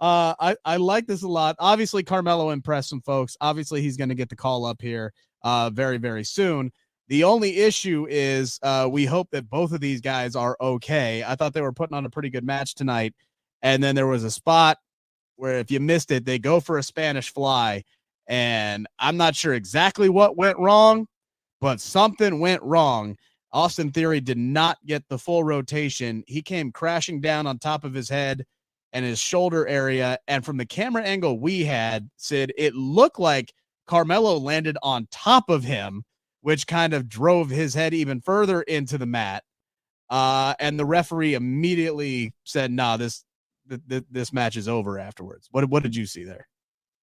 Uh, 0.00 0.34
I 0.40 0.56
I 0.64 0.76
like 0.78 1.06
this 1.06 1.22
a 1.22 1.28
lot. 1.28 1.56
Obviously, 1.58 2.02
Carmelo 2.02 2.50
impressed 2.50 2.88
some 2.88 3.02
folks. 3.02 3.36
Obviously, 3.40 3.82
he's 3.82 3.96
going 3.96 4.08
to 4.08 4.14
get 4.14 4.30
the 4.30 4.36
call 4.36 4.64
up 4.64 4.80
here 4.80 5.12
uh, 5.42 5.70
very 5.70 5.98
very 5.98 6.24
soon. 6.24 6.72
The 7.08 7.24
only 7.24 7.58
issue 7.58 8.06
is 8.08 8.58
uh, 8.62 8.88
we 8.90 9.04
hope 9.04 9.28
that 9.32 9.50
both 9.50 9.72
of 9.72 9.80
these 9.80 10.00
guys 10.00 10.36
are 10.36 10.56
okay. 10.60 11.24
I 11.26 11.34
thought 11.34 11.52
they 11.52 11.60
were 11.60 11.72
putting 11.72 11.96
on 11.96 12.06
a 12.06 12.10
pretty 12.10 12.30
good 12.30 12.44
match 12.44 12.74
tonight, 12.74 13.14
and 13.62 13.82
then 13.82 13.94
there 13.94 14.06
was 14.06 14.24
a 14.24 14.30
spot 14.30 14.78
where 15.36 15.58
if 15.58 15.70
you 15.70 15.80
missed 15.80 16.10
it, 16.12 16.24
they 16.24 16.38
go 16.38 16.60
for 16.60 16.78
a 16.78 16.82
Spanish 16.82 17.32
fly, 17.32 17.82
and 18.26 18.86
I'm 18.98 19.16
not 19.16 19.34
sure 19.34 19.54
exactly 19.54 20.08
what 20.08 20.36
went 20.36 20.58
wrong, 20.58 21.08
but 21.60 21.80
something 21.80 22.40
went 22.40 22.62
wrong. 22.62 23.16
Austin 23.52 23.90
Theory 23.90 24.20
did 24.20 24.38
not 24.38 24.78
get 24.86 25.08
the 25.08 25.18
full 25.18 25.44
rotation. 25.44 26.22
He 26.26 26.42
came 26.42 26.72
crashing 26.72 27.20
down 27.20 27.46
on 27.46 27.58
top 27.58 27.84
of 27.84 27.94
his 27.94 28.08
head 28.08 28.44
and 28.92 29.04
his 29.04 29.18
shoulder 29.18 29.66
area. 29.66 30.18
And 30.28 30.44
from 30.44 30.56
the 30.56 30.66
camera 30.66 31.02
angle 31.02 31.38
we 31.40 31.64
had, 31.64 32.10
Sid, 32.16 32.52
it 32.56 32.74
looked 32.74 33.18
like 33.18 33.52
Carmelo 33.86 34.36
landed 34.38 34.78
on 34.82 35.08
top 35.10 35.50
of 35.50 35.64
him, 35.64 36.04
which 36.42 36.66
kind 36.66 36.94
of 36.94 37.08
drove 37.08 37.50
his 37.50 37.74
head 37.74 37.92
even 37.94 38.20
further 38.20 38.62
into 38.62 38.98
the 38.98 39.06
mat. 39.06 39.42
Uh, 40.08 40.54
and 40.58 40.78
the 40.78 40.84
referee 40.84 41.34
immediately 41.34 42.34
said, 42.44 42.70
"Nah, 42.72 42.96
this 42.96 43.24
th- 43.68 43.80
th- 43.88 44.04
this 44.10 44.32
match 44.32 44.56
is 44.56 44.68
over." 44.68 44.98
Afterwards, 44.98 45.48
what 45.52 45.68
what 45.68 45.84
did 45.84 45.94
you 45.94 46.06
see 46.06 46.24
there? 46.24 46.48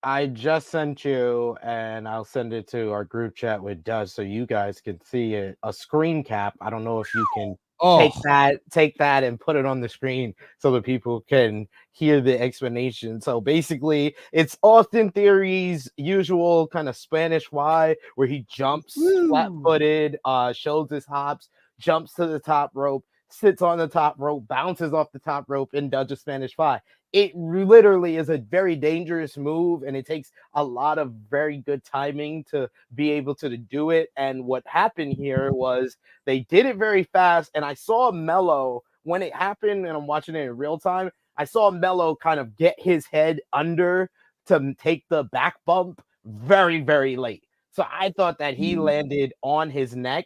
I 0.03 0.27
just 0.27 0.69
sent 0.69 1.03
you, 1.03 1.57
and 1.63 2.07
I'll 2.07 2.25
send 2.25 2.53
it 2.53 2.67
to 2.69 2.91
our 2.91 3.03
group 3.03 3.35
chat 3.35 3.61
with 3.61 3.83
Doug 3.83 4.07
so 4.07 4.21
you 4.21 4.45
guys 4.45 4.79
can 4.79 5.03
see 5.03 5.33
it. 5.33 5.57
A 5.63 5.73
screen 5.73 6.23
cap. 6.23 6.55
I 6.61 6.69
don't 6.69 6.83
know 6.83 6.99
if 6.99 7.13
you 7.13 7.25
can 7.35 7.57
Oh, 7.79 7.99
take 7.99 8.13
that, 8.23 8.61
take 8.71 8.97
that, 8.97 9.23
and 9.23 9.39
put 9.39 9.55
it 9.55 9.65
on 9.65 9.81
the 9.81 9.89
screen 9.89 10.33
so 10.57 10.71
that 10.71 10.83
people 10.83 11.21
can 11.21 11.67
hear 11.91 12.21
the 12.21 12.39
explanation. 12.39 13.21
So 13.21 13.39
basically, 13.39 14.15
it's 14.31 14.57
Austin 14.63 15.11
Theory's 15.11 15.89
usual 15.95 16.67
kind 16.67 16.89
of 16.89 16.95
Spanish 16.95 17.45
Fly, 17.45 17.95
where 18.15 18.27
he 18.27 18.45
jumps 18.49 18.95
flat-footed, 19.27 20.17
uh, 20.25 20.53
shows 20.53 20.89
his 20.89 21.05
hops, 21.05 21.49
jumps 21.79 22.13
to 22.13 22.25
the 22.25 22.39
top 22.39 22.71
rope, 22.73 23.05
sits 23.29 23.61
on 23.61 23.77
the 23.77 23.87
top 23.87 24.15
rope, 24.17 24.47
bounces 24.47 24.93
off 24.93 25.11
the 25.11 25.19
top 25.19 25.45
rope, 25.47 25.73
and 25.73 25.91
does 25.91 26.11
a 26.11 26.15
Spanish 26.15 26.55
Fly. 26.55 26.81
It 27.13 27.35
literally 27.35 28.17
is 28.17 28.29
a 28.29 28.37
very 28.37 28.75
dangerous 28.75 29.37
move, 29.37 29.83
and 29.83 29.95
it 29.95 30.05
takes 30.05 30.31
a 30.53 30.63
lot 30.63 30.99
of 30.99 31.13
very 31.29 31.57
good 31.59 31.83
timing 31.83 32.43
to 32.45 32.69
be 32.95 33.11
able 33.11 33.33
to 33.35 33.55
do 33.57 33.91
it. 33.91 34.09
And 34.17 34.45
what 34.45 34.63
happened 34.67 35.13
here 35.13 35.53
was 35.53 35.97
they 36.25 36.41
did 36.41 36.65
it 36.65 36.75
very 36.75 37.03
fast, 37.03 37.51
and 37.55 37.63
I 37.63 37.73
saw 37.75 38.11
Melo 38.11 38.83
when 39.03 39.21
it 39.23 39.33
happened, 39.33 39.85
and 39.87 39.95
I'm 39.97 40.05
watching 40.07 40.35
it 40.35 40.41
in 40.41 40.57
real 40.57 40.77
time. 40.77 41.09
I 41.37 41.45
saw 41.45 41.71
Melo 41.71 42.15
kind 42.15 42.39
of 42.39 42.55
get 42.57 42.75
his 42.79 43.05
head 43.05 43.39
under 43.53 44.09
to 44.47 44.73
take 44.77 45.05
the 45.09 45.23
back 45.25 45.55
bump 45.65 46.01
very, 46.25 46.81
very 46.81 47.15
late. 47.15 47.43
So 47.71 47.85
I 47.89 48.11
thought 48.17 48.39
that 48.39 48.55
he 48.55 48.75
Mm. 48.75 48.83
landed 48.83 49.33
on 49.43 49.69
his 49.69 49.95
neck, 49.95 50.25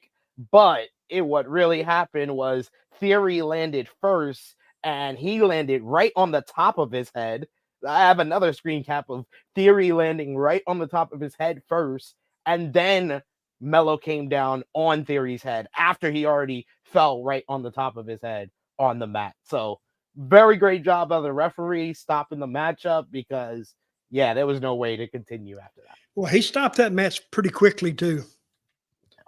but 0.51 0.89
it 1.09 1.21
what 1.21 1.47
really 1.47 1.83
happened 1.83 2.35
was 2.35 2.71
Theory 2.95 3.41
landed 3.41 3.87
first 3.99 4.55
and 4.83 5.17
he 5.17 5.41
landed 5.41 5.81
right 5.83 6.11
on 6.15 6.31
the 6.31 6.41
top 6.41 6.77
of 6.77 6.91
his 6.91 7.11
head. 7.13 7.47
I 7.87 8.01
have 8.01 8.19
another 8.19 8.53
screen 8.53 8.83
cap 8.83 9.05
of 9.09 9.25
Theory 9.55 9.91
landing 9.91 10.37
right 10.37 10.61
on 10.67 10.79
the 10.79 10.87
top 10.87 11.13
of 11.13 11.19
his 11.19 11.35
head 11.39 11.61
first, 11.67 12.15
and 12.45 12.73
then 12.73 13.21
Melo 13.59 13.97
came 13.97 14.29
down 14.29 14.63
on 14.73 15.05
Theory's 15.05 15.43
head 15.43 15.67
after 15.77 16.11
he 16.11 16.25
already 16.25 16.65
fell 16.83 17.23
right 17.23 17.43
on 17.47 17.63
the 17.63 17.71
top 17.71 17.97
of 17.97 18.07
his 18.07 18.21
head 18.21 18.49
on 18.79 18.99
the 18.99 19.07
mat. 19.07 19.35
So 19.43 19.79
very 20.15 20.57
great 20.57 20.83
job 20.83 21.11
of 21.11 21.23
the 21.23 21.31
referee 21.31 21.93
stopping 21.93 22.39
the 22.39 22.47
matchup 22.47 23.05
because 23.11 23.73
yeah, 24.09 24.33
there 24.33 24.47
was 24.47 24.59
no 24.59 24.75
way 24.75 24.97
to 24.97 25.07
continue 25.07 25.57
after 25.57 25.81
that. 25.87 25.97
Well, 26.15 26.29
he 26.29 26.41
stopped 26.41 26.75
that 26.77 26.91
match 26.91 27.21
pretty 27.31 27.49
quickly 27.49 27.93
too. 27.93 28.23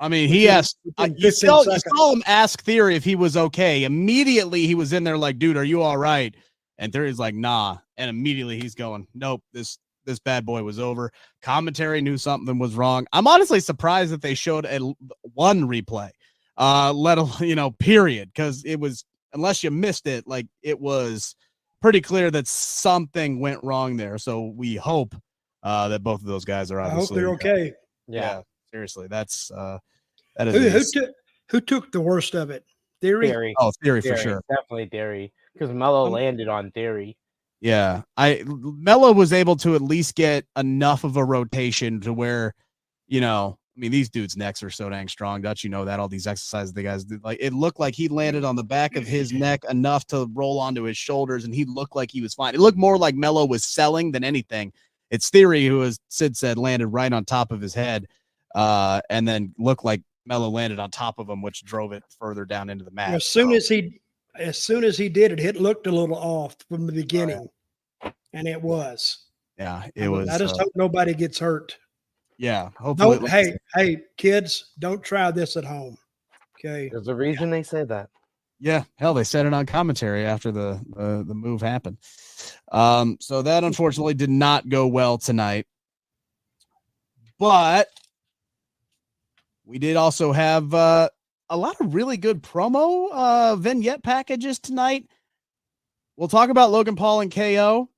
I 0.03 0.09
mean, 0.09 0.27
he 0.27 0.41
Within- 0.41 0.57
asked. 0.57 0.77
Uh, 0.85 1.03
within 1.03 1.15
you, 1.17 1.31
15 1.31 1.47
saw, 1.47 1.63
you 1.63 1.79
saw 1.79 2.11
him 2.11 2.23
ask 2.25 2.61
Theory 2.61 2.97
if 2.97 3.05
he 3.05 3.15
was 3.15 3.37
okay. 3.37 3.85
Immediately, 3.85 4.67
he 4.67 4.75
was 4.75 4.91
in 4.91 5.05
there 5.05 5.17
like, 5.17 5.39
"Dude, 5.39 5.55
are 5.55 5.63
you 5.63 5.81
all 5.81 5.95
right?" 5.97 6.35
And 6.77 6.91
Theory's 6.91 7.19
like, 7.19 7.35
"Nah." 7.35 7.77
And 7.95 8.09
immediately, 8.09 8.59
he's 8.59 8.75
going, 8.75 9.07
"Nope 9.13 9.41
this 9.53 9.79
this 10.05 10.19
bad 10.19 10.45
boy 10.45 10.61
was 10.61 10.77
over." 10.77 11.09
Commentary 11.41 12.01
knew 12.01 12.17
something 12.17 12.59
was 12.59 12.75
wrong. 12.75 13.07
I'm 13.13 13.27
honestly 13.27 13.61
surprised 13.61 14.11
that 14.11 14.21
they 14.21 14.33
showed 14.33 14.65
a 14.65 14.79
one 15.35 15.63
replay, 15.69 16.09
uh, 16.57 16.91
let 16.91 17.17
alone 17.17 17.37
you 17.39 17.55
know, 17.55 17.71
period, 17.71 18.29
because 18.33 18.61
it 18.65 18.81
was 18.81 19.05
unless 19.33 19.63
you 19.63 19.71
missed 19.71 20.05
it, 20.05 20.27
like 20.27 20.47
it 20.63 20.81
was 20.81 21.33
pretty 21.81 22.01
clear 22.01 22.29
that 22.29 22.45
something 22.47 23.39
went 23.39 23.63
wrong 23.63 23.95
there. 23.95 24.17
So 24.17 24.47
we 24.53 24.75
hope 24.75 25.15
uh, 25.63 25.87
that 25.87 26.03
both 26.03 26.19
of 26.19 26.27
those 26.27 26.43
guys 26.43 26.71
are 26.71 26.81
I 26.81 26.89
hope 26.89 26.93
obviously 26.93 27.15
they're 27.21 27.29
okay. 27.35 27.73
yeah, 28.09 28.41
seriously, 28.69 29.07
that's 29.07 29.49
uh, 29.49 29.79
that 30.35 30.47
is 30.47 30.53
Who, 30.55 30.59
who 30.69 30.77
is- 30.77 30.91
took 30.91 31.09
who 31.49 31.61
took 31.61 31.91
the 31.91 32.01
worst 32.01 32.33
of 32.35 32.49
it? 32.49 32.65
Theory. 33.01 33.27
Theory, 33.27 33.53
oh 33.59 33.71
theory 33.83 34.01
for 34.01 34.15
sure. 34.15 34.41
definitely 34.49 34.87
Theory, 34.87 35.33
because 35.53 35.73
Melo 35.73 36.05
Um, 36.07 36.13
landed 36.13 36.47
on 36.47 36.71
Theory. 36.71 37.17
Yeah, 37.61 38.01
I 38.17 38.43
Melo 38.45 39.11
was 39.11 39.31
able 39.33 39.55
to 39.57 39.75
at 39.75 39.81
least 39.81 40.15
get 40.15 40.45
enough 40.57 41.03
of 41.03 41.15
a 41.17 41.23
rotation 41.23 41.99
to 42.01 42.13
where, 42.13 42.53
you 43.07 43.21
know, 43.21 43.57
I 43.75 43.79
mean 43.79 43.91
these 43.91 44.09
dudes' 44.09 44.37
necks 44.37 44.61
are 44.63 44.69
so 44.69 44.89
dang 44.89 45.07
strong. 45.07 45.41
Dutch, 45.41 45.63
you 45.63 45.69
know 45.69 45.83
that 45.85 45.99
all 45.99 46.07
these 46.07 46.27
exercises 46.27 46.73
the 46.73 46.83
guys 46.83 47.03
did, 47.03 47.23
like 47.23 47.37
it 47.41 47.53
looked 47.53 47.79
like 47.79 47.93
he 47.93 48.07
landed 48.07 48.43
on 48.45 48.55
the 48.55 48.63
back 48.63 48.95
of 48.95 49.05
his 49.05 49.31
neck 49.33 49.63
enough 49.69 50.05
to 50.07 50.29
roll 50.33 50.59
onto 50.59 50.83
his 50.83 50.97
shoulders, 50.97 51.43
and 51.45 51.53
he 51.53 51.65
looked 51.65 51.95
like 51.95 52.11
he 52.11 52.21
was 52.21 52.33
fine. 52.33 52.53
It 52.55 52.59
looked 52.61 52.77
more 52.77 52.97
like 52.97 53.15
Melo 53.15 53.45
was 53.45 53.63
selling 53.65 54.11
than 54.11 54.23
anything. 54.23 54.71
It's 55.09 55.29
Theory 55.29 55.65
who, 55.65 55.83
as 55.83 55.99
Sid 56.09 56.35
said, 56.37 56.57
landed 56.57 56.87
right 56.87 57.11
on 57.11 57.25
top 57.25 57.51
of 57.51 57.59
his 57.61 57.73
head, 57.73 58.07
uh, 58.55 59.01
and 59.09 59.27
then 59.27 59.53
looked 59.57 59.83
like 59.85 60.01
Melo 60.25 60.49
landed 60.49 60.79
on 60.79 60.89
top 60.91 61.19
of 61.19 61.29
him, 61.29 61.41
which 61.41 61.63
drove 61.63 61.91
it 61.91 62.03
further 62.19 62.45
down 62.45 62.69
into 62.69 62.85
the 62.85 62.91
mat. 62.91 63.13
As 63.13 63.25
soon 63.25 63.49
So- 63.51 63.55
as 63.55 63.67
he 63.67 63.99
as 64.35 64.57
soon 64.57 64.83
as 64.83 64.97
he 64.97 65.09
did 65.09 65.31
it, 65.31 65.39
it 65.39 65.61
looked 65.61 65.85
a 65.85 65.91
little 65.91 66.15
off 66.15 66.55
from 66.67 66.87
the 66.87 66.93
beginning. 66.93 67.47
And 68.33 68.47
it 68.47 68.59
was. 68.59 69.25
yeah, 69.59 69.75
I 69.75 69.91
it 69.95 70.01
mean, 70.01 70.11
was. 70.11 70.27
I 70.29 70.39
just 70.39 70.55
uh, 70.55 70.63
hope 70.63 70.71
nobody 70.75 71.13
gets 71.13 71.37
hurt. 71.37 71.77
yeah, 72.39 72.69
hopefully. 72.79 73.19
Don't 73.19 73.29
hey, 73.29 73.55
hey, 73.75 73.97
kids, 74.17 74.71
don't 74.79 75.03
try 75.03 75.29
this 75.29 75.55
at 75.55 75.63
home. 75.65 75.97
Okay. 76.57 76.89
There's 76.89 77.07
a 77.09 77.13
reason 77.13 77.51
they 77.51 77.61
say 77.61 77.83
that. 77.83 78.09
Yeah, 78.59 78.85
hell, 78.95 79.13
they 79.13 79.23
said 79.25 79.45
it 79.45 79.53
on 79.53 79.67
commentary 79.67 80.25
after 80.25 80.51
the 80.51 80.81
the, 80.95 81.23
the 81.27 81.35
move 81.35 81.61
happened. 81.61 81.97
Um, 82.71 83.17
so 83.19 83.43
that 83.43 83.63
unfortunately 83.63 84.15
did 84.15 84.31
not 84.31 84.67
go 84.67 84.87
well 84.87 85.19
tonight. 85.19 85.67
But 87.37 87.87
we 89.73 89.79
did 89.79 89.97
also 89.97 90.31
have 90.31 90.71
uh, 90.75 91.09
a 91.49 91.57
lot 91.57 91.81
of 91.81 91.95
really 91.95 92.15
good 92.15 92.43
promo 92.43 93.09
uh, 93.11 93.55
vignette 93.55 94.03
packages 94.03 94.59
tonight. 94.59 95.07
We'll 96.15 96.27
talk 96.27 96.51
about 96.51 96.69
Logan 96.69 96.95
Paul 96.95 97.21
and 97.21 97.31
KO. 97.33 97.89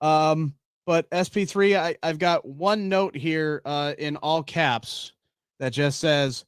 Um, 0.00 0.56
but 0.86 1.08
SP3, 1.10 1.78
I, 1.78 1.96
I've 2.02 2.18
got 2.18 2.44
one 2.44 2.88
note 2.88 3.14
here 3.14 3.62
uh, 3.64 3.94
in 3.96 4.16
all 4.16 4.42
caps 4.42 5.12
that 5.60 5.72
just 5.72 6.00
says, 6.00 6.46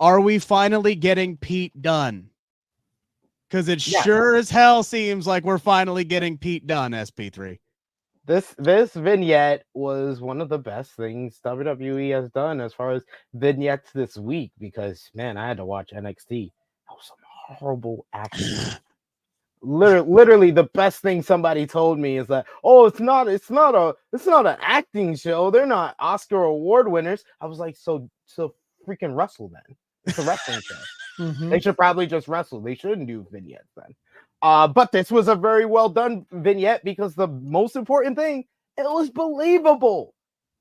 Are 0.00 0.20
we 0.20 0.40
finally 0.40 0.96
getting 0.96 1.36
Pete 1.36 1.80
Dunne? 1.80 2.28
Because 3.48 3.68
it 3.68 3.86
Yeah. 3.86 4.02
sure 4.02 4.34
as 4.34 4.50
hell 4.50 4.82
seems 4.82 5.24
like 5.24 5.44
we're 5.44 5.58
finally 5.58 6.02
getting 6.02 6.36
Pete 6.36 6.66
Dunne, 6.66 6.94
SP3. 6.94 7.60
This 8.26 8.54
this 8.58 8.94
vignette 8.94 9.64
was 9.74 10.20
one 10.20 10.40
of 10.40 10.48
the 10.48 10.58
best 10.58 10.92
things 10.92 11.40
WWE 11.44 12.12
has 12.14 12.30
done 12.30 12.60
as 12.60 12.72
far 12.72 12.92
as 12.92 13.04
vignettes 13.34 13.92
this 13.92 14.16
week 14.16 14.52
because 14.58 15.10
man, 15.14 15.36
I 15.36 15.46
had 15.48 15.58
to 15.58 15.64
watch 15.64 15.90
NXT. 15.94 16.50
That 16.88 16.94
was 16.94 17.06
some 17.08 17.18
horrible 17.58 18.06
action. 18.14 18.72
literally, 19.62 20.08
literally 20.10 20.50
the 20.50 20.64
best 20.74 21.00
thing 21.00 21.22
somebody 21.22 21.66
told 21.66 21.98
me 21.98 22.18
is 22.18 22.26
that 22.26 22.46
oh 22.64 22.86
it's 22.86 23.00
not 23.00 23.28
it's 23.28 23.50
not 23.50 23.74
a 23.74 23.94
it's 24.12 24.26
not 24.26 24.46
an 24.46 24.56
acting 24.60 25.14
show 25.16 25.50
they're 25.50 25.66
not 25.66 25.96
oscar 25.98 26.42
award 26.42 26.86
winners 26.86 27.24
i 27.40 27.46
was 27.46 27.58
like 27.58 27.74
so 27.74 28.08
so 28.26 28.54
freaking 28.86 29.16
wrestle 29.16 29.48
then 29.48 29.76
it's 30.04 30.18
a 30.18 30.22
wrestling 30.22 30.60
show 30.60 30.74
Mhm. 31.18 31.48
they 31.48 31.60
should 31.60 31.76
probably 31.76 32.06
just 32.06 32.28
wrestle 32.28 32.60
they 32.60 32.74
shouldn't 32.74 33.06
do 33.06 33.26
vignettes 33.30 33.70
then 33.76 33.94
uh 34.44 34.68
but 34.68 34.92
this 34.92 35.10
was 35.10 35.26
a 35.26 35.34
very 35.34 35.64
well 35.66 35.88
done 35.88 36.24
vignette 36.30 36.84
because 36.84 37.14
the 37.16 37.26
most 37.26 37.74
important 37.74 38.16
thing 38.16 38.44
it 38.76 38.82
was 38.84 39.10
believable 39.10 40.14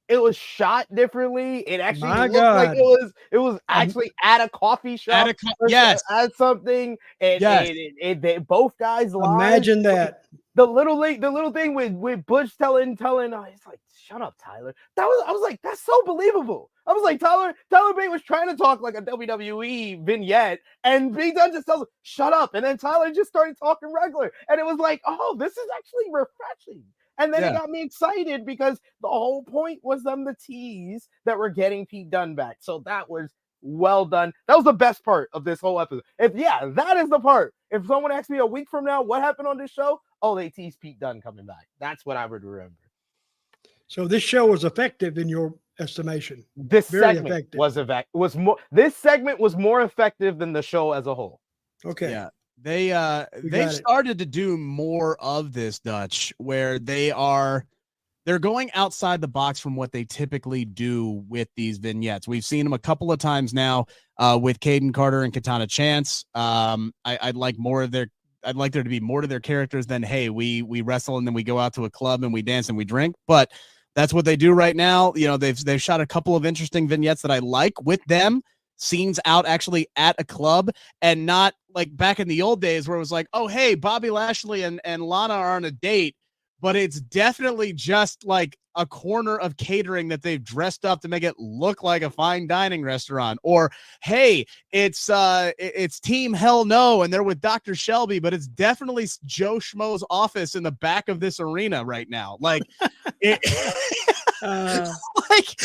it 0.09 0.17
was 0.21 0.35
shot 0.35 0.85
differently 0.93 1.59
it 1.67 1.79
actually 1.79 2.09
My 2.09 2.27
looked 2.27 2.35
like 2.35 2.77
it 2.77 2.81
was 2.81 3.13
it 3.31 3.37
was 3.37 3.59
actually 3.69 4.11
at 4.23 4.41
a 4.41 4.49
coffee 4.49 4.97
shop 4.97 5.27
At 5.27 5.29
a 5.29 5.33
co- 5.33 5.67
yes. 5.67 6.01
at 6.09 6.33
something 6.35 6.97
and, 7.21 7.41
Yes. 7.41 7.69
and 7.69 7.77
it, 7.77 7.93
it- 8.01 8.21
they, 8.21 8.37
both 8.37 8.77
guys 8.77 9.13
lied. 9.13 9.35
Imagine 9.35 9.83
that. 9.83 10.23
the 10.55 10.65
little 10.65 10.97
li- 10.99 11.17
the 11.17 11.29
little 11.31 11.51
thing 11.51 11.73
with 11.73 11.93
with 11.93 12.25
Butch 12.25 12.57
telling 12.57 12.95
telling 12.97 13.33
uh, 13.33 13.43
he's 13.43 13.65
like 13.65 13.79
shut 14.03 14.21
up 14.21 14.35
Tyler 14.43 14.75
that 14.95 15.05
was 15.05 15.23
I 15.27 15.31
was 15.31 15.41
like 15.41 15.61
that's 15.61 15.81
so 15.81 16.01
believable 16.05 16.69
I 16.85 16.93
was 16.93 17.03
like 17.03 17.19
Tyler 17.19 17.53
Tyler 17.69 17.93
Bate 17.93 18.11
was 18.11 18.21
trying 18.21 18.49
to 18.49 18.57
talk 18.57 18.81
like 18.81 18.95
a 18.95 19.01
WWE 19.01 20.05
vignette 20.05 20.59
and 20.83 21.15
Big 21.15 21.35
Dunn 21.35 21.53
just 21.53 21.65
tells 21.65 21.81
him 21.81 21.87
shut 22.01 22.33
up 22.33 22.53
and 22.53 22.65
then 22.65 22.77
Tyler 22.77 23.11
just 23.11 23.29
started 23.29 23.57
talking 23.57 23.91
regular 23.93 24.31
and 24.49 24.59
it 24.59 24.65
was 24.65 24.77
like 24.77 25.01
oh 25.05 25.35
this 25.39 25.53
is 25.53 25.67
actually 25.77 26.11
refreshing 26.11 26.83
and 27.19 27.33
then 27.33 27.43
it 27.43 27.53
got 27.57 27.69
me 27.69 27.83
excited 27.83 28.45
because 28.45 28.79
the 29.01 29.07
whole 29.07 29.43
point 29.43 29.79
was 29.83 30.01
them 30.03 30.25
the 30.25 30.35
tease 30.43 31.07
that 31.25 31.37
we're 31.37 31.49
getting 31.49 31.85
Pete 31.85 32.09
Dunne 32.09 32.35
back 32.35 32.57
so 32.59 32.79
that 32.85 33.09
was 33.09 33.31
well 33.63 34.05
done. 34.05 34.33
That 34.47 34.55
was 34.55 34.65
the 34.65 34.73
best 34.73 35.03
part 35.03 35.29
of 35.33 35.43
this 35.43 35.59
whole 35.59 35.79
episode. 35.79 36.03
If 36.19 36.35
yeah, 36.35 36.65
that 36.65 36.97
is 36.97 37.09
the 37.09 37.19
part. 37.19 37.53
If 37.71 37.87
someone 37.87 38.11
asks 38.11 38.29
me 38.29 38.37
a 38.37 38.45
week 38.45 38.69
from 38.69 38.85
now 38.85 39.01
what 39.01 39.21
happened 39.21 39.47
on 39.47 39.57
this 39.57 39.71
show, 39.71 40.01
oh, 40.21 40.35
they 40.35 40.49
teased 40.49 40.79
Pete 40.79 40.99
Dunne 40.99 41.21
coming 41.21 41.45
back. 41.45 41.67
That's 41.79 42.05
what 42.05 42.17
I 42.17 42.25
would 42.25 42.43
remember. 42.43 42.75
So 43.93 44.07
this 44.07 44.23
show 44.23 44.47
was 44.47 44.63
effective 44.63 45.19
in 45.19 45.29
your 45.29 45.53
estimation. 45.79 46.43
This 46.55 46.89
Very 46.89 47.03
segment 47.13 47.27
effective. 47.27 47.59
was 47.59 47.77
effect 47.77 48.09
was 48.13 48.35
more. 48.35 48.57
This 48.71 48.95
segment 48.95 49.39
was 49.39 49.55
more 49.55 49.81
effective 49.81 50.39
than 50.39 50.51
the 50.51 50.63
show 50.63 50.93
as 50.93 51.05
a 51.05 51.13
whole. 51.13 51.39
Okay. 51.85 52.09
Yeah. 52.09 52.29
They 52.59 52.91
uh 52.91 53.27
We 53.43 53.51
they've 53.51 53.67
it. 53.67 53.73
started 53.73 54.17
to 54.17 54.25
do 54.25 54.57
more 54.57 55.15
of 55.21 55.53
this 55.53 55.77
Dutch 55.77 56.33
where 56.39 56.79
they 56.79 57.11
are 57.11 57.67
they're 58.25 58.39
going 58.39 58.71
outside 58.73 59.21
the 59.21 59.27
box 59.27 59.59
from 59.59 59.75
what 59.75 59.91
they 59.91 60.05
typically 60.05 60.65
do 60.65 61.23
with 61.29 61.49
these 61.55 61.77
vignettes. 61.77 62.27
We've 62.27 62.45
seen 62.45 62.63
them 62.63 62.73
a 62.73 62.79
couple 62.79 63.11
of 63.11 63.19
times 63.19 63.53
now 63.53 63.85
uh 64.17 64.39
with 64.41 64.59
Kayden 64.59 64.91
Carter 64.91 65.21
and 65.21 65.31
Katana 65.31 65.67
Chance. 65.67 66.25
Um 66.33 66.93
I, 67.05 67.19
I'd 67.21 67.35
like 67.37 67.59
more 67.59 67.83
of 67.83 67.91
their 67.91 68.07
I'd 68.43 68.55
like 68.55 68.71
there 68.71 68.81
to 68.81 68.89
be 68.89 68.99
more 68.99 69.21
to 69.21 69.27
their 69.27 69.39
characters 69.39 69.85
than 69.85 70.01
hey, 70.01 70.31
we 70.31 70.63
we 70.63 70.81
wrestle 70.81 71.19
and 71.19 71.27
then 71.27 71.35
we 71.35 71.43
go 71.43 71.59
out 71.59 71.75
to 71.75 71.85
a 71.85 71.91
club 71.91 72.23
and 72.23 72.33
we 72.33 72.41
dance 72.41 72.69
and 72.69 72.77
we 72.77 72.85
drink. 72.85 73.13
But 73.27 73.51
that's 73.95 74.13
what 74.13 74.25
they 74.25 74.35
do 74.35 74.51
right 74.51 74.75
now. 74.75 75.13
You 75.15 75.27
know, 75.27 75.37
they've 75.37 75.63
they've 75.63 75.81
shot 75.81 76.01
a 76.01 76.07
couple 76.07 76.35
of 76.35 76.45
interesting 76.45 76.87
vignettes 76.87 77.21
that 77.21 77.31
I 77.31 77.39
like 77.39 77.81
with 77.81 78.03
them. 78.05 78.41
Scenes 78.77 79.19
out 79.25 79.45
actually 79.45 79.87
at 79.95 80.15
a 80.19 80.23
club 80.23 80.71
and 81.01 81.25
not 81.25 81.53
like 81.73 81.95
back 81.95 82.19
in 82.19 82.27
the 82.27 82.41
old 82.41 82.59
days 82.59 82.87
where 82.87 82.97
it 82.97 82.99
was 82.99 83.11
like, 83.11 83.27
oh 83.33 83.47
hey, 83.47 83.75
Bobby 83.75 84.09
Lashley 84.09 84.63
and, 84.63 84.81
and 84.83 85.03
Lana 85.03 85.35
are 85.35 85.55
on 85.55 85.65
a 85.65 85.71
date, 85.71 86.15
but 86.63 86.77
it's 86.77 87.01
definitely 87.01 87.73
just 87.73 88.25
like 88.25 88.57
a 88.75 88.85
corner 88.85 89.37
of 89.37 89.57
catering 89.57 90.07
that 90.07 90.21
they've 90.21 90.41
dressed 90.41 90.85
up 90.85 91.01
to 91.01 91.09
make 91.09 91.23
it 91.23 91.35
look 91.37 91.83
like 91.83 92.03
a 92.03 92.09
fine 92.09 92.47
dining 92.47 92.81
restaurant. 92.81 93.37
Or 93.43 93.69
hey, 94.01 94.45
it's 94.71 95.09
uh 95.09 95.51
it's 95.59 95.99
team 95.99 96.31
hell 96.31 96.63
no, 96.63 97.01
and 97.01 97.11
they're 97.11 97.21
with 97.21 97.41
Dr. 97.41 97.75
Shelby, 97.75 98.19
but 98.19 98.33
it's 98.33 98.47
definitely 98.47 99.07
Joe 99.25 99.55
Schmo's 99.55 100.05
office 100.09 100.55
in 100.55 100.63
the 100.63 100.71
back 100.71 101.09
of 101.09 101.19
this 101.19 101.41
arena 101.41 101.83
right 101.83 102.09
now. 102.09 102.37
Like 102.39 102.63
it 103.19 103.39
Uh, 104.43 104.93
like 105.29 105.55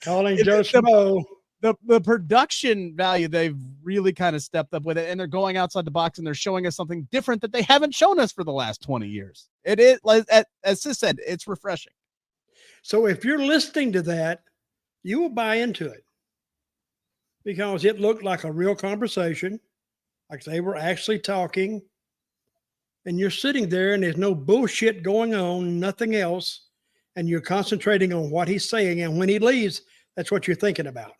calling 0.00 0.36
Joe 0.44 0.60
Schmo. 0.60 1.22
The 1.62 1.74
the 1.86 2.00
production 2.00 2.96
value 2.96 3.28
they've 3.28 3.58
really 3.82 4.12
kind 4.12 4.36
of 4.36 4.42
stepped 4.42 4.74
up 4.74 4.84
with 4.84 4.98
it 4.98 5.10
and 5.10 5.20
they're 5.20 5.26
going 5.28 5.56
outside 5.56 5.86
the 5.86 5.92
box 5.92 6.18
and 6.18 6.26
they're 6.26 6.34
showing 6.34 6.66
us 6.66 6.76
something 6.76 7.08
different 7.12 7.42
that 7.42 7.52
they 7.52 7.62
haven't 7.62 7.94
shown 7.94 8.20
us 8.20 8.32
for 8.32 8.44
the 8.44 8.52
last 8.52 8.82
20 8.82 9.08
years 9.08 9.48
it 9.64 9.80
is 9.80 10.00
like 10.04 10.26
as 10.64 10.82
Sid 10.82 10.96
said 10.96 11.18
it's 11.26 11.48
refreshing 11.48 11.94
So 12.82 13.06
if 13.06 13.24
you're 13.24 13.38
listening 13.44 13.92
to 13.92 14.02
that, 14.02 14.42
you 15.04 15.20
will 15.20 15.30
buy 15.30 15.56
into 15.56 15.86
it 15.86 16.04
because 17.44 17.84
it 17.84 18.00
looked 18.00 18.24
like 18.24 18.44
a 18.44 18.52
real 18.52 18.74
conversation, 18.76 19.60
like 20.30 20.44
they 20.44 20.60
were 20.60 20.76
actually 20.76 21.20
talking. 21.20 21.82
And 23.06 23.18
you're 23.18 23.30
sitting 23.30 23.68
there 23.68 23.94
and 23.94 24.02
there's 24.02 24.16
no 24.16 24.34
bullshit 24.34 25.02
going 25.02 25.34
on, 25.34 25.80
nothing 25.80 26.16
else. 26.16 26.68
And 27.16 27.28
you're 27.28 27.40
concentrating 27.40 28.12
on 28.12 28.30
what 28.30 28.48
he's 28.48 28.68
saying. 28.68 29.02
And 29.02 29.18
when 29.18 29.28
he 29.28 29.38
leaves, 29.38 29.82
that's 30.16 30.32
what 30.32 30.48
you're 30.48 30.56
thinking 30.56 30.88
about. 30.88 31.14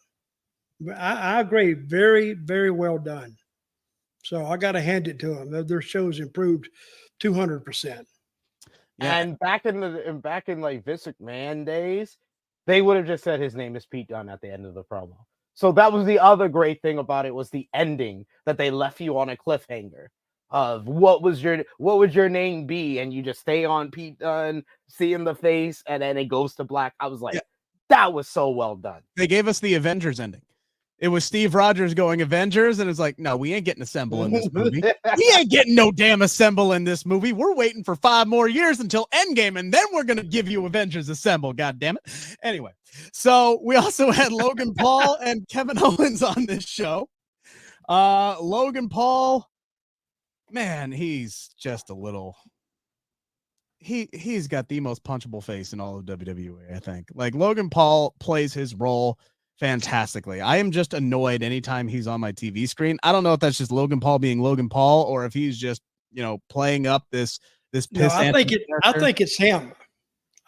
I, 0.97 1.37
I 1.37 1.41
agree. 1.41 1.75
Very, 1.75 2.35
very 2.35 2.71
well 2.71 2.99
done. 2.99 3.37
So 4.25 4.47
I 4.47 4.57
got 4.57 4.73
to 4.73 4.81
hand 4.81 5.09
it 5.09 5.19
to 5.21 5.35
them. 5.35 5.51
Their, 5.51 5.65
their 5.65 5.83
show's 5.83 6.21
improved 6.21 6.69
200%. 7.21 8.05
Yeah. 8.99 9.19
And 9.19 9.39
back 9.39 9.67
in 9.67 9.81
the 9.81 10.07
and 10.07 10.23
back 10.23 10.49
in 10.49 10.61
like 10.61 10.85
Vince 10.85 11.07
McMahon 11.07 11.65
days, 11.65 12.19
they 12.67 12.83
would 12.83 12.97
have 12.97 13.07
just 13.07 13.25
said 13.25 13.41
his 13.41 13.57
name 13.57 13.75
is 13.75 13.87
Pete 13.87 14.09
Dunne 14.09 14.29
at 14.29 14.41
the 14.41 14.53
end 14.53 14.67
of 14.67 14.75
the 14.75 14.85
promo. 14.85 15.17
So 15.55 15.73
that 15.73 15.93
was 15.93 16.07
the 16.07 16.19
other 16.19 16.49
great 16.49 16.81
thing 16.83 16.99
about 16.99 17.27
it 17.27 17.35
was 17.35 17.51
the 17.51 17.69
ending 17.75 18.27
that 18.47 18.59
they 18.59 18.71
left 18.71 19.01
you 19.01 19.19
on 19.19 19.29
a 19.29 19.37
cliffhanger 19.37 20.09
of 20.51 20.87
what 20.87 21.23
was 21.23 21.43
your 21.43 21.65
what 21.79 21.99
would 21.99 22.15
your 22.15 22.29
name 22.29 22.67
be, 22.67 22.99
and 22.99 23.13
you 23.13 23.23
just 23.23 23.41
stay 23.41 23.65
on 23.65 23.91
Pete 23.91 24.19
Dunne, 24.19 24.63
see 24.89 25.15
in 25.15 25.25
the 25.25 25.35
face, 25.35 25.83
and 25.87 26.03
then 26.03 26.17
it 26.17 26.27
goes 26.27 26.55
to 26.57 26.65
black. 26.65 26.95
I 27.01 27.07
was 27.07 27.21
like, 27.21 27.35
yeah. 27.35 27.41
that 27.89 28.13
was 28.13 28.29
so 28.29 28.51
well 28.51 28.77
done. 28.77 29.01
They 29.17 29.27
gave 29.27 29.49
us 29.49 29.59
the 29.59 29.75
Avengers 29.75 30.21
ending. 30.21 30.43
It 31.03 31.09
was 31.09 31.25
Steve 31.25 31.57
Rogers 31.57 31.95
going 31.95 32.23
Avengers, 32.23 32.79
and 32.79 32.89
it's 32.89 33.01
like, 33.01 33.19
no, 33.19 33.37
we 33.37 33.53
ain't 33.53 33.65
getting 33.65 33.83
assemble 33.83 34.23
in 34.23 34.33
this 34.33 34.49
movie. 34.53 34.81
we 35.17 35.33
ain't 35.37 35.51
getting 35.51 35.75
no 35.75 35.91
damn 35.91 36.23
assemble 36.23 36.75
in 36.75 36.85
this 36.85 37.05
movie. 37.05 37.33
We're 37.33 37.57
waiting 37.57 37.83
for 37.83 37.97
five 37.97 38.29
more 38.29 38.47
years 38.49 38.79
until 38.79 39.09
Endgame, 39.13 39.59
and 39.59 39.75
then 39.75 39.85
we're 39.93 40.05
gonna 40.05 40.23
give 40.23 40.49
you 40.49 40.65
Avengers 40.65 41.09
Assemble. 41.09 41.55
God 41.55 41.81
damn 41.81 41.97
it. 41.97 42.37
Anyway, 42.45 42.71
so 43.13 43.61
we 43.65 43.75
also 43.75 44.13
had 44.13 44.31
Logan 44.31 44.75
Paul 44.79 45.19
and 45.21 45.47
Kevin 45.49 45.77
Owens 45.83 46.23
on 46.23 46.47
this 46.47 46.63
show. 46.63 47.09
Uh, 47.89 48.41
Logan 48.41 48.89
Paul, 48.89 49.51
man, 50.53 50.93
he's 50.93 51.51
just 51.59 51.91
a 51.91 51.95
little. 51.95 52.37
He 53.79 54.09
he's 54.13 54.47
got 54.47 54.69
the 54.69 54.79
most 54.79 55.03
punchable 55.03 55.43
face 55.43 55.73
in 55.73 55.81
all 55.81 55.99
of 55.99 56.05
WWE. 56.05 56.73
I 56.73 56.79
think. 56.79 57.09
Like 57.13 57.35
Logan 57.35 57.71
Paul 57.71 58.15
plays 58.21 58.55
his 58.55 58.77
role 58.77 59.19
fantastically. 59.63 60.41
I 60.41 60.57
am 60.57 60.73
just 60.73 60.93
annoyed 60.93 61.41
anytime 61.41 61.87
he's 61.87 62.09
on 62.09 62.21
my 62.21 62.33
TV 62.33 62.69
screen. 62.69 62.99
I 63.05 63.13
don't 63.13 63.23
know 63.23 63.33
if 63.33 63.39
that's 63.39 63.59
just 63.59 63.71
Logan 63.71 64.01
Paul 64.01 64.19
being 64.19 64.41
Logan 64.41 64.69
Paul 64.69 65.05
or 65.05 65.25
if 65.25 65.33
he's 65.33 65.57
just, 65.57 65.83
you 66.11 66.21
know, 66.21 66.43
playing 66.49 66.89
up 66.89 67.07
this 67.13 67.39
this 67.73 67.87
no, 67.93 68.09
I 68.09 68.33
think 68.33 68.51
it 68.51 68.67
character. 68.67 68.99
I 68.99 68.99
think 68.99 69.21
it's 69.21 69.39
him. 69.39 69.73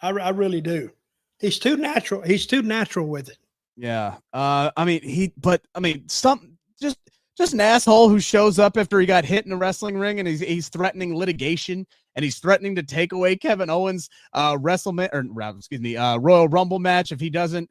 I, 0.01 0.09
I 0.09 0.29
really 0.31 0.59
do. 0.59 0.91
He's 1.39 1.59
too 1.59 1.77
natural. 1.77 2.23
He's 2.23 2.45
too 2.45 2.61
natural 2.61 3.07
with 3.07 3.29
it. 3.29 3.37
Yeah. 3.77 4.15
Uh 4.33 4.71
I 4.75 4.83
mean 4.83 5.01
he 5.01 5.31
but 5.37 5.61
I 5.73 5.79
mean 5.79 6.09
some 6.09 6.57
just 6.81 6.97
just 7.37 7.53
an 7.53 7.61
asshole 7.61 8.09
who 8.09 8.19
shows 8.19 8.59
up 8.59 8.75
after 8.75 8.99
he 8.99 9.05
got 9.05 9.23
hit 9.23 9.45
in 9.45 9.53
a 9.53 9.57
wrestling 9.57 9.97
ring 9.97 10.19
and 10.19 10.27
he's 10.27 10.41
he's 10.41 10.67
threatening 10.67 11.15
litigation 11.15 11.87
and 12.17 12.25
he's 12.25 12.39
threatening 12.39 12.75
to 12.75 12.83
take 12.83 13.13
away 13.13 13.37
Kevin 13.37 13.69
Owens 13.69 14.09
uh 14.33 14.57
WrestleMania 14.57 15.09
or 15.13 15.57
excuse 15.57 15.79
me 15.79 15.95
uh 15.95 16.17
Royal 16.17 16.49
Rumble 16.49 16.79
match 16.79 17.13
if 17.13 17.21
he 17.21 17.29
doesn't 17.29 17.69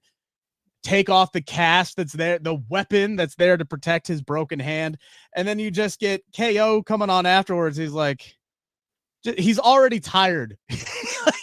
take 0.84 1.08
off 1.08 1.32
the 1.32 1.40
cast 1.40 1.96
that's 1.96 2.12
there, 2.12 2.38
the 2.38 2.62
weapon 2.68 3.16
that's 3.16 3.34
there 3.34 3.56
to 3.56 3.64
protect 3.64 4.06
his 4.06 4.22
broken 4.22 4.60
hand. 4.60 4.98
And 5.34 5.48
then 5.48 5.58
you 5.58 5.70
just 5.70 5.98
get 5.98 6.22
KO 6.36 6.82
coming 6.82 7.10
on 7.10 7.26
afterwards. 7.26 7.76
He's 7.76 7.92
like, 7.92 8.36
he's 9.22 9.58
already 9.58 9.98
tired. 9.98 10.56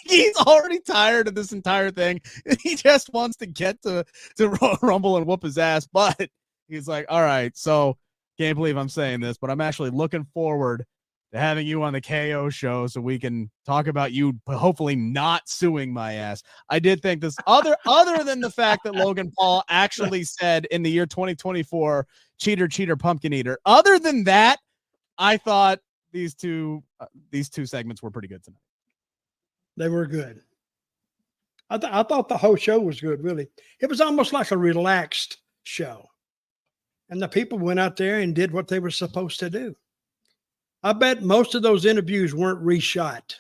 he's 0.06 0.36
already 0.38 0.80
tired 0.80 1.28
of 1.28 1.36
this 1.36 1.52
entire 1.52 1.92
thing. 1.92 2.22
He 2.62 2.76
just 2.76 3.12
wants 3.12 3.38
to 3.38 3.48
get 3.48 3.82
to, 3.82 4.06
to 4.38 4.78
Rumble 4.82 5.18
and 5.18 5.26
whoop 5.26 5.44
his 5.44 5.58
ass. 5.58 5.88
But 5.92 6.30
he's 6.70 6.88
like, 6.88 7.08
all 7.10 7.22
right, 7.22 7.56
so 7.58 7.98
can't 8.38 8.56
believe 8.56 8.78
I'm 8.78 8.90
saying 8.90 9.20
this, 9.20 9.38
but 9.38 9.50
I'm 9.50 9.62
actually 9.62 9.90
looking 9.90 10.26
forward 10.34 10.86
to 11.32 11.40
having 11.40 11.66
you 11.66 11.82
on 11.84 11.94
the 11.94 12.02
KO 12.02 12.50
show 12.50 12.88
so 12.88 13.00
we 13.00 13.18
can 13.18 13.50
talk 13.66 13.88
about 13.88 14.12
you 14.12 14.34
hopefully 14.48 14.96
not 14.96 15.48
suing 15.48 15.94
my 15.94 16.14
ass. 16.14 16.44
I 16.70 16.80
did 16.80 17.02
think 17.02 17.22
this 17.22 17.36
other 17.48 17.76
other 17.86 18.24
than 18.24 18.42
the 18.42 18.50
fact 18.50 18.84
that 18.84 18.96
Logan 18.96 19.32
Paul 19.38 19.64
actually 19.70 20.24
said 20.24 20.66
in 20.66 20.84
the 20.84 20.92
year 20.92 21.06
2024 21.06 22.08
cheater 22.38 22.68
cheater 22.68 22.98
pumpkin 22.98 23.34
eater. 23.34 23.60
Other 23.66 23.98
than 23.98 24.26
that, 24.26 24.60
I 25.18 25.38
thought 25.38 25.80
these 26.12 26.36
two 26.36 26.84
uh, 27.00 27.06
these 27.32 27.50
two 27.50 27.66
segments 27.66 28.02
were 28.02 28.12
pretty 28.12 28.28
good 28.28 28.44
tonight. 28.44 28.60
They 29.78 29.90
were 29.90 30.06
good. 30.06 30.42
I, 31.70 31.78
th- 31.78 31.94
I 31.94 32.04
thought 32.04 32.28
the 32.28 32.38
whole 32.38 32.58
show 32.58 32.80
was 32.80 33.00
good, 33.00 33.24
really. 33.24 33.48
It 33.80 33.88
was 33.88 34.02
almost 34.02 34.34
like 34.34 34.52
a 34.52 34.58
relaxed 34.58 35.38
show. 35.64 36.10
And 37.10 37.22
the 37.22 37.30
people 37.30 37.58
went 37.58 37.80
out 37.80 37.96
there 37.96 38.20
and 38.20 38.36
did 38.36 38.52
what 38.52 38.68
they 38.68 38.80
were 38.80 38.92
supposed 38.92 39.40
to 39.40 39.50
do. 39.50 39.76
I 40.84 40.94
bet 40.94 41.22
most 41.22 41.56
of 41.56 41.62
those 41.62 41.86
interviews 41.86 42.34
weren't 42.34 42.64
reshot. 42.64 43.36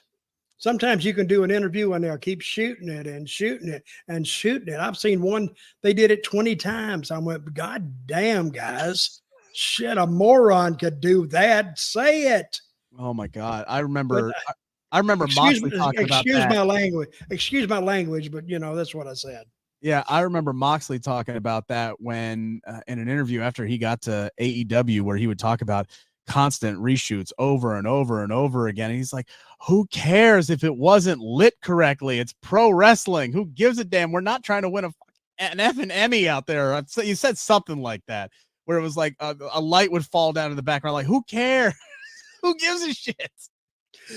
Sometimes 0.57 1.03
you 1.03 1.13
can 1.15 1.25
do 1.25 1.43
an 1.43 1.49
interview 1.49 1.93
and 1.93 2.03
they'll 2.03 2.19
keep 2.19 2.41
shooting 2.41 2.87
it 2.87 3.07
and 3.07 3.27
shooting 3.27 3.67
it 3.67 3.83
and 4.07 4.27
shooting 4.27 4.71
it. 4.71 4.79
I've 4.79 4.97
seen 4.97 5.19
one, 5.19 5.49
they 5.81 5.91
did 5.91 6.11
it 6.11 6.23
20 6.23 6.55
times. 6.55 7.09
I 7.09 7.17
went, 7.17 7.51
God 7.55 7.91
damn, 8.05 8.49
guys. 8.49 9.21
Shit, 9.53 9.97
a 9.97 10.05
moron 10.05 10.75
could 10.75 11.01
do 11.01 11.25
that. 11.27 11.79
Say 11.79 12.37
it. 12.37 12.61
Oh 12.99 13.13
my 13.13 13.27
God. 13.27 13.65
I 13.67 13.79
remember. 13.79 14.27
But, 14.27 14.35
uh, 14.49 14.53
I 14.91 14.99
remember 14.99 15.25
excuse, 15.25 15.61
Moxley 15.61 15.77
talking 15.77 16.01
excuse 16.01 16.35
about 16.35 16.49
my 16.49 16.61
language. 16.61 17.09
Excuse 17.29 17.67
my 17.67 17.79
language, 17.79 18.29
but 18.31 18.47
you 18.47 18.59
know 18.59 18.75
that's 18.75 18.93
what 18.93 19.07
I 19.07 19.13
said. 19.13 19.45
Yeah, 19.81 20.03
I 20.07 20.21
remember 20.21 20.53
Moxley 20.53 20.99
talking 20.99 21.37
about 21.37 21.67
that 21.69 21.99
when 21.99 22.61
uh, 22.67 22.81
in 22.87 22.99
an 22.99 23.07
interview 23.07 23.41
after 23.41 23.65
he 23.65 23.77
got 23.77 24.01
to 24.01 24.29
AEW, 24.39 25.01
where 25.01 25.17
he 25.17 25.27
would 25.27 25.39
talk 25.39 25.61
about 25.61 25.87
constant 26.31 26.79
reshoots 26.79 27.33
over 27.37 27.75
and 27.75 27.85
over 27.85 28.23
and 28.23 28.31
over 28.31 28.67
again. 28.67 28.89
And 28.89 28.97
he's 28.97 29.11
like, 29.11 29.27
who 29.67 29.85
cares 29.87 30.49
if 30.49 30.63
it 30.63 30.75
wasn't 30.75 31.19
lit 31.21 31.55
correctly? 31.61 32.19
It's 32.19 32.33
pro 32.41 32.71
wrestling. 32.71 33.33
Who 33.33 33.47
gives 33.47 33.79
a 33.79 33.83
damn? 33.83 34.11
We're 34.13 34.21
not 34.21 34.43
trying 34.43 34.61
to 34.61 34.69
win 34.69 34.85
a 34.85 34.93
an 35.39 35.59
F 35.59 35.79
and 35.79 35.91
Emmy 35.91 36.29
out 36.29 36.47
there. 36.47 36.81
You 37.03 37.15
said 37.15 37.37
something 37.37 37.81
like 37.81 38.05
that, 38.07 38.31
where 38.65 38.77
it 38.77 38.81
was 38.81 38.95
like 38.95 39.15
a, 39.19 39.35
a 39.51 39.59
light 39.59 39.91
would 39.91 40.05
fall 40.05 40.31
down 40.31 40.51
in 40.51 40.55
the 40.55 40.63
background. 40.63 40.93
Like, 40.93 41.05
who 41.05 41.23
cares? 41.23 41.73
who 42.41 42.55
gives 42.55 42.83
a 42.83 42.93
shit? 42.93 43.31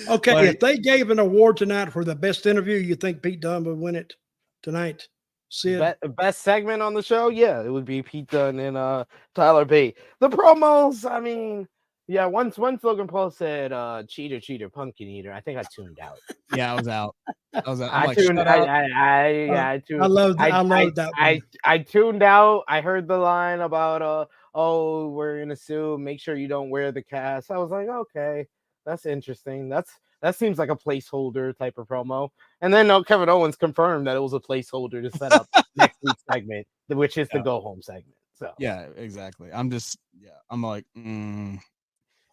Okay, 0.09 0.35
like, 0.35 0.49
if 0.49 0.61
they 0.61 0.79
gave 0.79 1.11
an 1.11 1.19
award 1.19 1.57
tonight 1.57 1.93
for 1.93 2.05
the 2.05 2.15
best 2.15 2.47
interview, 2.47 2.77
you 2.77 2.95
think 2.95 3.23
Pete 3.23 3.41
Dunne 3.41 3.65
would 3.65 3.79
win 3.79 3.97
it 3.97 4.15
tonight? 4.63 5.09
See 5.49 5.79
Be- 5.79 6.09
best 6.09 6.43
segment 6.43 6.83
on 6.83 6.95
the 6.95 7.03
show? 7.03 7.29
Yeah, 7.29 7.63
it 7.63 7.71
would 7.71 7.85
be 7.85 8.03
Pete 8.03 8.29
Dunne 8.29 8.59
and 8.59 8.77
uh 8.77 9.05
Tyler 9.35 9.65
B. 9.65 9.95
The 10.21 10.29
promos, 10.29 11.11
I 11.11 11.21
mean, 11.21 11.69
yeah, 12.07 12.27
once 12.27 12.59
once 12.59 12.85
Logan 12.85 13.07
Paul 13.07 13.31
said 13.31 13.73
uh 13.73 14.03
cheater, 14.09 14.39
cheater, 14.41 14.69
pumpkin 14.69 15.09
eater, 15.09 15.33
I 15.33 15.41
think 15.41 15.59
I 15.59 15.63
tuned 15.75 15.99
out. 16.01 16.19
Yeah, 16.55 16.73
I 16.73 16.77
was 16.77 16.89
out. 16.89 17.17
I 17.55 17.71
was 17.71 17.81
out. 17.81 17.93
i 17.93 18.05
like, 18.07 18.19
tuned 18.19 18.41
I, 18.41 18.57
I, 18.57 18.83
I, 18.83 19.29
yeah, 19.31 19.71
I 19.71 19.79
tuned 19.79 20.03
I 20.03 20.07
love 20.07 20.37
I, 20.39 20.51
I 20.51 20.61
love 20.61 20.95
that. 20.97 21.11
I, 21.17 21.41
I 21.65 21.79
tuned 21.79 22.23
out. 22.23 22.65
I 22.69 22.81
heard 22.81 23.09
the 23.09 23.17
line 23.17 23.61
about 23.61 24.03
uh 24.03 24.27
oh, 24.55 25.09
we're 25.09 25.41
gonna 25.41 25.57
sue, 25.57 25.97
make 25.99 26.21
sure 26.21 26.37
you 26.37 26.49
don't 26.49 26.71
wear 26.71 26.93
the 26.93 27.03
cast. 27.03 27.51
I 27.51 27.59
was 27.59 27.71
like, 27.71 27.89
okay, 27.89 28.47
that's 28.85 29.07
interesting. 29.07 29.69
That's 29.69 29.91
that 30.21 30.37
seems 30.37 30.59
like 30.59 30.71
a 30.71 30.77
placeholder 30.77 31.57
type 31.57 31.77
of 31.79 31.87
promo. 31.87 32.31
And 32.61 32.73
then 32.73 32.91
uh, 32.91 33.03
Kevin 33.03 33.29
Owens 33.29 33.57
confirmed 33.57 34.07
that 34.07 34.17
it 34.17 34.21
was 34.21 34.33
a 34.33 34.41
placeholder 34.41 35.03
to 35.03 35.11
set 35.19 35.33
up 35.33 35.47
next 35.77 35.99
week's 36.03 36.23
segment, 36.31 36.67
which 36.89 37.19
is 37.19 37.29
yeah. 37.33 37.39
the 37.39 37.45
go 37.45 37.61
home 37.61 37.83
segment. 37.83 38.17
So 38.35 38.53
yeah, 38.59 38.87
exactly. 38.97 39.51
I'm 39.53 39.71
just 39.71 39.99
yeah, 40.19 40.31
I'm 40.51 40.63
like, 40.63 40.85
mm, 40.97 41.59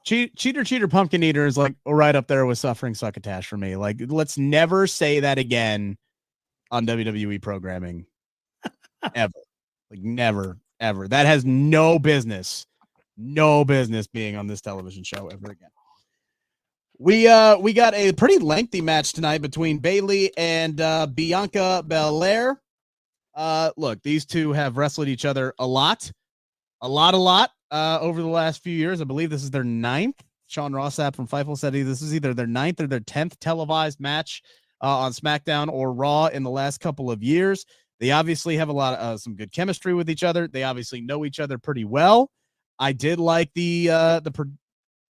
Cheat, 0.04 0.36
cheater, 0.36 0.64
cheater, 0.64 0.88
pumpkin 0.88 1.22
eater 1.24 1.46
is 1.46 1.58
like 1.58 1.76
right 1.86 2.16
up 2.16 2.28
there 2.28 2.46
with 2.46 2.58
suffering 2.58 2.96
succotash 2.96 3.48
for 3.48 3.58
me. 3.58 3.76
Like, 3.76 3.98
let's 4.08 4.38
never 4.38 4.88
say 4.88 5.20
that 5.20 5.38
again 5.38 5.98
on 6.72 6.88
WWE 6.88 7.42
programming 7.42 8.06
ever. 9.16 9.34
Like, 9.92 10.00
never, 10.00 10.58
ever. 10.80 11.08
That 11.08 11.28
has 11.28 11.46
no 11.46 12.00
business, 12.00 12.66
no 13.16 13.64
business 13.64 14.08
being 14.08 14.36
on 14.36 14.48
this 14.48 14.62
television 14.62 15.04
show 15.04 15.28
ever 15.28 15.52
again. 15.52 15.70
We 16.98 17.28
uh 17.28 17.58
we 17.58 17.74
got 17.74 17.96
a 17.96 18.12
pretty 18.14 18.38
lengthy 18.38 18.82
match 18.82 19.14
tonight 19.14 19.42
between 19.42 19.80
Bayley 19.80 20.32
and 20.38 20.80
uh, 20.80 21.08
Bianca 21.08 21.84
Belair. 21.86 22.62
Uh, 23.34 23.72
look, 23.78 24.04
these 24.04 24.26
two 24.26 24.52
have 24.52 24.78
wrestled 24.78 25.08
each 25.08 25.26
other 25.26 25.54
a 25.58 25.66
lot, 25.66 26.12
a 26.82 26.88
lot, 26.88 27.14
a 27.14 27.18
lot 27.18 27.52
uh, 27.72 27.98
over 28.02 28.22
the 28.22 28.28
last 28.28 28.62
few 28.62 28.76
years. 28.76 29.02
I 29.02 29.06
believe 29.06 29.30
this 29.30 29.44
is 29.44 29.52
their 29.52 29.64
ninth. 29.64 30.22
Sean 30.48 30.74
Ross 30.74 30.98
Sapp 30.98 31.16
from 31.16 31.28
Fightful 31.28 31.58
said 31.58 31.74
this 31.74 32.02
is 32.02 32.14
either 32.14 32.34
their 32.34 32.48
ninth 32.48 32.82
or 32.82 32.88
their 32.88 33.00
tenth 33.00 33.40
televised 33.40 34.00
match 34.02 34.44
uh, 34.82 34.98
on 35.00 35.14
SmackDown 35.14 35.72
or 35.72 35.94
Raw 35.94 36.28
in 36.28 36.44
the 36.44 36.50
last 36.50 36.80
couple 36.80 37.10
of 37.10 37.24
years. 37.24 37.66
They 38.00 38.12
obviously 38.12 38.58
have 38.58 38.70
a 38.70 38.74
lot 38.74 38.96
of 38.96 39.00
uh, 39.00 39.18
some 39.18 39.36
good 39.36 39.52
chemistry 39.52 39.94
with 39.94 40.10
each 40.10 40.24
other. 40.24 40.48
They 40.48 40.64
obviously 40.64 41.02
know 41.02 41.24
each 41.24 41.40
other 41.40 41.58
pretty 41.58 41.86
well. 41.86 42.32
I 42.80 42.94
did 42.94 43.20
like 43.20 43.52
the 43.54 43.90
uh, 43.92 44.20
the 44.22 44.32
pro- 44.32 44.52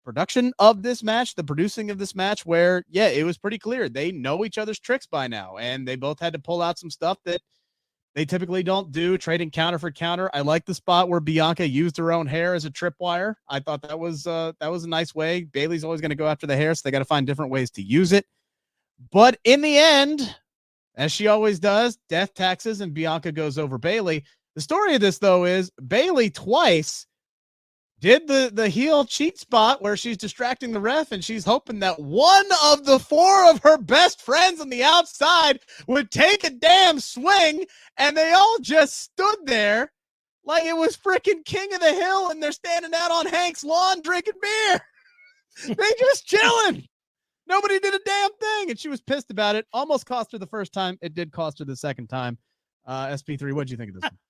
production 0.03 0.51
of 0.59 0.83
this 0.83 1.01
match, 1.01 1.35
the 1.35 1.43
producing 1.43 1.89
of 1.89 1.97
this 1.97 2.15
match, 2.15 2.45
where 2.45 2.83
yeah, 2.89 3.07
it 3.07 3.23
was 3.23 3.37
pretty 3.37 3.57
clear 3.57 3.87
they 3.87 4.11
know 4.11 4.43
each 4.43 4.57
other's 4.57 4.79
tricks 4.79 5.07
by 5.07 5.27
now, 5.27 5.57
and 5.57 5.87
they 5.87 5.95
both 5.95 6.19
had 6.19 6.33
to 6.33 6.39
pull 6.39 6.61
out 6.61 6.77
some 6.77 6.89
stuff 6.91 7.17
that 7.23 7.41
they 8.13 8.25
typically 8.25 8.61
don't 8.61 8.91
do 8.91 9.17
trading 9.17 9.51
counter 9.51 9.79
for 9.79 9.91
counter. 9.91 10.29
I 10.33 10.41
like 10.41 10.65
the 10.65 10.73
spot 10.73 11.07
where 11.07 11.21
Bianca 11.21 11.67
used 11.67 11.95
her 11.97 12.11
own 12.11 12.27
hair 12.27 12.53
as 12.53 12.65
a 12.65 12.69
tripwire. 12.69 13.35
I 13.47 13.59
thought 13.59 13.81
that 13.83 13.99
was 13.99 14.27
uh 14.27 14.51
that 14.59 14.71
was 14.71 14.83
a 14.83 14.89
nice 14.89 15.15
way. 15.15 15.43
Bayley's 15.43 15.83
always 15.83 16.01
going 16.01 16.09
to 16.09 16.15
go 16.15 16.27
after 16.27 16.45
the 16.45 16.57
hair, 16.57 16.75
so 16.75 16.81
they 16.83 16.91
got 16.91 16.99
to 16.99 17.05
find 17.05 17.25
different 17.25 17.51
ways 17.51 17.71
to 17.71 17.81
use 17.81 18.11
it. 18.11 18.25
But 19.11 19.39
in 19.43 19.61
the 19.61 19.77
end, 19.77 20.35
as 20.95 21.11
she 21.11 21.27
always 21.27 21.59
does, 21.59 21.97
death 22.09 22.33
taxes 22.33 22.81
and 22.81 22.93
Bianca 22.93 23.31
goes 23.31 23.57
over 23.57 23.77
Bayley. 23.77 24.25
The 24.55 24.61
story 24.61 24.93
of 24.95 25.01
this 25.01 25.19
though 25.19 25.45
is 25.45 25.71
Bayley 25.87 26.29
twice 26.29 27.07
did 28.01 28.27
the 28.27 28.51
the 28.51 28.67
heel 28.67 29.05
cheat 29.05 29.37
spot 29.37 29.81
where 29.81 29.95
she's 29.95 30.17
distracting 30.17 30.71
the 30.71 30.79
ref 30.79 31.11
and 31.11 31.23
she's 31.23 31.45
hoping 31.45 31.79
that 31.79 31.99
one 31.99 32.47
of 32.65 32.83
the 32.83 32.99
four 32.99 33.49
of 33.49 33.61
her 33.61 33.77
best 33.77 34.21
friends 34.21 34.59
on 34.59 34.69
the 34.69 34.83
outside 34.83 35.59
would 35.87 36.09
take 36.11 36.43
a 36.43 36.49
damn 36.49 36.99
swing 36.99 37.63
and 37.97 38.17
they 38.17 38.33
all 38.33 38.57
just 38.59 38.99
stood 38.99 39.37
there 39.45 39.91
like 40.43 40.65
it 40.65 40.75
was 40.75 40.97
freaking 40.97 41.45
king 41.45 41.71
of 41.73 41.79
the 41.79 41.93
hill 41.93 42.31
and 42.31 42.41
they're 42.41 42.51
standing 42.51 42.91
out 42.95 43.11
on 43.11 43.27
Hank's 43.27 43.63
lawn 43.63 44.01
drinking 44.01 44.33
beer. 44.41 44.81
they 45.67 45.91
just 45.99 46.25
chilling. 46.25 46.83
Nobody 47.47 47.77
did 47.79 47.93
a 47.93 47.99
damn 48.03 48.31
thing 48.33 48.71
and 48.71 48.79
she 48.79 48.89
was 48.89 49.01
pissed 49.01 49.29
about 49.29 49.55
it. 49.55 49.67
Almost 49.71 50.07
cost 50.07 50.31
her 50.31 50.39
the 50.39 50.47
first 50.47 50.73
time. 50.73 50.97
It 51.01 51.13
did 51.13 51.31
cost 51.31 51.59
her 51.59 51.65
the 51.65 51.75
second 51.75 52.07
time. 52.07 52.39
Uh 52.87 53.07
SP3, 53.09 53.53
what 53.53 53.67
do 53.67 53.71
you 53.71 53.77
think 53.77 53.95
of 53.95 54.01
this? 54.01 54.11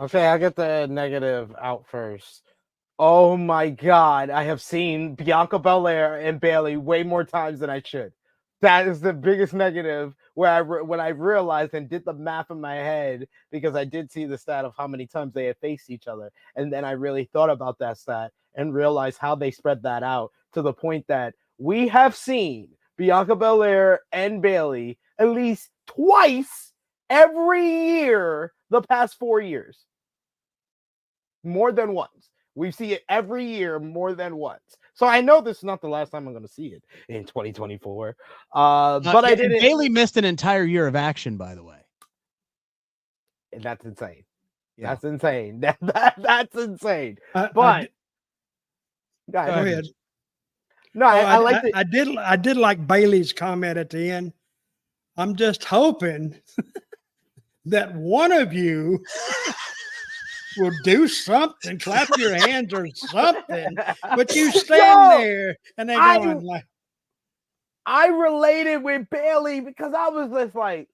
Okay, 0.00 0.26
I'll 0.26 0.38
get 0.38 0.54
the 0.54 0.86
negative 0.86 1.52
out 1.60 1.84
first. 1.88 2.54
Oh 2.98 3.36
my 3.36 3.70
god, 3.70 4.28
I 4.30 4.42
have 4.44 4.60
seen 4.60 5.14
Bianca 5.14 5.58
Belair 5.58 6.16
and 6.16 6.40
Bayley 6.40 6.76
way 6.76 7.04
more 7.04 7.24
times 7.24 7.60
than 7.60 7.70
I 7.70 7.80
should. 7.80 8.12
That 8.60 8.88
is 8.88 9.00
the 9.00 9.12
biggest 9.12 9.54
negative 9.54 10.14
where 10.34 10.50
I 10.50 10.58
re- 10.58 10.82
when 10.82 10.98
I 10.98 11.08
realized 11.08 11.74
and 11.74 11.88
did 11.88 12.04
the 12.04 12.12
math 12.12 12.50
in 12.50 12.60
my 12.60 12.74
head 12.74 13.28
because 13.52 13.76
I 13.76 13.84
did 13.84 14.10
see 14.10 14.24
the 14.24 14.36
stat 14.36 14.64
of 14.64 14.74
how 14.76 14.88
many 14.88 15.06
times 15.06 15.32
they 15.32 15.44
had 15.46 15.58
faced 15.58 15.90
each 15.90 16.08
other, 16.08 16.32
and 16.56 16.72
then 16.72 16.84
I 16.84 16.92
really 16.92 17.24
thought 17.32 17.50
about 17.50 17.78
that 17.78 17.98
stat 17.98 18.32
and 18.56 18.74
realized 18.74 19.18
how 19.18 19.36
they 19.36 19.52
spread 19.52 19.82
that 19.84 20.02
out 20.02 20.32
to 20.54 20.62
the 20.62 20.72
point 20.72 21.06
that 21.06 21.34
we 21.58 21.86
have 21.88 22.16
seen 22.16 22.68
Bianca 22.96 23.36
Belair 23.36 24.00
and 24.10 24.42
Bayley 24.42 24.98
at 25.20 25.28
least 25.28 25.70
twice 25.86 26.72
every 27.10 27.64
year 27.64 28.52
the 28.70 28.82
past 28.82 29.18
four 29.18 29.40
years, 29.40 29.84
more 31.44 31.70
than 31.70 31.92
once. 31.92 32.30
We 32.58 32.72
see 32.72 32.92
it 32.92 33.04
every 33.08 33.44
year 33.44 33.78
more 33.78 34.14
than 34.14 34.36
once. 34.36 34.76
So 34.94 35.06
I 35.06 35.20
know 35.20 35.40
this 35.40 35.58
is 35.58 35.64
not 35.64 35.80
the 35.80 35.88
last 35.88 36.10
time 36.10 36.26
I'm 36.26 36.32
going 36.32 36.44
to 36.46 36.52
see 36.52 36.66
it 36.68 36.82
in 37.08 37.24
2024. 37.24 38.16
Uh, 38.52 38.98
but 39.00 39.14
Uh, 39.14 39.28
I 39.28 39.30
and 39.30 39.38
didn't. 39.38 39.60
Bayley 39.60 39.88
missed 39.88 40.16
an 40.16 40.24
entire 40.24 40.64
year 40.64 40.86
of 40.88 40.96
action, 40.96 41.36
by 41.36 41.54
the 41.54 41.62
way. 41.62 41.78
That's 43.60 43.84
insane. 43.84 44.24
Yeah. 44.76 44.88
That's 44.90 45.04
insane. 45.04 45.60
That, 45.62 45.76
that 45.82 46.14
that's 46.18 46.56
insane. 46.56 47.18
I- 47.34 47.44
I 47.44 47.50
But 47.54 47.80
di- 47.82 47.88
Go 49.30 49.38
ahead. 49.38 49.54
go 49.54 49.60
ahead. 49.62 49.84
No, 50.94 51.06
Oh, 51.06 51.10
I, 51.10 51.20
I 51.20 51.34
I, 51.34 51.38
like 51.38 51.56
I, 51.64 51.70
I 51.80 51.82
did. 51.84 52.16
I 52.18 52.36
did 52.36 52.56
like 52.56 52.86
Bayley's 52.86 53.32
comment 53.32 53.76
at 53.78 53.90
the 53.90 54.10
end. 54.10 54.32
I'm 55.16 55.36
just 55.36 55.62
hoping 55.64 56.34
that 57.66 57.94
one 57.94 58.32
of 58.32 58.52
you 58.52 58.98
will 60.58 60.72
do 60.84 61.08
something, 61.08 61.78
clap 61.78 62.08
your 62.18 62.34
hands 62.34 62.72
or 62.72 62.88
something. 62.94 63.76
But 64.16 64.34
you 64.34 64.50
stand 64.52 65.12
Yo, 65.12 65.18
there 65.18 65.56
and 65.76 65.88
they 65.88 65.94
I- 65.94 66.16
like, 66.18 66.64
I 67.86 68.08
related 68.08 68.78
with 68.82 69.08
Bayley 69.10 69.60
because 69.60 69.94
I 69.94 70.08
was 70.08 70.30
just 70.30 70.54
like, 70.54 70.88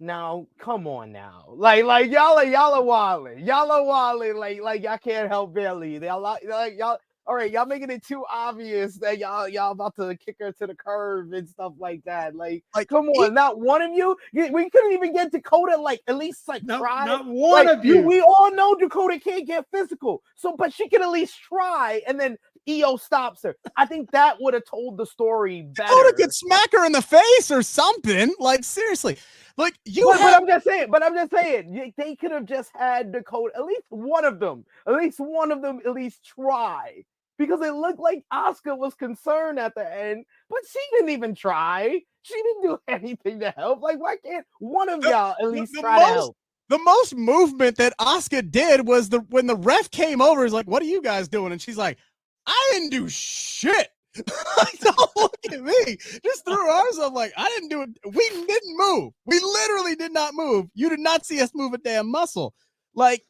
now 0.00 0.48
come 0.58 0.88
on 0.88 1.12
now. 1.12 1.44
Like, 1.48 1.84
like 1.84 2.10
y'all 2.10 2.36
are 2.36 2.44
y'all 2.44 2.74
are 2.74 2.82
wilding. 2.82 3.46
Y'all 3.46 3.70
are 3.70 3.84
wilding. 3.84 4.36
Like, 4.36 4.60
like 4.60 4.82
y'all 4.82 4.98
can't 4.98 5.28
help 5.28 5.54
Bayley. 5.54 5.98
They 5.98 6.10
like, 6.10 6.42
like 6.48 6.76
y'all 6.76 6.98
all 7.26 7.34
right, 7.36 7.50
y'all 7.50 7.66
making 7.66 7.90
it 7.90 8.04
too 8.04 8.24
obvious 8.30 8.96
that 8.98 9.18
y'all 9.18 9.48
y'all 9.48 9.72
about 9.72 9.94
to 9.96 10.16
kick 10.16 10.36
her 10.40 10.52
to 10.52 10.66
the 10.66 10.74
curve 10.74 11.32
and 11.32 11.48
stuff 11.48 11.72
like 11.78 12.02
that. 12.04 12.34
Like, 12.34 12.64
Like, 12.74 12.88
come 12.88 13.08
on, 13.08 13.32
not 13.32 13.60
one 13.60 13.80
of 13.82 13.92
you. 13.92 14.16
We 14.32 14.70
couldn't 14.70 14.92
even 14.92 15.12
get 15.12 15.30
Dakota 15.30 15.76
like 15.76 16.00
at 16.08 16.16
least 16.16 16.48
like 16.48 16.64
no, 16.64 16.78
try. 16.78 17.06
not 17.06 17.26
one 17.26 17.66
Like, 17.66 17.78
of 17.78 17.84
you. 17.84 18.02
We 18.02 18.20
all 18.20 18.52
know 18.52 18.74
Dakota 18.74 19.20
can't 19.20 19.46
get 19.46 19.66
physical. 19.72 20.22
So, 20.34 20.56
but 20.56 20.72
she 20.72 20.88
can 20.88 21.02
at 21.02 21.10
least 21.10 21.40
try, 21.40 22.02
and 22.08 22.18
then 22.18 22.36
Iyo 22.68 22.98
stops 23.00 23.42
her. 23.44 23.56
I 23.76 23.86
think 23.86 24.10
that 24.12 24.36
would 24.40 24.54
have 24.54 24.64
told 24.64 24.96
the 24.96 25.06
story 25.06 25.62
better. 25.62 25.88
Dakota 25.88 26.14
could 26.16 26.34
smack 26.34 26.72
her 26.72 26.84
in 26.86 26.92
the 26.92 27.02
face 27.02 27.50
or 27.50 27.62
something. 27.62 28.34
Like 28.38 28.64
seriously, 28.64 29.16
like 29.56 29.74
you 29.84 30.06
But, 30.06 30.18
but 30.18 30.34
I'm 30.42 30.46
just 30.46 30.64
saying, 30.64 30.88
but 30.90 31.02
I'm 31.02 31.14
just 31.14 31.30
saying, 31.30 31.92
they 31.96 32.16
could 32.16 32.32
have 32.32 32.46
just 32.46 32.70
had 32.74 33.12
Dakota, 33.12 33.54
at 33.56 33.64
least 33.64 33.86
one 33.90 34.24
of 34.24 34.40
them, 34.40 34.64
at 34.86 34.94
least 34.94 35.18
one 35.18 35.52
of 35.52 35.62
them, 35.62 35.80
at 35.86 35.92
least 35.92 36.24
try. 36.24 37.04
Because 37.38 37.60
it 37.62 37.72
looked 37.74 37.98
like 37.98 38.24
Asuka 38.32 38.76
was 38.76 38.94
concerned 38.94 39.58
at 39.58 39.74
the 39.74 39.90
end, 39.94 40.24
but 40.48 40.58
she 40.70 40.78
didn't 40.92 41.10
even 41.10 41.34
try. 41.34 42.00
She 42.22 42.34
didn't 42.34 42.62
do 42.62 42.78
anything 42.88 43.40
to 43.40 43.50
help. 43.50 43.82
Like, 43.82 43.98
why 43.98 44.16
can't 44.16 44.46
one 44.60 44.88
of 44.88 45.02
The- 45.02 45.08
y'all 45.10 45.34
at 45.40 45.50
least 45.50 45.72
the 45.74 45.80
try 45.80 45.98
to 45.98 46.04
most- 46.04 46.12
help? 46.14 46.36
the 46.68 46.78
most 46.78 47.14
movement 47.16 47.76
that 47.76 47.92
Asuka 48.00 48.50
did 48.50 48.86
was 48.86 49.08
the 49.10 49.18
when 49.30 49.46
the 49.46 49.56
ref 49.56 49.90
came 49.90 50.22
over. 50.22 50.44
Is 50.44 50.52
like, 50.52 50.66
what 50.66 50.82
are 50.82 50.86
you 50.86 51.02
guys 51.02 51.28
doing? 51.28 51.52
And 51.52 51.60
she's 51.60 51.76
like, 51.76 51.98
I 52.46 52.70
didn't 52.72 52.90
do 52.90 53.08
shit. 53.08 53.88
like, 54.56 54.78
don't 54.80 55.10
look 55.16 55.36
at 55.50 55.60
me. 55.62 55.96
Just 56.24 56.44
threw 56.44 56.54
her 56.54 56.70
arms 56.70 56.98
up 56.98 57.12
like 57.14 57.32
I 57.36 57.48
didn't 57.48 57.68
do 57.70 57.82
it. 57.82 57.90
We 58.04 58.28
didn't 58.46 58.76
move. 58.76 59.12
We 59.26 59.40
literally 59.40 59.96
did 59.96 60.12
not 60.12 60.34
move. 60.34 60.66
You 60.74 60.88
did 60.90 61.00
not 61.00 61.26
see 61.26 61.40
us 61.40 61.50
move 61.54 61.72
a 61.74 61.78
damn 61.78 62.10
muscle. 62.10 62.54
Like 62.94 63.22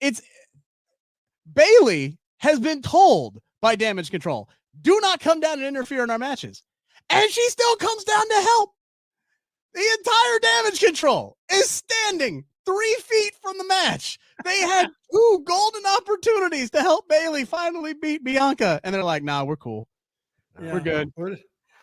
it's 0.00 0.22
Bayley 1.52 2.18
has 2.40 2.60
been 2.60 2.82
told 2.82 3.38
by 3.62 3.76
damage 3.76 4.10
control, 4.10 4.48
do 4.80 4.98
not 5.00 5.20
come 5.20 5.40
down 5.40 5.58
and 5.58 5.66
interfere 5.66 6.04
in 6.04 6.10
our 6.10 6.18
matches. 6.18 6.62
And 7.08 7.30
she 7.30 7.48
still 7.48 7.76
comes 7.76 8.04
down 8.04 8.28
to 8.28 8.34
help. 8.34 8.74
The 9.74 9.84
entire 9.98 10.38
damage 10.40 10.80
control 10.80 11.36
is 11.52 11.70
standing 11.70 12.44
three 12.66 12.96
feet 13.02 13.34
from 13.40 13.56
the 13.58 13.64
match. 13.64 14.18
They 14.44 14.58
had 14.60 14.88
two 15.12 15.44
golden 15.46 15.82
opportunities 15.86 16.70
to 16.72 16.80
help 16.80 17.08
Bayley 17.08 17.44
finally 17.44 17.94
beat 17.94 18.24
Bianca, 18.24 18.80
and 18.84 18.94
they're 18.94 19.04
like, 19.04 19.22
"Nah, 19.22 19.44
we're 19.44 19.56
cool." 19.56 19.86
Yeah, 20.60 20.72
we're 20.72 20.80
good. 20.80 21.12
we're- 21.16 21.42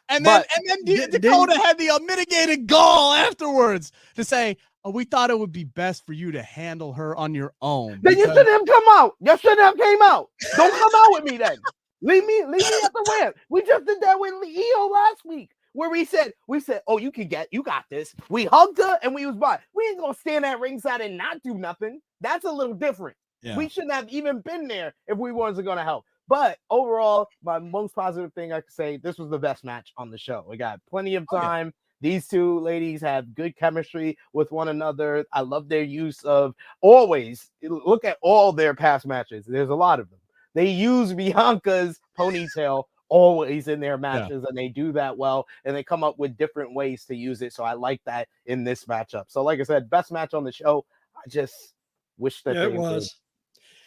And 0.09 0.25
then, 0.25 0.41
But 0.41 0.47
and 0.57 0.67
then 0.69 0.77
D- 0.85 0.95
di- 0.97 1.05
didn't- 1.07 1.21
Dakota 1.21 1.57
had 1.57 1.77
the 1.77 1.87
unmitigated 1.89 2.67
gall 2.67 3.13
afterwards 3.13 3.91
to 4.15 4.23
say, 4.23 4.57
"Oh, 4.87 4.91
we 4.91 5.03
thought 5.03 5.29
it 5.29 5.37
would 5.37 5.51
be 5.51 5.65
best 5.65 6.05
for 6.05 6.13
you 6.13 6.31
to 6.31 6.41
handle 6.41 6.93
her 6.93 7.15
on 7.15 7.35
your 7.35 7.53
own." 7.61 7.99
Then 8.01 8.17
you 8.17 8.25
because- 8.25 8.37
shouldn't 8.37 8.49
have 8.49 8.65
come 8.67 8.83
out. 8.91 9.15
You 9.19 9.37
shouldn't 9.37 9.59
have 9.59 9.77
came 9.77 10.01
out. 10.01 10.29
Don't 10.55 10.71
come 10.71 10.91
out 10.95 11.07
with 11.11 11.31
me 11.31 11.37
then. 11.37 11.57
Leave 12.01 12.25
me, 12.25 12.45
leave 12.45 12.61
me 12.61 12.81
at 12.83 12.93
the 12.93 13.17
ramp. 13.19 13.35
We 13.49 13.63
just 13.63 13.85
did 13.85 13.99
that 14.01 14.19
with 14.19 14.33
Iyo 14.33 14.91
last 14.91 15.25
week, 15.25 15.49
where 15.73 15.89
we 15.89 16.05
said, 16.05 16.31
we 16.47 16.59
said, 16.59 16.81
oh, 16.87 16.97
you 16.99 17.11
can 17.11 17.27
get, 17.27 17.47
you 17.51 17.63
got 17.63 17.85
this. 17.89 18.13
We 18.29 18.45
hugged 18.45 18.77
her 18.77 18.99
and 19.01 19.15
we 19.15 19.25
was 19.25 19.35
by. 19.35 19.59
We 19.73 19.83
ain't 19.87 19.99
gonna 19.99 20.13
stand 20.13 20.45
at 20.45 20.59
ringside 20.59 21.01
and 21.01 21.17
not 21.17 21.41
do 21.43 21.55
nothing. 21.55 21.99
That's 22.21 22.45
a 22.45 22.51
little 22.51 22.75
different. 22.75 23.17
Yeah. 23.41 23.57
We 23.57 23.67
shouldn't 23.69 23.93
have 23.93 24.09
even 24.09 24.41
been 24.41 24.67
there 24.67 24.93
if 25.07 25.17
we 25.17 25.31
wasn't 25.31 25.67
gonna 25.67 25.83
help. 25.83 26.05
But 26.27 26.57
overall, 26.69 27.27
my 27.43 27.57
most 27.57 27.95
positive 27.95 28.33
thing 28.33 28.51
I 28.53 28.61
could 28.61 28.73
say, 28.73 28.97
this 28.97 29.17
was 29.17 29.29
the 29.29 29.39
best 29.39 29.63
match 29.63 29.93
on 29.97 30.11
the 30.11 30.17
show. 30.17 30.45
We 30.47 30.57
got 30.57 30.79
plenty 30.89 31.15
of 31.15 31.25
Oh, 31.31 31.37
yeah. 31.37 31.71
These 32.01 32.27
two 32.27 32.59
ladies 32.59 33.01
have 33.01 33.33
good 33.33 33.55
chemistry 33.55 34.17
with 34.33 34.51
one 34.51 34.67
another. 34.67 35.25
I 35.33 35.41
love 35.41 35.67
their 35.67 35.83
use 35.83 36.23
of 36.23 36.53
always 36.81 37.49
look 37.61 38.05
at 38.05 38.17
all 38.21 38.51
their 38.51 38.75
past 38.75 39.07
matches. 39.07 39.45
There's 39.45 39.69
a 39.69 39.75
lot 39.75 39.99
of 39.99 40.09
them. 40.09 40.19
They 40.53 40.67
use 40.67 41.13
Bianca's 41.15 41.99
ponytail 42.17 42.83
always 43.09 43.67
in 43.67 43.79
their 43.79 43.97
matches, 43.97 44.43
and 44.43 44.57
they 44.57 44.67
do 44.67 44.91
that 44.91 45.17
well. 45.17 45.47
And 45.65 45.75
they 45.75 45.83
come 45.83 46.03
up 46.03 46.19
with 46.19 46.37
different 46.37 46.75
ways 46.75 47.05
to 47.05 47.15
use 47.15 47.41
it. 47.41 47.53
So 47.53 47.63
I 47.63 47.73
like 47.73 48.01
that 48.05 48.27
in 48.45 48.63
this 48.63 48.85
matchup. 48.85 49.25
So, 49.27 49.43
like 49.43 49.59
I 49.59 49.63
said, 49.63 49.89
best 49.89 50.11
match 50.11 50.33
on 50.33 50.43
the 50.43 50.51
show. 50.51 50.85
I 51.15 51.27
just 51.29 51.73
wish 52.17 52.43
that 52.43 52.55
yeah, 52.55 52.63
it 52.63 52.73
was. 52.73 53.15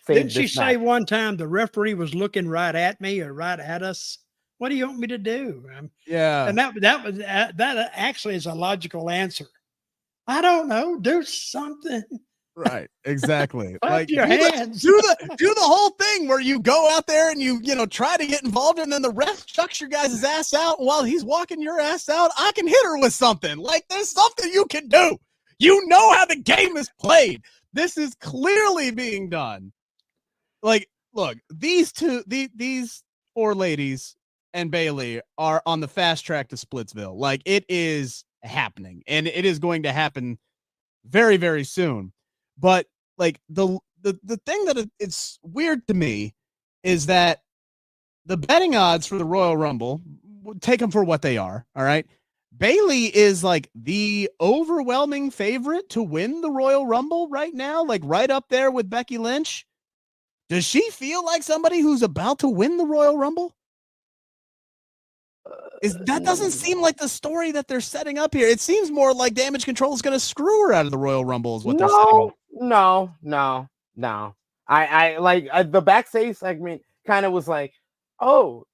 Didn't 0.06 0.30
she 0.30 0.42
this 0.42 0.54
say 0.54 0.76
match. 0.76 0.84
one 0.84 1.06
time 1.06 1.36
the 1.36 1.46
referee 1.46 1.94
was 1.94 2.14
looking 2.14 2.48
right 2.48 2.74
at 2.74 3.00
me 3.00 3.20
or 3.20 3.32
right 3.32 3.60
at 3.60 3.82
us? 3.82 4.18
What 4.60 4.68
do 4.68 4.74
you 4.74 4.86
want 4.86 4.98
me 4.98 5.06
to 5.06 5.16
do? 5.16 5.64
Um, 5.74 5.90
yeah. 6.06 6.46
and 6.46 6.58
that 6.58 6.78
that 6.82 7.02
was 7.02 7.18
uh, 7.18 7.50
that 7.56 7.92
actually 7.94 8.34
is 8.34 8.44
a 8.44 8.52
logical 8.52 9.08
answer. 9.08 9.46
I 10.26 10.42
don't 10.42 10.68
know. 10.68 10.98
Do 11.00 11.22
something. 11.22 12.02
Right, 12.54 12.86
exactly. 13.06 13.78
like 13.82 14.10
your 14.10 14.26
do 14.26 14.36
the- 14.36 14.52
hands. 14.52 14.82
do 14.82 14.90
the 14.90 15.34
do 15.38 15.54
the 15.54 15.62
whole 15.62 15.88
thing 15.98 16.28
where 16.28 16.40
you 16.40 16.60
go 16.60 16.90
out 16.94 17.06
there 17.06 17.30
and 17.30 17.40
you 17.40 17.58
you 17.62 17.74
know 17.74 17.86
try 17.86 18.18
to 18.18 18.26
get 18.26 18.42
involved 18.42 18.78
and 18.78 18.92
then 18.92 19.00
the 19.00 19.12
ref 19.12 19.46
chucks 19.46 19.80
your 19.80 19.88
guys' 19.88 20.22
ass 20.22 20.52
out 20.52 20.78
while 20.78 21.04
he's 21.04 21.24
walking 21.24 21.62
your 21.62 21.80
ass 21.80 22.10
out. 22.10 22.30
I 22.36 22.52
can 22.54 22.68
hit 22.68 22.84
her 22.84 22.98
with 22.98 23.14
something. 23.14 23.56
Like 23.56 23.86
there's 23.88 24.10
something 24.10 24.52
you 24.52 24.66
can 24.66 24.88
do. 24.88 25.16
You 25.58 25.86
know 25.86 26.12
how 26.12 26.26
the 26.26 26.36
game 26.36 26.76
is 26.76 26.90
played. 27.00 27.40
This 27.72 27.96
is 27.96 28.14
clearly 28.20 28.90
being 28.90 29.30
done. 29.30 29.72
Like, 30.62 30.86
look, 31.14 31.38
these 31.48 31.92
two, 31.92 32.24
the, 32.26 32.50
these 32.54 33.02
four 33.32 33.54
ladies 33.54 34.16
and 34.54 34.70
Bayley 34.70 35.20
are 35.38 35.62
on 35.66 35.80
the 35.80 35.88
fast 35.88 36.24
track 36.24 36.48
to 36.48 36.56
Splitsville. 36.56 37.16
Like 37.16 37.42
it 37.44 37.64
is 37.68 38.24
happening, 38.42 39.02
and 39.06 39.26
it 39.26 39.44
is 39.44 39.58
going 39.58 39.82
to 39.84 39.92
happen 39.92 40.38
very 41.06 41.36
very 41.36 41.64
soon. 41.64 42.12
But 42.58 42.86
like 43.18 43.40
the 43.48 43.78
the 44.02 44.18
the 44.22 44.36
thing 44.38 44.64
that 44.66 44.78
it- 44.78 44.90
it's 44.98 45.38
weird 45.42 45.86
to 45.88 45.94
me 45.94 46.34
is 46.82 47.06
that 47.06 47.42
the 48.26 48.36
betting 48.36 48.74
odds 48.76 49.06
for 49.06 49.18
the 49.18 49.24
Royal 49.24 49.56
Rumble 49.56 50.02
take 50.60 50.80
them 50.80 50.90
for 50.90 51.04
what 51.04 51.22
they 51.22 51.36
are. 51.38 51.66
All 51.76 51.84
right. 51.84 52.06
Bayley 52.56 53.14
is 53.16 53.44
like 53.44 53.70
the 53.74 54.30
overwhelming 54.40 55.30
favorite 55.30 55.88
to 55.90 56.02
win 56.02 56.40
the 56.40 56.50
Royal 56.50 56.86
Rumble 56.86 57.28
right 57.28 57.54
now, 57.54 57.84
like 57.84 58.02
right 58.04 58.30
up 58.30 58.48
there 58.48 58.70
with 58.70 58.90
Becky 58.90 59.18
Lynch. 59.18 59.66
Does 60.48 60.64
she 60.64 60.90
feel 60.90 61.24
like 61.24 61.42
somebody 61.42 61.80
who's 61.80 62.02
about 62.02 62.40
to 62.40 62.48
win 62.48 62.76
the 62.76 62.84
Royal 62.84 63.16
Rumble? 63.16 63.54
Is 65.82 65.96
uh, 65.96 66.00
that 66.06 66.24
doesn't 66.24 66.48
mm. 66.48 66.52
seem 66.52 66.80
like 66.80 66.98
the 66.98 67.08
story 67.08 67.52
that 67.52 67.66
they're 67.66 67.80
setting 67.80 68.18
up 68.18 68.34
here. 68.34 68.46
It 68.46 68.60
seems 68.60 68.90
more 68.90 69.14
like 69.14 69.34
damage 69.34 69.64
control 69.64 69.94
is 69.94 70.02
going 70.02 70.14
to 70.14 70.20
screw 70.20 70.66
her 70.66 70.74
out 70.74 70.84
of 70.84 70.92
the 70.92 70.98
Royal 70.98 71.24
Rumble 71.24 71.56
is 71.56 71.64
what 71.64 71.78
they're 71.78 71.88
setting 71.88 72.04
up. 72.04 72.08
no, 72.08 72.34
no, 72.52 73.10
no, 73.22 73.68
no. 73.96 74.34
I, 74.66 74.86
I 74.86 75.18
like 75.18 75.48
I, 75.52 75.62
the 75.64 75.80
backstage 75.80 76.36
segment 76.36 76.82
kind 77.06 77.26
of 77.26 77.32
was 77.32 77.48
like, 77.48 77.72
oh, 78.20 78.64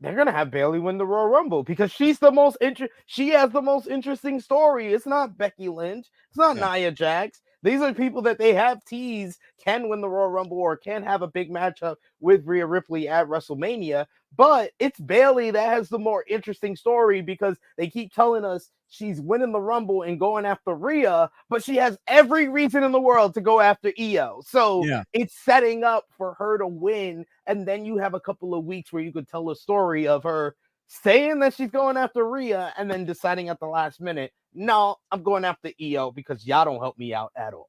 they're 0.00 0.16
gonna 0.16 0.32
have 0.32 0.50
Bayley 0.50 0.78
win 0.78 0.98
the 0.98 1.06
Royal 1.06 1.28
Rumble 1.28 1.62
because 1.62 1.90
she's 1.90 2.18
the 2.18 2.30
most 2.30 2.56
inter- 2.60 2.88
She 3.06 3.30
has 3.30 3.50
the 3.50 3.62
most 3.62 3.86
interesting 3.86 4.40
story. 4.40 4.92
It's 4.92 5.06
not 5.06 5.36
Becky 5.36 5.68
Lynch. 5.68 6.06
It's 6.28 6.38
not 6.38 6.56
Yeah. 6.56 6.72
Nia 6.72 6.90
Jax. 6.92 7.40
These 7.66 7.82
are 7.82 7.92
people 7.92 8.22
that 8.22 8.38
they 8.38 8.54
have 8.54 8.84
teased 8.84 9.40
can 9.62 9.88
win 9.88 10.00
the 10.00 10.08
Royal 10.08 10.30
Rumble 10.30 10.58
or 10.58 10.76
can 10.76 11.02
have 11.02 11.22
a 11.22 11.26
big 11.26 11.50
matchup 11.50 11.96
with 12.20 12.46
Rhea 12.46 12.64
Ripley 12.64 13.08
at 13.08 13.26
WrestleMania. 13.26 14.06
But 14.36 14.70
it's 14.78 15.00
Bayley 15.00 15.50
that 15.50 15.68
has 15.68 15.88
the 15.88 15.98
more 15.98 16.24
interesting 16.28 16.76
story 16.76 17.22
because 17.22 17.58
they 17.76 17.90
keep 17.90 18.12
telling 18.14 18.44
us 18.44 18.70
she's 18.88 19.20
winning 19.20 19.50
the 19.50 19.60
Rumble 19.60 20.02
and 20.02 20.20
going 20.20 20.46
after 20.46 20.74
Rhea, 20.74 21.28
but 21.50 21.64
she 21.64 21.74
has 21.74 21.98
every 22.06 22.48
reason 22.48 22.84
in 22.84 22.92
the 22.92 23.00
world 23.00 23.34
to 23.34 23.40
go 23.40 23.58
after 23.58 23.90
Iyo. 23.98 24.44
So 24.46 24.84
Yeah. 24.84 25.02
it's 25.12 25.34
setting 25.36 25.82
up 25.82 26.04
for 26.16 26.34
her 26.34 26.58
to 26.58 26.68
win. 26.68 27.26
And 27.48 27.66
then 27.66 27.84
you 27.84 27.96
have 27.98 28.14
a 28.14 28.20
couple 28.20 28.54
of 28.54 28.64
weeks 28.64 28.92
where 28.92 29.02
you 29.02 29.12
could 29.12 29.28
tell 29.28 29.50
a 29.50 29.56
story 29.56 30.06
of 30.06 30.22
her 30.22 30.54
saying 30.86 31.40
that 31.40 31.54
she's 31.54 31.70
going 31.70 31.96
after 31.96 32.28
Rhea 32.28 32.72
and 32.78 32.88
then 32.88 33.04
deciding 33.04 33.48
at 33.48 33.58
the 33.58 33.66
last 33.66 34.00
minute, 34.00 34.32
no, 34.56 34.96
I'm 35.12 35.22
going 35.22 35.44
after 35.44 35.70
Iyo 35.80 36.14
because 36.14 36.46
y'all 36.46 36.64
don't 36.64 36.80
help 36.80 36.98
me 36.98 37.14
out 37.14 37.30
at 37.36 37.54
all. 37.54 37.68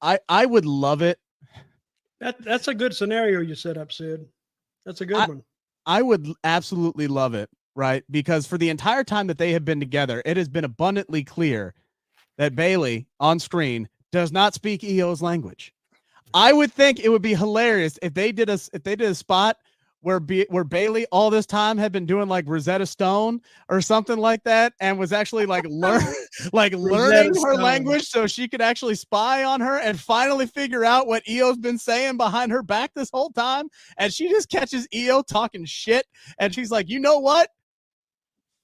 I 0.00 0.18
I 0.28 0.46
would 0.46 0.64
love 0.66 1.02
it. 1.02 1.18
That 2.20 2.42
that's 2.42 2.68
a 2.68 2.74
good 2.74 2.94
scenario 2.94 3.40
you 3.40 3.54
set 3.54 3.76
up, 3.76 3.92
Sid. 3.92 4.26
That's 4.84 5.00
a 5.00 5.06
good 5.06 5.16
I- 5.18 5.26
one. 5.26 5.42
I 5.86 6.02
would 6.02 6.28
absolutely 6.44 7.06
love 7.06 7.32
it, 7.34 7.48
right? 7.74 8.04
Because 8.10 8.46
for 8.46 8.58
the 8.58 8.68
entire 8.68 9.04
time 9.04 9.26
that 9.28 9.38
they 9.38 9.52
have 9.52 9.64
been 9.64 9.80
together, 9.80 10.20
it 10.26 10.36
has 10.36 10.48
been 10.48 10.64
abundantly 10.64 11.24
clear 11.24 11.72
that 12.36 12.54
Bayley 12.54 13.06
on 13.20 13.38
screen 13.38 13.88
does 14.12 14.30
not 14.30 14.52
speak 14.52 14.84
EO's 14.84 15.22
language. 15.22 15.72
I 16.34 16.52
would 16.52 16.72
think 16.72 17.00
it 17.00 17.08
would 17.08 17.22
be 17.22 17.34
hilarious 17.34 17.98
if 18.02 18.12
they 18.12 18.32
did 18.32 18.50
a 18.50 18.54
s- 18.54 18.68
if 18.74 18.82
they 18.82 18.96
did 18.96 19.08
a 19.10 19.14
spot 19.14 19.56
where 20.00 20.20
B, 20.20 20.46
where 20.48 20.64
Bayley 20.64 21.06
all 21.10 21.30
this 21.30 21.46
time 21.46 21.76
had 21.76 21.92
been 21.92 22.06
doing 22.06 22.28
like 22.28 22.44
Rosetta 22.46 22.86
Stone 22.86 23.40
or 23.68 23.80
something 23.80 24.18
like 24.18 24.42
that 24.44 24.72
and 24.80 24.98
was 24.98 25.12
actually 25.12 25.46
like 25.46 25.64
learn 25.68 26.02
like 26.52 26.72
learning 26.72 27.34
her 27.42 27.54
language 27.54 28.04
so 28.04 28.26
she 28.26 28.48
could 28.48 28.60
actually 28.60 28.94
spy 28.94 29.44
on 29.44 29.60
her 29.60 29.78
and 29.78 29.98
finally 29.98 30.46
figure 30.46 30.84
out 30.84 31.06
what 31.06 31.24
Iyo's 31.24 31.58
been 31.58 31.78
saying 31.78 32.16
behind 32.16 32.52
her 32.52 32.62
back 32.62 32.92
this 32.94 33.10
whole 33.12 33.30
time 33.30 33.68
and 33.96 34.12
she 34.12 34.28
just 34.28 34.48
catches 34.48 34.86
Iyo 34.88 35.26
talking 35.26 35.64
shit 35.64 36.06
and 36.38 36.54
she's 36.54 36.70
like, 36.70 36.88
"You 36.88 37.00
know 37.00 37.18
what? 37.18 37.50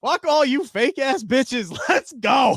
Fuck 0.05 0.26
all 0.26 0.45
you 0.45 0.64
fake 0.64 0.99
ass 0.99 1.24
bitches. 1.24 1.76
Let's 1.89 2.12
go." 2.12 2.57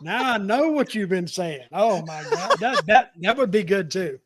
Now 0.00 0.32
I 0.34 0.38
know 0.38 0.70
what 0.70 0.94
you've 0.94 1.08
been 1.08 1.26
saying. 1.26 1.66
Oh 1.72 2.02
my 2.06 2.22
god, 2.30 2.58
that 2.60 2.86
that 2.86 3.12
that 3.20 3.36
would 3.36 3.50
be 3.50 3.62
good 3.62 3.90
too. 3.90 4.18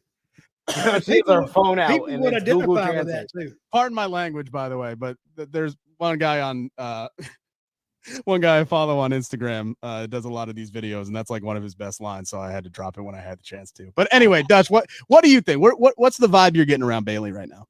She 0.72 0.80
has 0.80 1.04
People- 1.06 1.46
phone 1.48 1.78
out 1.78 1.90
People 1.90 2.06
and 2.06 2.22
would 2.22 2.34
it's 2.34 2.44
Google 2.44 2.78
identify 2.78 2.98
with 2.98 3.08
Translate. 3.08 3.28
that 3.34 3.50
too. 3.50 3.56
Pardon 3.72 3.94
my 3.94 4.06
language 4.06 4.50
by 4.50 4.68
the 4.68 4.76
way, 4.78 4.94
but 4.94 5.16
th- 5.36 5.48
there's 5.50 5.76
one 5.98 6.18
guy 6.18 6.40
on 6.40 6.70
uh 6.78 7.08
one 8.24 8.40
guy 8.40 8.60
I 8.60 8.64
follow 8.64 8.98
on 8.98 9.10
Instagram 9.10 9.74
uh 9.82 10.06
does 10.06 10.24
a 10.24 10.30
lot 10.30 10.48
of 10.48 10.54
these 10.54 10.70
videos 10.70 11.06
and 11.06 11.14
that's 11.16 11.30
like 11.30 11.42
one 11.44 11.56
of 11.56 11.62
his 11.62 11.74
best 11.74 12.00
lines 12.00 12.30
so 12.30 12.40
I 12.40 12.50
had 12.50 12.64
to 12.64 12.70
drop 12.70 12.96
it 12.98 13.02
when 13.02 13.14
I 13.14 13.20
had 13.20 13.38
the 13.38 13.42
chance 13.42 13.70
to. 13.72 13.90
But 13.94 14.08
anyway, 14.12 14.42
Dutch, 14.48 14.70
what 14.70 14.86
what 15.08 15.22
do 15.24 15.30
you 15.30 15.40
think? 15.40 15.60
What, 15.60 15.78
what 15.80 15.94
what's 15.96 16.16
the 16.16 16.28
vibe 16.28 16.56
you're 16.56 16.64
getting 16.64 16.84
around 16.84 17.04
Bayley 17.04 17.32
right 17.32 17.48
now? 17.48 17.66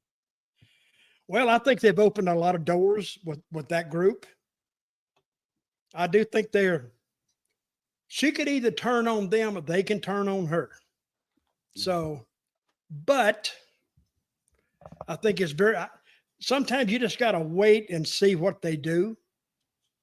Well, 1.27 1.47
I 1.49 1.57
think 1.59 1.79
they've 1.79 1.97
opened 1.97 2.27
a 2.29 2.35
lot 2.35 2.55
of 2.55 2.65
doors 2.65 3.17
with 3.25 3.41
with 3.51 3.67
that 3.69 3.89
group. 3.89 4.25
I 5.93 6.07
do 6.07 6.23
think 6.23 6.51
they're. 6.51 6.91
She 8.07 8.31
could 8.33 8.49
either 8.49 8.71
turn 8.71 9.07
on 9.07 9.29
them 9.29 9.57
or 9.57 9.61
they 9.61 9.83
can 9.83 10.01
turn 10.01 10.27
on 10.27 10.45
her. 10.47 10.69
So, 11.77 12.25
but 12.91 13.51
I 15.07 15.15
think 15.15 15.39
it's 15.39 15.53
very. 15.53 15.77
Sometimes 16.39 16.91
you 16.91 16.99
just 16.99 17.19
got 17.19 17.31
to 17.31 17.39
wait 17.39 17.89
and 17.89 18.07
see 18.07 18.35
what 18.35 18.61
they 18.61 18.75
do. 18.75 19.17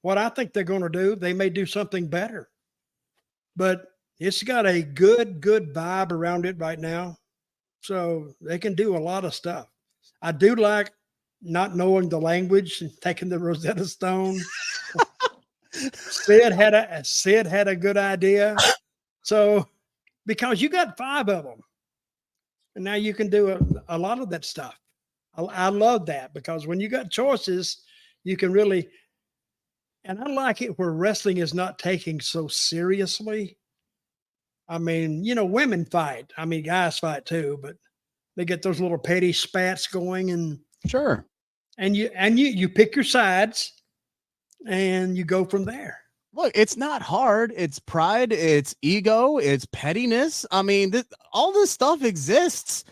What 0.03 0.19
I 0.19 0.29
think 0.29 0.53
they're 0.53 0.65
going 0.65 0.83
to 0.83 0.89
do, 0.89 1.17
they 1.17 1.33
may 1.33 1.51
do 1.51 1.67
something 1.67 2.07
better. 2.07 2.49
But 3.57 3.87
it's 4.21 4.43
got 4.43 4.67
a 4.67 4.83
good, 4.83 5.41
good 5.41 5.75
vibe 5.75 6.13
around 6.13 6.47
it 6.47 6.59
right 6.59 6.79
now. 6.79 7.17
So 7.81 8.35
they 8.41 8.59
can 8.59 8.75
do 8.75 8.97
a 8.97 8.99
lot 8.99 9.25
of 9.25 9.35
stuff. 9.35 9.67
I 10.23 10.33
do 10.33 10.55
like 10.55 10.93
not 11.43 11.77
knowing 11.77 12.09
the 12.09 12.21
language 12.21 12.81
and 12.81 12.91
taking 13.01 13.29
the 13.29 13.39
Rosetta 13.39 13.85
Stone. 13.85 14.41
Sid 15.73 16.53
had 16.53 16.75
a 16.75 17.05
Sid 17.05 17.47
had 17.47 17.69
a 17.69 17.77
good 17.77 17.97
idea. 17.97 18.57
So 19.23 19.69
because 20.27 20.61
you 20.61 20.69
got 20.69 20.97
five 20.97 21.29
of 21.29 21.45
them, 21.45 21.63
and 22.75 22.85
now 22.85 22.95
you 22.95 23.15
can 23.15 23.29
do 23.29 23.51
a, 23.51 23.59
a 23.89 23.99
lot 23.99 24.21
of 24.21 24.31
that 24.31 24.45
stuff. 24.45 24.79
I, 25.37 25.43
I 25.43 25.69
love 25.69 26.07
that 26.07 26.35
because 26.35 26.67
when 26.67 26.81
you 26.81 26.89
got 26.89 27.11
choices, 27.11 27.83
you 28.25 28.37
can 28.37 28.53
really. 28.53 28.89
And 30.05 30.23
I 30.23 30.29
like 30.29 30.63
it 30.63 30.79
where 30.79 30.93
wrestling 30.93 31.39
is 31.39 31.53
not 31.53 31.79
taking 31.79 32.21
so 32.21 32.49
seriously. 32.49 33.59
I 34.69 34.79
mean, 34.79 35.25
you 35.25 35.35
know, 35.35 35.45
women 35.45 35.85
fight. 35.85 36.33
I 36.37 36.45
mean, 36.45 36.63
guys 36.63 36.99
fight 36.99 37.27
too, 37.27 37.59
but 37.61 37.77
they 38.37 38.45
get 38.45 38.63
those 38.63 38.81
little 38.81 38.99
petty 38.99 39.33
spats 39.33 39.87
going 39.87 40.31
and 40.31 40.61
Sure. 40.87 41.27
and 41.79 41.97
you 41.97 42.11
and 42.15 42.39
you 42.39 42.47
you 42.47 42.69
pick 42.69 42.95
your 42.95 43.05
sides 43.05 43.73
and 44.67 45.17
you 45.17 45.25
go 45.25 45.45
from 45.45 45.65
there 45.65 45.99
Look, 46.39 46.53
it's 46.55 46.77
not 46.77 47.03
hard. 47.03 47.53
It's 47.57 47.81
pride, 47.81 48.33
it's 48.33 48.73
ego, 48.81 49.39
it's 49.39 49.67
pettiness. 49.73 50.47
I 50.53 50.63
mean, 50.63 50.93
th- 50.93 51.05
all 51.33 51.53
this 51.53 51.73
stuff 51.73 52.05
exists 52.05 52.85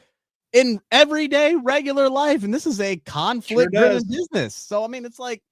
in 0.53 0.81
everyday 0.91 1.55
regular 1.55 2.11
life, 2.11 2.43
and 2.43 2.53
this 2.53 2.67
is 2.67 2.81
a 2.81 2.97
conflict-driven 2.97 3.99
does. 3.99 4.05
business. 4.05 4.57
So, 4.57 4.83
I 4.83 4.89
mean, 4.89 5.05
it's 5.05 5.21
like 5.21 5.45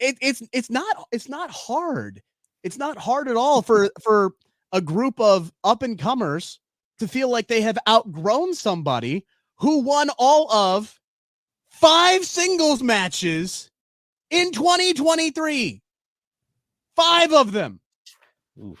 it, 0.00 0.16
it's 0.20 0.42
it's 0.52 0.70
not 0.70 1.06
it's 1.12 1.28
not 1.28 1.52
hard. 1.52 2.20
It's 2.64 2.78
not 2.78 2.98
hard 2.98 3.28
at 3.28 3.36
all 3.36 3.62
for 3.62 3.90
for 4.02 4.32
a 4.72 4.80
group 4.80 5.20
of 5.20 5.52
up 5.62 5.84
and 5.84 5.96
comers 5.96 6.58
to 6.98 7.06
feel 7.06 7.30
like 7.30 7.46
they 7.46 7.60
have 7.60 7.78
outgrown 7.88 8.54
somebody 8.54 9.24
who 9.58 9.82
won 9.82 10.10
all 10.18 10.50
of 10.52 10.98
five 11.68 12.24
singles 12.24 12.82
matches 12.82 13.70
in 14.30 14.50
2023. 14.50 15.80
Five 16.96 17.32
of 17.32 17.52
them. 17.52 17.80
Oof. 18.62 18.78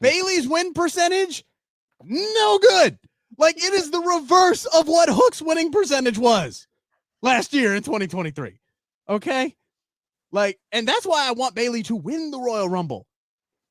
Bayley's 0.00 0.48
win 0.48 0.72
percentage, 0.72 1.44
no 2.04 2.58
good. 2.58 2.98
Like 3.38 3.56
it 3.58 3.72
is 3.74 3.90
the 3.90 4.00
reverse 4.00 4.64
of 4.66 4.88
what 4.88 5.08
Hook's 5.10 5.42
winning 5.42 5.70
percentage 5.72 6.18
was 6.18 6.66
last 7.22 7.52
year 7.52 7.74
in 7.74 7.82
2023. 7.82 8.58
Okay. 9.08 9.56
Like, 10.32 10.58
and 10.72 10.86
that's 10.86 11.04
why 11.06 11.26
I 11.26 11.32
want 11.32 11.54
Bayley 11.54 11.82
to 11.84 11.96
win 11.96 12.30
the 12.30 12.38
Royal 12.38 12.68
Rumble. 12.68 13.06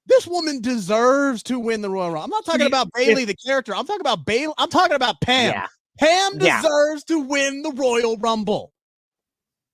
This 0.07 0.27
woman 0.27 0.59
deserves 0.59 1.41
to 1.43 1.59
win 1.59 1.81
the 1.81 1.89
Royal 1.89 2.11
Rumble. 2.11 2.23
I'm 2.23 2.29
not 2.31 2.45
talking 2.45 2.65
about 2.67 2.91
Bayley, 2.93 3.25
the 3.25 3.35
character. 3.35 3.75
I'm 3.75 3.85
talking 3.85 4.01
about 4.01 4.25
Bayley. 4.25 4.53
I'm 4.57 4.69
talking 4.69 4.95
about 4.95 5.21
Pam. 5.21 5.53
Yeah. 5.53 5.67
Pam 5.99 6.39
Yeah. 6.41 6.61
deserves 6.61 7.03
to 7.05 7.19
win 7.19 7.61
the 7.61 7.71
Royal 7.71 8.17
Rumble. 8.17 8.73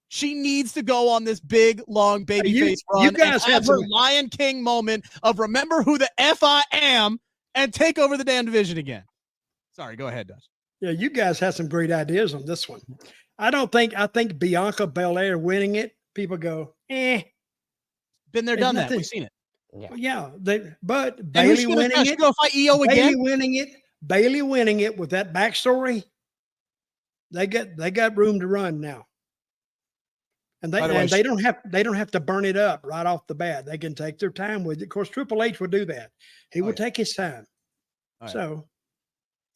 She 0.07 0.33
needs 0.35 0.71
to 0.73 0.83
go 0.83 1.09
on 1.09 1.23
this 1.23 1.39
big, 1.39 1.81
long 1.87 2.23
baby 2.25 2.49
you- 2.49 2.65
face 2.67 2.83
you 2.95 2.95
run 2.99 3.07
and 3.07 3.17
guys 3.17 3.43
have 3.43 3.53
have 3.53 3.67
her 3.67 3.79
Lion 3.87 4.29
King 4.29 4.61
moment 4.63 5.05
of 5.23 5.39
remember 5.39 5.81
who 5.83 5.97
the 5.97 6.09
F 6.17 6.39
I 6.43 6.63
am 6.71 7.19
and 7.55 7.73
take 7.73 7.97
over 7.97 8.15
the 8.17 8.23
damn 8.23 8.45
division 8.45 8.77
again. 8.77 9.03
Sorry, 9.71 9.95
go 9.95 10.07
ahead, 10.07 10.27
Dutch. 10.27 10.45
yeah 10.81 10.91
you 10.91 11.09
guys 11.09 11.39
had 11.39 11.53
some 11.53 11.67
great 11.67 11.91
ideas 11.91 12.33
on 12.33 12.45
this 12.45 12.67
one 12.69 12.81
i 13.39 13.49
don't 13.49 13.71
think 13.71 13.93
i 13.97 14.07
think 14.07 14.37
bianca 14.39 14.85
belair 14.87 15.37
winning 15.37 15.75
it 15.75 15.91
people 16.13 16.37
go 16.37 16.73
eh 16.89 17.21
Been 18.31 18.45
there, 18.45 18.55
done 18.57 18.75
that. 18.75 18.89
We've 18.91 19.05
seen 19.05 19.23
it. 19.23 19.31
Yeah. 19.77 19.89
yeah 19.95 20.29
they 20.37 20.71
but 20.83 21.31
bayley 21.33 21.65
winning 21.65 21.91
she 22.05 22.11
it 22.13 22.19
gonna 22.19 22.33
fight 22.41 22.51
Iyo 22.51 22.77
bayley 22.85 22.87
again? 23.09 23.19
winning 23.19 23.55
it 23.55 23.69
bayley 24.05 24.41
winning 24.41 24.79
it 24.81 24.97
with 24.97 25.09
that 25.11 25.33
backstory 25.33 26.03
they 27.31 27.47
got 27.47 27.75
they 27.77 27.91
got 27.91 28.15
room 28.17 28.39
to 28.39 28.47
run 28.47 28.79
now 28.79 29.05
And 30.65 30.73
they 30.73 30.81
the 30.81 30.95
and 30.95 31.09
sh- 31.09 31.11
they 31.13 31.21
don't 31.23 31.41
have 31.43 31.57
they 31.65 31.83
don't 31.83 31.95
have 31.95 32.09
to 32.11 32.19
burn 32.19 32.43
it 32.43 32.57
up 32.57 32.81
right 32.83 33.05
off 33.05 33.27
the 33.27 33.35
bat. 33.35 33.65
They 33.65 33.77
can 33.77 33.93
take 33.93 34.17
their 34.17 34.31
time 34.31 34.63
with 34.63 34.79
it. 34.81 34.85
Of 34.85 34.89
course, 34.89 35.09
Triple 35.09 35.43
H 35.43 35.59
would 35.59 35.69
do 35.71 35.85
that. 35.85 36.09
He 36.51 36.61
Oh, 36.61 36.65
would 36.65 36.79
yeah. 36.79 36.85
take 36.85 36.97
his 36.97 37.13
time. 37.13 37.45
Oh, 38.21 38.25
yeah. 38.25 38.31
So 38.31 38.67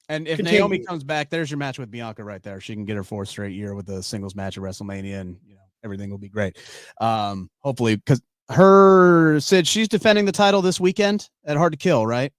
And 0.08 0.28
if 0.28 0.40
Naomi 0.40 0.80
comes 0.80 1.04
back, 1.04 1.30
there's 1.30 1.50
your 1.50 1.58
match 1.58 1.80
with 1.80 1.90
Bianca 1.90 2.24
right 2.24 2.44
there. 2.44 2.62
She 2.62 2.74
can 2.76 2.86
get 2.86 2.96
her 2.96 3.04
fourth 3.04 3.30
straight 3.30 3.54
year 3.56 3.74
with 3.74 3.86
the 3.88 4.04
singles 4.04 4.36
match 4.36 4.58
at 4.58 4.64
WrestleMania, 4.64 5.20
and 5.22 5.38
you 5.46 5.56
know 5.56 5.62
everything 5.84 6.10
will 6.12 6.18
be 6.20 6.30
great. 6.30 6.58
Um, 7.02 7.50
hopefully, 7.60 7.96
because 7.96 8.22
her 8.50 9.40
said 9.40 9.66
she's 9.68 9.88
defending 9.88 10.26
the 10.26 10.32
title 10.32 10.62
this 10.62 10.80
weekend 10.80 11.28
at 11.46 11.58
Hard 11.58 11.74
to 11.74 11.78
Kill, 11.78 12.06
right? 12.06 12.32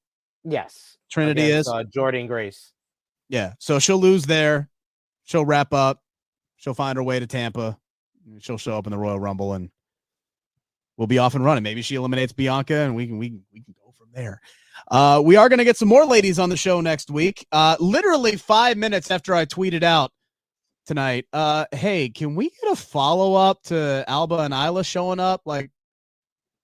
Yes. 0.45 0.97
Trinity 1.11 1.43
against, 1.51 1.69
is, 1.69 1.73
uh, 1.73 1.83
Jordynne 1.85 2.29
Grace. 2.29 2.73
yeah. 3.29 3.55
So 3.59 3.79
she'll 3.81 3.99
lose 3.99 4.27
there. 4.27 4.69
She'll 5.25 5.45
wrap 5.45 5.73
up. 5.73 6.03
She'll 6.57 6.75
find 6.75 6.97
her 6.97 7.03
way 7.03 7.19
to 7.19 7.27
Tampa. 7.27 7.79
She'll 8.39 8.59
show 8.59 8.79
up 8.79 8.87
in 8.87 8.93
the 8.93 8.99
Royal 8.99 9.19
Rumble, 9.19 9.53
and 9.55 9.71
we'll 10.97 11.07
be 11.07 11.19
off 11.19 11.35
and 11.35 11.45
running. 11.45 11.63
Maybe 11.63 11.83
she 11.83 11.97
eliminates 11.97 12.33
Bianca, 12.33 12.75
and 12.75 12.95
we 12.95 13.07
can 13.07 13.19
we 13.19 13.31
can 13.31 13.43
we 13.53 13.61
can 13.61 13.75
go 13.85 13.93
from 13.99 14.09
there. 14.15 14.41
Uh, 14.91 15.21
we 15.25 15.37
are 15.37 15.49
going 15.49 15.59
to 15.59 15.65
get 15.65 15.77
some 15.77 15.89
more 15.89 16.07
ladies 16.07 16.39
on 16.39 16.49
the 16.49 16.57
show 16.57 16.81
next 16.81 17.11
week. 17.11 17.47
Uh, 17.53 17.77
literally 17.81 18.37
five 18.37 18.77
minutes 18.77 19.11
after 19.11 19.35
I 19.35 19.45
tweeted 19.45 19.83
out 19.83 20.11
tonight, 20.87 21.27
uh, 21.33 21.67
hey, 21.73 22.09
can 22.09 22.35
we 22.35 22.51
get 22.51 22.73
a 22.73 22.77
follow 22.77 23.35
up 23.35 23.63
to 23.65 24.05
Alba 24.09 24.39
and 24.39 24.55
Isla 24.55 24.83
showing 24.85 25.21
up 25.21 25.43
like 25.45 25.71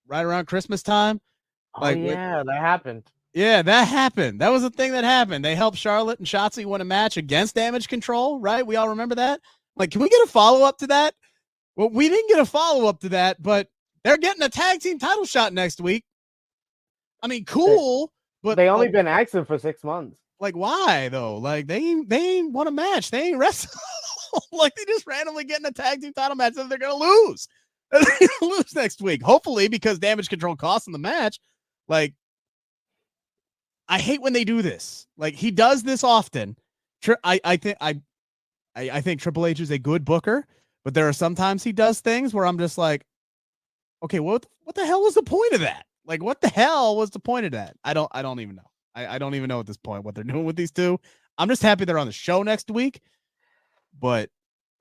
right 0.06 0.24
around 0.24 0.46
Christmas 0.46 0.82
time? 0.82 1.20
Like, 1.78 1.96
oh, 1.98 2.00
with- 2.00 2.10
yeah, 2.12 2.42
that 2.44 2.60
happened. 2.60 3.04
Yeah, 3.34 3.60
that 3.60 3.86
happened. 3.86 4.40
That 4.40 4.48
was 4.48 4.62
the 4.62 4.70
thing 4.70 4.92
that 4.92 5.04
happened. 5.04 5.44
They 5.44 5.54
helped 5.54 5.76
Charlotte 5.76 6.18
and 6.18 6.26
Shotzi 6.26 6.64
win 6.64 6.80
a 6.80 6.86
match 6.86 7.18
against 7.18 7.54
Damage 7.54 7.86
Control, 7.86 8.40
right? 8.40 8.66
We 8.66 8.76
all 8.76 8.88
remember 8.88 9.14
that. 9.16 9.40
Like, 9.76 9.90
can 9.90 10.00
we 10.00 10.08
get 10.08 10.22
a 10.24 10.30
follow 10.30 10.64
up 10.64 10.78
to 10.78 10.86
that? 10.86 11.12
Well, 11.76 11.90
we 11.90 12.08
didn't 12.08 12.28
get 12.28 12.40
a 12.40 12.46
follow 12.46 12.86
up 12.86 13.00
to 13.00 13.10
that, 13.10 13.42
but 13.42 13.68
they're 14.02 14.16
getting 14.16 14.42
a 14.42 14.48
tag 14.48 14.80
team 14.80 14.98
title 14.98 15.26
shot 15.26 15.52
next 15.52 15.80
week. 15.80 16.04
I 17.22 17.28
mean, 17.28 17.44
cool, 17.44 18.12
but 18.42 18.56
they 18.56 18.68
only 18.68 18.86
like, 18.86 18.92
been 18.92 19.06
acting 19.06 19.44
for 19.44 19.58
six 19.58 19.84
months. 19.84 20.16
like 20.40 20.56
why 20.56 21.08
though? 21.08 21.36
Like 21.36 21.66
they 21.66 21.76
ain't 21.76 22.08
they 22.08 22.38
ain't 22.38 22.52
won 22.52 22.66
a 22.66 22.70
match. 22.70 23.10
They 23.10 23.28
ain't 23.28 23.38
wrestled. 23.38 23.80
like 24.52 24.74
they 24.74 24.84
just 24.84 25.06
randomly 25.06 25.44
getting 25.44 25.66
a 25.66 25.72
tag 25.72 26.00
team 26.00 26.12
title 26.12 26.36
match 26.36 26.54
that 26.54 26.68
they're 26.68 26.78
gonna 26.78 26.94
lose. 26.94 27.48
They're 27.92 28.02
gonna 28.02 28.52
lose 28.52 28.74
next 28.74 29.00
week. 29.00 29.22
Hopefully, 29.22 29.68
because 29.68 30.00
damage 30.00 30.28
control 30.28 30.56
costs 30.56 30.88
in 30.88 30.92
the 30.92 30.98
match. 30.98 31.38
Like 31.86 32.14
I 33.88 34.00
hate 34.00 34.20
when 34.20 34.32
they 34.32 34.44
do 34.44 34.60
this. 34.60 35.06
Like 35.16 35.34
he 35.34 35.52
does 35.52 35.84
this 35.84 36.02
often. 36.02 36.56
I 37.22 37.40
I 37.44 37.56
think 37.56 37.76
I, 37.80 38.00
I 38.74 38.90
I 38.90 39.00
think 39.00 39.20
Triple 39.20 39.46
H 39.46 39.60
is 39.60 39.70
a 39.70 39.78
good 39.78 40.04
booker, 40.04 40.46
but 40.86 40.94
there 40.94 41.08
are 41.08 41.12
sometimes 41.12 41.64
he 41.64 41.72
does 41.72 41.98
things 41.98 42.32
where 42.32 42.46
I'm 42.46 42.58
just 42.58 42.78
like, 42.78 43.04
okay, 44.04 44.20
what 44.20 44.46
what 44.62 44.76
the 44.76 44.86
hell 44.86 45.02
was 45.02 45.14
the 45.14 45.22
point 45.24 45.52
of 45.52 45.58
that? 45.58 45.84
Like, 46.04 46.22
what 46.22 46.40
the 46.40 46.48
hell 46.48 46.96
was 46.96 47.10
the 47.10 47.18
point 47.18 47.44
of 47.44 47.50
that? 47.52 47.74
I 47.82 47.92
don't 47.92 48.08
I 48.14 48.22
don't 48.22 48.38
even 48.38 48.54
know. 48.54 48.70
I, 48.94 49.16
I 49.16 49.18
don't 49.18 49.34
even 49.34 49.48
know 49.48 49.58
at 49.58 49.66
this 49.66 49.76
point 49.78 50.04
what 50.04 50.14
they're 50.14 50.22
doing 50.32 50.44
with 50.44 50.54
these 50.54 50.70
two. 50.70 51.00
I'm 51.38 51.48
just 51.48 51.60
happy 51.60 51.84
they're 51.86 51.98
on 51.98 52.06
the 52.06 52.12
show 52.12 52.44
next 52.44 52.70
week. 52.70 53.00
But 54.00 54.30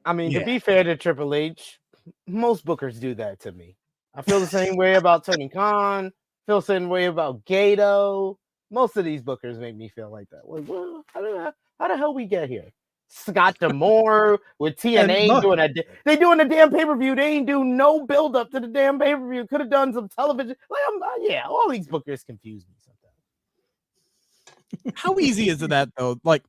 I 0.06 0.14
mean, 0.14 0.30
Yeah. 0.30 0.42
to 0.42 0.46
be 0.46 0.60
fair 0.60 0.84
to 0.84 0.96
Triple 0.96 1.34
H, 1.34 1.80
most 2.28 2.68
bookers 2.68 3.00
do 3.00 3.16
that 3.16 3.40
to 3.40 3.52
me. 3.52 3.76
I 4.14 4.22
feel 4.22 4.40
the 4.40 4.46
same 4.46 4.76
way 4.78 4.94
about 4.94 5.26
Tony 5.26 5.50
Khan. 5.50 6.12
Feel 6.46 6.60
the 6.60 6.68
same 6.68 6.88
way 6.88 7.06
about 7.06 7.44
Gedo. 7.46 8.36
Most 8.70 8.96
of 8.96 9.06
these 9.06 9.24
bookers 9.24 9.58
make 9.58 9.76
me 9.76 9.90
feel 9.90 10.12
like 10.12 10.30
that. 10.30 10.48
Like, 10.48 10.68
well, 10.68 11.04
how, 11.12 11.22
the, 11.22 11.54
how 11.80 11.88
the 11.88 11.98
hell 11.98 12.14
we 12.14 12.28
get 12.28 12.48
here? 12.48 12.70
Scott 13.08 13.58
D'Amore 13.60 14.40
with 14.60 14.76
TNA 14.78 15.42
doing 15.42 15.60
a 15.60 15.70
they 16.06 16.16
doing 16.16 16.40
a 16.40 16.48
damn 16.48 16.72
pay 16.72 16.86
per 16.86 16.96
view. 16.96 17.16
They 17.16 17.34
ain't 17.34 17.48
do 17.48 17.64
no 17.64 18.06
build 18.06 18.36
up 18.36 18.52
to 18.52 18.60
the 18.60 18.68
damn 18.68 19.00
pay 19.00 19.16
per 19.16 19.30
view. 19.30 19.46
Could 19.48 19.62
have 19.62 19.70
done 19.70 19.94
some 19.94 20.10
television. 20.10 20.56
Like, 20.70 20.82
I'm, 20.92 21.02
uh, 21.02 21.08
yeah, 21.22 21.44
all 21.48 21.70
these 21.70 21.88
bookers 21.88 22.26
confuse 22.26 22.66
me 22.68 22.76
sometimes. 22.84 24.94
how 24.96 25.20
easy 25.20 25.50
is 25.50 25.62
it 25.62 25.70
that 25.70 25.90
though? 25.98 26.20
Like 26.24 26.44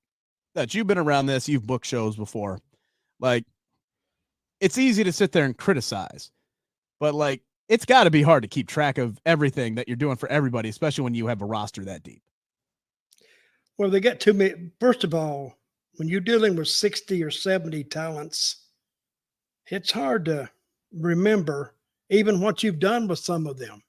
that 0.55 0.75
you've 0.75 0.87
been 0.87 0.99
around 0.99 1.27
this, 1.27 1.49
you've 1.49 1.67
booked 1.67 1.87
shows 1.87 2.17
before. 2.17 2.61
Like 3.21 3.45
it's 4.61 4.79
easy 4.79 5.05
to 5.05 5.13
sit 5.13 5.33
there 5.33 5.45
and 5.45 5.57
criticize, 5.57 6.31
but 6.99 7.15
like 7.15 7.43
it's 7.69 7.85
got 7.85 8.05
to 8.05 8.11
be 8.11 8.23
hard 8.23 8.43
to 8.43 8.49
keep 8.49 8.69
track 8.69 8.99
of 8.99 9.19
everything 9.27 9.75
that 9.75 9.89
you're 9.89 9.97
doing 9.97 10.17
for 10.17 10.29
everybody, 10.29 10.69
especially 10.69 11.05
when 11.05 11.15
you 11.15 11.27
have 11.27 11.43
a 11.43 11.47
roster 11.47 11.85
that 11.85 12.03
deep. 12.03 12.23
Well, 13.79 13.91
they 13.91 14.01
got 14.01 14.21
too 14.21 14.33
many. 14.33 14.71
First 14.81 15.05
of 15.05 15.15
all, 15.15 15.55
when 15.97 16.09
you're 16.09 16.21
dealing 16.21 16.57
with 16.57 16.69
60 16.69 17.23
or 17.23 17.31
70 17.31 17.85
talents, 17.85 18.67
it's 19.69 19.91
hard 19.91 20.25
to 20.27 20.49
remember 20.93 21.75
even 22.11 22.41
what 22.41 22.63
you've 22.63 22.79
done 22.79 23.09
with 23.09 23.19
some 23.19 23.47
of 23.47 23.59
them. 23.59 23.83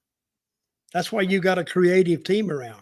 That's 0.93 1.11
why 1.11 1.21
you 1.21 1.39
got 1.39 1.59
a 1.59 1.65
creative 1.65 2.23
team 2.23 2.49
around. 2.49 2.81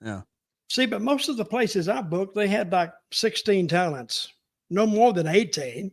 Yeah. 0.00 0.22
See, 0.68 0.86
but 0.86 1.02
most 1.02 1.28
of 1.28 1.36
the 1.36 1.44
places 1.44 1.88
I 1.88 2.00
booked, 2.00 2.34
they 2.34 2.48
had 2.48 2.72
like 2.72 2.92
16 3.12 3.68
talents, 3.68 4.32
no 4.70 4.86
more 4.86 5.12
than 5.12 5.26
18. 5.26 5.90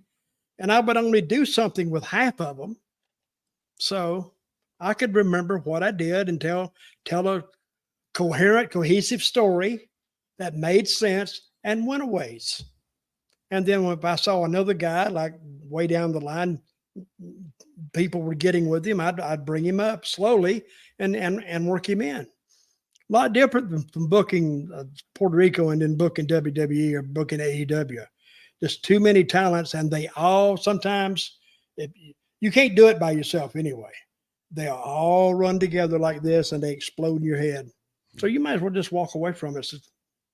And 0.59 0.71
I 0.71 0.79
would 0.79 0.97
only 0.97 1.21
do 1.21 1.45
something 1.45 1.89
with 1.89 2.03
half 2.03 2.39
of 2.39 2.57
them. 2.57 2.77
So 3.77 4.33
I 4.79 4.93
could 4.93 5.15
remember 5.15 5.57
what 5.59 5.83
I 5.83 5.91
did 5.91 6.29
and 6.29 6.39
tell 6.39 6.73
tell 7.03 7.27
a 7.27 7.43
coherent, 8.13 8.71
cohesive 8.71 9.21
story 9.21 9.89
that 10.37 10.55
made 10.55 10.87
sense 10.87 11.48
and 11.63 11.87
went 11.87 12.03
a 12.03 12.05
ways. 12.05 12.63
And 13.51 13.65
then 13.65 13.83
if 13.85 14.05
I 14.05 14.15
saw 14.15 14.43
another 14.43 14.73
guy 14.73 15.07
like 15.07 15.33
way 15.63 15.87
down 15.87 16.11
the 16.11 16.19
line, 16.19 16.61
people 17.93 18.21
were 18.21 18.35
getting 18.35 18.69
with 18.69 18.85
him, 18.85 18.99
I'd, 18.99 19.19
I'd 19.19 19.45
bring 19.45 19.65
him 19.65 19.79
up 19.79 20.05
slowly 20.05 20.63
and 20.99 21.15
and 21.15 21.43
and 21.45 21.67
work 21.67 21.89
him 21.89 22.01
in. 22.01 22.21
A 22.21 22.27
lot 23.09 23.33
different 23.33 23.71
than 23.71 23.83
from 23.89 24.07
booking 24.07 24.69
uh, 24.73 24.83
Puerto 25.15 25.35
Rico 25.35 25.69
and 25.69 25.81
then 25.81 25.95
booking 25.95 26.27
WWE 26.27 26.93
or 26.93 27.01
booking 27.01 27.39
AEW. 27.39 28.05
Just 28.61 28.83
too 28.83 28.99
many 28.99 29.23
talents, 29.23 29.73
and 29.73 29.89
they 29.89 30.09
all 30.15 30.57
sometimes 30.57 31.39
if 31.77 31.91
you, 32.41 32.51
can't 32.51 32.75
do 32.75 32.87
it 32.87 32.99
by 32.99 33.11
yourself 33.11 33.55
anyway. 33.55 33.91
They 34.51 34.67
all 34.67 35.33
run 35.33 35.59
together 35.59 35.97
like 35.97 36.21
this, 36.21 36.51
and 36.51 36.61
they 36.61 36.71
explode 36.71 37.21
in 37.21 37.23
your 37.23 37.37
head. 37.37 37.69
So 38.17 38.27
you 38.27 38.39
might 38.39 38.55
as 38.55 38.61
well 38.61 38.73
just 38.73 38.91
walk 38.91 39.15
away 39.15 39.31
from 39.31 39.55
it. 39.57 39.65
So, 39.65 39.77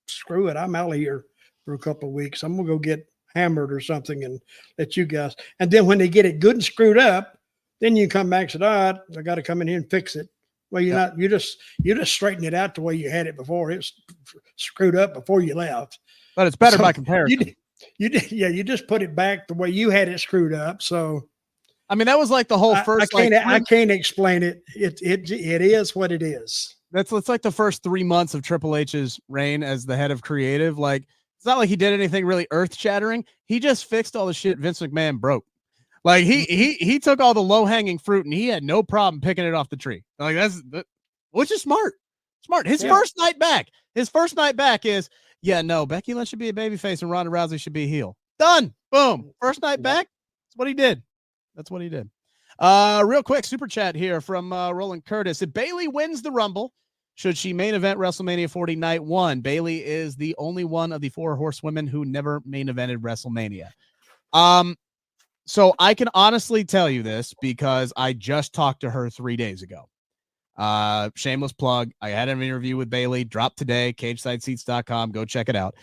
screw 0.06 0.48
it, 0.48 0.56
I'm 0.56 0.74
out 0.74 0.90
of 0.92 0.96
here 0.96 1.24
for 1.64 1.74
a 1.74 1.78
couple 1.78 2.08
of 2.08 2.14
weeks. 2.14 2.42
I'm 2.42 2.56
gonna 2.56 2.68
go 2.68 2.78
get 2.78 3.06
hammered 3.34 3.72
or 3.72 3.80
something 3.80 4.24
and 4.24 4.40
let 4.78 4.96
you 4.96 5.04
guys. 5.04 5.34
And 5.60 5.70
then 5.70 5.86
when 5.86 5.98
they 5.98 6.08
get 6.08 6.24
it 6.26 6.40
good 6.40 6.56
and 6.56 6.64
screwed 6.64 6.98
up, 6.98 7.38
then 7.80 7.96
you 7.96 8.08
come 8.08 8.30
back 8.30 8.42
and 8.42 8.50
say, 8.62 8.66
"All 8.66 8.92
right, 8.92 9.00
I 9.18 9.22
got 9.22 9.34
to 9.36 9.42
come 9.42 9.60
in 9.60 9.68
here 9.68 9.76
and 9.76 9.90
fix 9.90 10.16
it." 10.16 10.28
Well, 10.70 10.82
you're 10.82 10.96
not. 10.96 11.18
You 11.18 11.28
just 11.28 11.58
you 11.78 11.94
just 11.94 12.12
straighten 12.12 12.44
it 12.44 12.54
out 12.54 12.74
the 12.74 12.80
way 12.80 12.94
you 12.94 13.10
had 13.10 13.26
it 13.26 13.36
before. 13.36 13.70
It's 13.70 13.92
screwed 14.56 14.96
up 14.96 15.14
before 15.14 15.40
you 15.40 15.54
left. 15.54 15.98
But 16.34 16.46
it's 16.46 16.56
better 16.56 16.76
So, 16.76 16.82
by 16.82 16.92
comparison. 16.94 17.38
You 17.38 17.44
did, 17.44 17.56
you 17.98 18.08
did, 18.08 18.32
yeah. 18.32 18.48
You 18.48 18.64
just 18.64 18.86
put 18.88 19.02
it 19.02 19.14
back 19.14 19.46
the 19.48 19.54
way 19.54 19.68
you 19.70 19.90
had 19.90 20.08
it 20.08 20.18
screwed 20.20 20.54
up. 20.54 20.82
So 20.82 21.28
I 21.88 21.94
mean, 21.94 22.06
that 22.06 22.18
was 22.18 22.30
like 22.30 22.48
the 22.48 22.58
whole 22.58 22.74
I, 22.74 22.80
I 22.80 22.84
first. 22.84 23.12
can't. 23.12 23.32
like, 23.32 23.46
I 23.46 23.60
can't 23.60 23.90
explain 23.90 24.42
it. 24.42 24.62
It 24.74 24.98
it 25.02 25.30
it 25.30 25.62
is 25.62 25.94
what 25.94 26.12
it 26.12 26.22
is. 26.22 26.75
That's 26.96 27.12
it's 27.12 27.28
like 27.28 27.42
the 27.42 27.52
first 27.52 27.82
three 27.82 28.02
months 28.02 28.32
of 28.32 28.40
Triple 28.40 28.74
H's 28.74 29.20
reign 29.28 29.62
as 29.62 29.84
the 29.84 29.94
head 29.94 30.10
of 30.10 30.22
creative. 30.22 30.78
Like 30.78 31.06
it's 31.36 31.44
not 31.44 31.58
like 31.58 31.68
he 31.68 31.76
did 31.76 31.92
anything 31.92 32.24
really 32.24 32.46
earth 32.50 32.74
shattering. 32.74 33.22
He 33.44 33.60
just 33.60 33.84
fixed 33.84 34.16
all 34.16 34.24
the 34.24 34.32
shit 34.32 34.56
Vince 34.56 34.80
McMahon 34.80 35.20
broke. 35.20 35.44
Like 36.04 36.24
he 36.24 36.44
he 36.44 36.72
he 36.74 36.98
took 36.98 37.20
all 37.20 37.34
the 37.34 37.42
low 37.42 37.66
hanging 37.66 37.98
fruit 37.98 38.24
and 38.24 38.32
he 38.32 38.48
had 38.48 38.64
no 38.64 38.82
problem 38.82 39.20
picking 39.20 39.44
it 39.44 39.52
off 39.52 39.68
the 39.68 39.76
tree. 39.76 40.04
Like 40.18 40.36
that's 40.36 40.62
that, 40.70 40.86
which 41.32 41.52
is 41.52 41.60
smart. 41.60 41.96
Smart. 42.46 42.66
His 42.66 42.82
Yeah. 42.82 42.94
first 42.94 43.18
night 43.18 43.38
back. 43.38 43.68
His 43.94 44.08
first 44.08 44.34
night 44.34 44.56
back 44.56 44.86
is 44.86 45.10
yeah 45.42 45.60
no 45.60 45.84
Becky 45.84 46.14
Lynch 46.14 46.30
should 46.30 46.38
be 46.38 46.48
a 46.48 46.54
babyface 46.54 47.02
and 47.02 47.10
Ronda 47.10 47.30
Rousey 47.30 47.60
should 47.60 47.74
be 47.74 47.84
a 47.84 47.88
heel. 47.88 48.16
Done. 48.38 48.72
Boom. 48.90 49.32
First 49.42 49.60
night 49.60 49.82
back. 49.82 50.06
That's 50.48 50.56
what 50.56 50.66
he 50.66 50.72
did. 50.72 51.02
That's 51.54 51.70
what 51.70 51.82
he 51.82 51.90
did. 51.90 52.08
Uh, 52.58 53.02
real 53.06 53.22
quick 53.22 53.44
super 53.44 53.66
chat 53.66 53.94
here 53.94 54.22
from 54.22 54.50
uh, 54.50 54.72
Roland 54.72 55.04
Curtis. 55.04 55.42
If 55.42 55.52
Bayley 55.52 55.88
wins 55.88 56.22
the 56.22 56.30
Rumble, 56.30 56.72
should 57.16 57.38
she 57.38 57.54
main 57.54 57.74
event 57.74 57.98
WrestleMania 57.98 58.48
40 58.48 58.76
night 58.76 59.02
one? 59.02 59.40
Bayley 59.40 59.82
is 59.82 60.16
the 60.16 60.34
only 60.36 60.64
one 60.64 60.92
of 60.92 61.00
the 61.00 61.08
four 61.08 61.34
horsewomen 61.34 61.86
who 61.86 62.04
never 62.04 62.42
main 62.44 62.68
evented 62.68 62.98
WrestleMania. 62.98 63.70
Um, 64.34 64.76
so 65.46 65.74
I 65.78 65.94
can 65.94 66.10
honestly 66.12 66.62
tell 66.62 66.90
you 66.90 67.02
this 67.02 67.34
because 67.40 67.90
I 67.96 68.12
just 68.12 68.52
talked 68.52 68.82
to 68.82 68.90
her 68.90 69.08
three 69.08 69.36
days 69.36 69.62
ago. 69.62 69.88
Uh, 70.58 71.08
shameless 71.14 71.54
plug. 71.54 71.90
I 72.02 72.10
had 72.10 72.28
an 72.28 72.42
interview 72.42 72.76
with 72.76 72.90
Bayley, 72.90 73.24
dropped 73.24 73.56
today, 73.56 73.94
cagesideseats.com. 73.96 75.12
Go 75.12 75.24
check 75.24 75.48
it 75.48 75.56
out. 75.56 75.74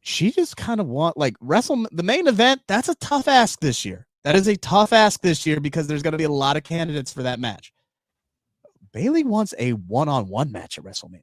She 0.00 0.30
just 0.30 0.56
kind 0.56 0.78
of 0.78 0.86
want 0.86 1.16
like 1.16 1.34
wrestle 1.40 1.86
the 1.90 2.04
main 2.04 2.28
event. 2.28 2.62
That's 2.68 2.88
a 2.88 2.94
tough 2.96 3.26
ask 3.26 3.58
this 3.58 3.84
year. 3.84 4.06
That 4.22 4.36
is 4.36 4.46
a 4.46 4.56
tough 4.56 4.92
ask 4.92 5.20
this 5.22 5.44
year 5.44 5.58
because 5.58 5.88
there's 5.88 6.02
going 6.02 6.12
to 6.12 6.18
be 6.18 6.24
a 6.24 6.28
lot 6.28 6.56
of 6.56 6.62
candidates 6.62 7.12
for 7.12 7.24
that 7.24 7.40
match. 7.40 7.72
Bayley 8.96 9.24
wants 9.24 9.52
a 9.58 9.72
one-on-one 9.72 10.50
match 10.50 10.78
at 10.78 10.84
WrestleMania. 10.84 11.20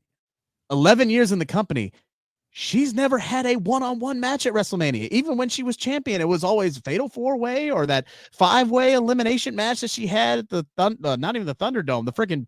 11 0.69 1.09
years 1.09 1.31
in 1.31 1.39
the 1.39 1.45
company. 1.45 1.91
she's 2.51 2.93
never 2.93 3.17
had 3.17 3.47
a 3.47 3.55
one-on-one 3.55 4.19
match 4.19 4.45
at 4.45 4.53
WrestleMania. 4.53 5.07
Even 5.09 5.37
when 5.37 5.49
she 5.49 5.63
was 5.63 5.75
champion, 5.75 6.21
it 6.21 6.27
was 6.27 6.43
always 6.43 6.77
fatal 6.77 7.09
four-way 7.09 7.71
or 7.71 7.87
that 7.87 8.05
five-way 8.31 8.93
elimination 8.93 9.55
match 9.55 9.81
that 9.81 9.89
she 9.89 10.05
had 10.05 10.37
at 10.37 10.49
the 10.49 10.63
Thun- 10.77 10.99
uh, 11.03 11.15
not 11.15 11.35
even 11.35 11.47
the 11.47 11.55
Thunderdome, 11.55 12.05
the 12.05 12.13
freaking 12.13 12.45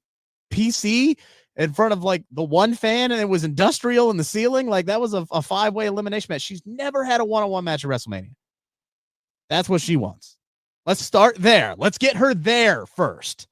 PC 0.52 1.18
in 1.56 1.74
front 1.74 1.92
of 1.92 2.04
like 2.04 2.24
the 2.30 2.44
one 2.44 2.76
fan, 2.76 3.12
and 3.12 3.20
it 3.20 3.28
was 3.28 3.44
industrial 3.44 4.12
in 4.12 4.18
the 4.18 4.24
ceiling. 4.24 4.68
Like 4.68 4.86
that 4.86 5.02
was 5.02 5.16
a, 5.16 5.26
a 5.32 5.42
five-way 5.42 5.88
elimination 5.88 6.28
match. 6.30 6.44
She's 6.44 6.62
never 6.68 7.04
had 7.04 7.20
a 7.20 7.26
one-on-one 7.26 7.64
match 7.64 7.84
at 7.84 7.90
WrestleMania. 7.90 8.30
That's 9.50 9.70
what 9.70 9.82
she 9.82 9.96
wants. 9.96 10.38
Let's 10.86 11.02
start 11.02 11.38
there. 11.40 11.74
Let's 11.80 11.98
get 11.98 12.16
her 12.18 12.36
there 12.36 12.86
first. 12.86 13.48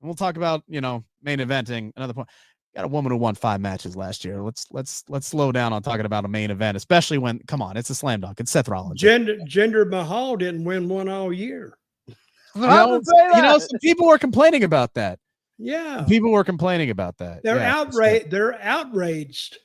And 0.00 0.08
we'll 0.08 0.14
talk 0.14 0.36
about, 0.36 0.62
you 0.68 0.80
know, 0.80 1.04
main 1.22 1.38
eventing 1.38 1.92
another 1.96 2.14
point 2.14 2.28
got 2.76 2.84
a 2.84 2.88
woman 2.88 3.10
who 3.10 3.16
won 3.18 3.34
five 3.34 3.60
matches 3.60 3.96
last 3.96 4.24
year. 4.24 4.42
Let's 4.42 4.66
let's 4.70 5.02
let's 5.08 5.26
slow 5.26 5.50
down 5.52 5.72
on 5.72 5.82
talking 5.82 6.06
about 6.06 6.24
a 6.24 6.28
main 6.28 6.50
event, 6.50 6.76
especially 6.76 7.18
when 7.18 7.40
come 7.48 7.60
on, 7.62 7.76
it's 7.76 7.90
a 7.90 7.94
slam 7.94 8.20
dunk. 8.20 8.38
It's 8.40 8.50
Seth 8.50 8.68
Rollins. 8.68 9.00
Gender 9.00 9.36
Jinder 9.48 9.88
Mahal 9.88 10.36
didn't 10.36 10.64
win 10.64 10.88
one 10.88 11.08
all 11.08 11.32
year. 11.32 11.76
You 12.54 12.66
know, 12.66 13.00
you 13.36 13.42
know, 13.42 13.58
some 13.58 13.78
people 13.80 14.08
were 14.08 14.18
complaining 14.18 14.64
about 14.64 14.94
that. 14.94 15.20
Yeah, 15.58 16.04
People 16.08 16.32
were 16.32 16.42
complaining 16.42 16.90
about 16.90 17.18
that. 17.18 17.42
they're 17.44 17.56
Yeah, 17.58 17.76
outraged. 17.80 18.30
They're 18.30 18.60
outraged. 18.60 19.58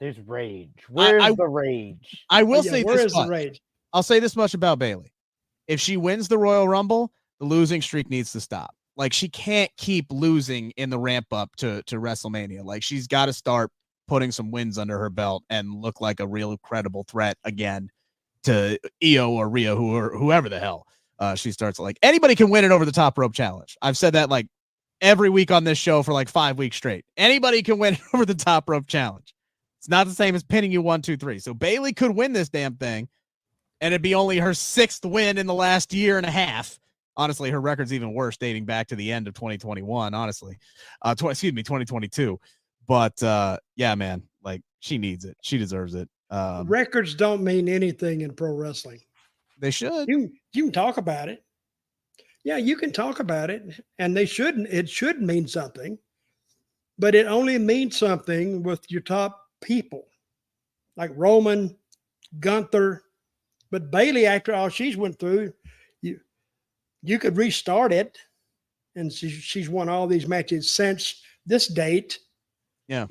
There's 0.00 0.18
rage. 0.20 0.72
Where's 0.88 1.22
I- 1.22 1.32
the 1.32 1.46
rage? 1.48 2.24
I 2.30 2.42
will 2.44 2.64
Yeah, 2.64 2.70
say 2.70 2.82
where 2.84 2.96
this 2.96 3.06
is 3.06 3.12
the 3.12 3.26
rage? 3.26 3.60
I'll 3.92 4.02
say 4.02 4.18
this 4.18 4.34
much 4.36 4.54
about 4.54 4.78
Bayley. 4.78 5.12
If 5.66 5.80
she 5.80 5.96
wins 5.98 6.28
the 6.28 6.38
Royal 6.38 6.66
Rumble, 6.68 7.12
the 7.38 7.44
losing 7.46 7.82
streak 7.82 8.08
needs 8.08 8.32
to 8.32 8.40
stop. 8.40 8.74
Like 8.96 9.12
she 9.12 9.28
can't 9.28 9.70
keep 9.76 10.06
losing 10.10 10.70
in 10.72 10.90
the 10.90 10.98
ramp 10.98 11.32
up 11.32 11.54
to 11.56 11.82
to 11.84 11.96
WrestleMania. 11.96 12.64
Like 12.64 12.82
she's 12.82 13.06
got 13.06 13.26
to 13.26 13.32
start 13.32 13.70
putting 14.08 14.30
some 14.30 14.50
wins 14.50 14.78
under 14.78 14.98
her 14.98 15.10
belt 15.10 15.44
and 15.48 15.74
look 15.74 16.00
like 16.00 16.20
a 16.20 16.26
real 16.26 16.56
credible 16.58 17.04
threat 17.08 17.38
again 17.44 17.88
to 18.44 18.78
Iyo 19.02 19.30
or 19.30 19.48
Rhea 19.48 19.74
who 19.74 19.94
or 19.96 20.16
whoever 20.16 20.48
the 20.48 20.58
hell 20.58 20.86
uh, 21.18 21.34
she 21.36 21.52
starts 21.52 21.78
like 21.78 21.98
anybody 22.02 22.34
can 22.34 22.50
win 22.50 22.64
it 22.64 22.72
over 22.72 22.84
the 22.84 22.92
top 22.92 23.16
rope 23.16 23.32
challenge. 23.32 23.76
I've 23.80 23.96
said 23.96 24.14
that 24.14 24.28
like 24.28 24.48
every 25.00 25.30
week 25.30 25.50
on 25.50 25.64
this 25.64 25.78
show 25.78 26.02
for 26.02 26.12
like 26.12 26.28
five 26.28 26.58
weeks 26.58 26.76
straight. 26.76 27.04
Anybody 27.16 27.62
can 27.62 27.78
win 27.78 27.94
it 27.94 28.00
over 28.14 28.24
the 28.24 28.34
top 28.34 28.68
rope 28.68 28.86
challenge. 28.86 29.34
It's 29.78 29.88
not 29.88 30.06
the 30.06 30.14
same 30.14 30.34
as 30.34 30.44
pinning 30.44 30.72
you 30.72 30.82
one, 30.82 31.02
two, 31.02 31.16
three. 31.16 31.38
So 31.38 31.54
Bayley 31.54 31.92
could 31.92 32.14
win 32.14 32.32
this 32.32 32.48
damn 32.48 32.76
thing, 32.76 33.08
and 33.80 33.92
it'd 33.92 34.02
be 34.02 34.14
only 34.14 34.38
her 34.38 34.54
sixth 34.54 35.04
win 35.04 35.38
in 35.38 35.46
the 35.46 35.54
last 35.54 35.92
year 35.92 36.16
and 36.16 36.26
a 36.26 36.30
half. 36.30 36.78
Honestly, 37.16 37.50
her 37.50 37.60
record's 37.60 37.92
even 37.92 38.14
worse 38.14 38.36
dating 38.36 38.64
back 38.64 38.88
to 38.88 38.96
the 38.96 39.12
end 39.12 39.28
of 39.28 39.34
2021. 39.34 40.14
Honestly, 40.14 40.58
uh, 41.02 41.14
tw- 41.14 41.26
excuse 41.26 41.52
me, 41.52 41.62
2022. 41.62 42.38
But 42.86 43.22
uh, 43.22 43.58
yeah, 43.76 43.94
man, 43.94 44.22
like 44.42 44.62
she 44.80 44.98
needs 44.98 45.24
it. 45.24 45.36
She 45.42 45.58
deserves 45.58 45.94
it. 45.94 46.08
Um, 46.30 46.66
Records 46.66 47.14
don't 47.14 47.42
mean 47.42 47.68
anything 47.68 48.22
in 48.22 48.32
pro 48.34 48.54
wrestling. 48.54 49.00
they 49.58 49.70
should. 49.70 50.08
You 50.08 50.32
you 50.54 50.64
can 50.64 50.72
talk 50.72 50.96
about 50.96 51.28
it. 51.28 51.44
Yeah, 52.44 52.56
you 52.56 52.76
can 52.76 52.92
talk 52.92 53.20
about 53.20 53.50
it, 53.50 53.62
and 53.98 54.16
they 54.16 54.24
shouldn't. 54.24 54.68
It 54.68 54.88
should 54.88 55.20
mean 55.22 55.46
something, 55.46 55.98
but 56.98 57.14
it 57.14 57.26
only 57.26 57.58
means 57.58 57.98
something 57.98 58.62
with 58.62 58.90
your 58.90 59.02
top 59.02 59.38
people, 59.60 60.06
like 60.96 61.10
Roman, 61.14 61.76
Gunther, 62.40 63.02
but 63.70 63.90
Bayley. 63.92 64.26
After 64.26 64.54
all 64.54 64.70
she's 64.70 64.96
went 64.96 65.18
through, 65.20 65.52
you 67.02 67.18
could 67.18 67.36
restart 67.36 67.92
it, 67.92 68.18
and 68.94 69.12
she, 69.12 69.30
she's 69.30 69.68
won 69.68 69.88
all 69.88 70.06
these 70.06 70.28
matches 70.28 70.72
since 70.74 71.20
this 71.46 71.66
date. 71.66 72.18
Yeah. 72.88 73.06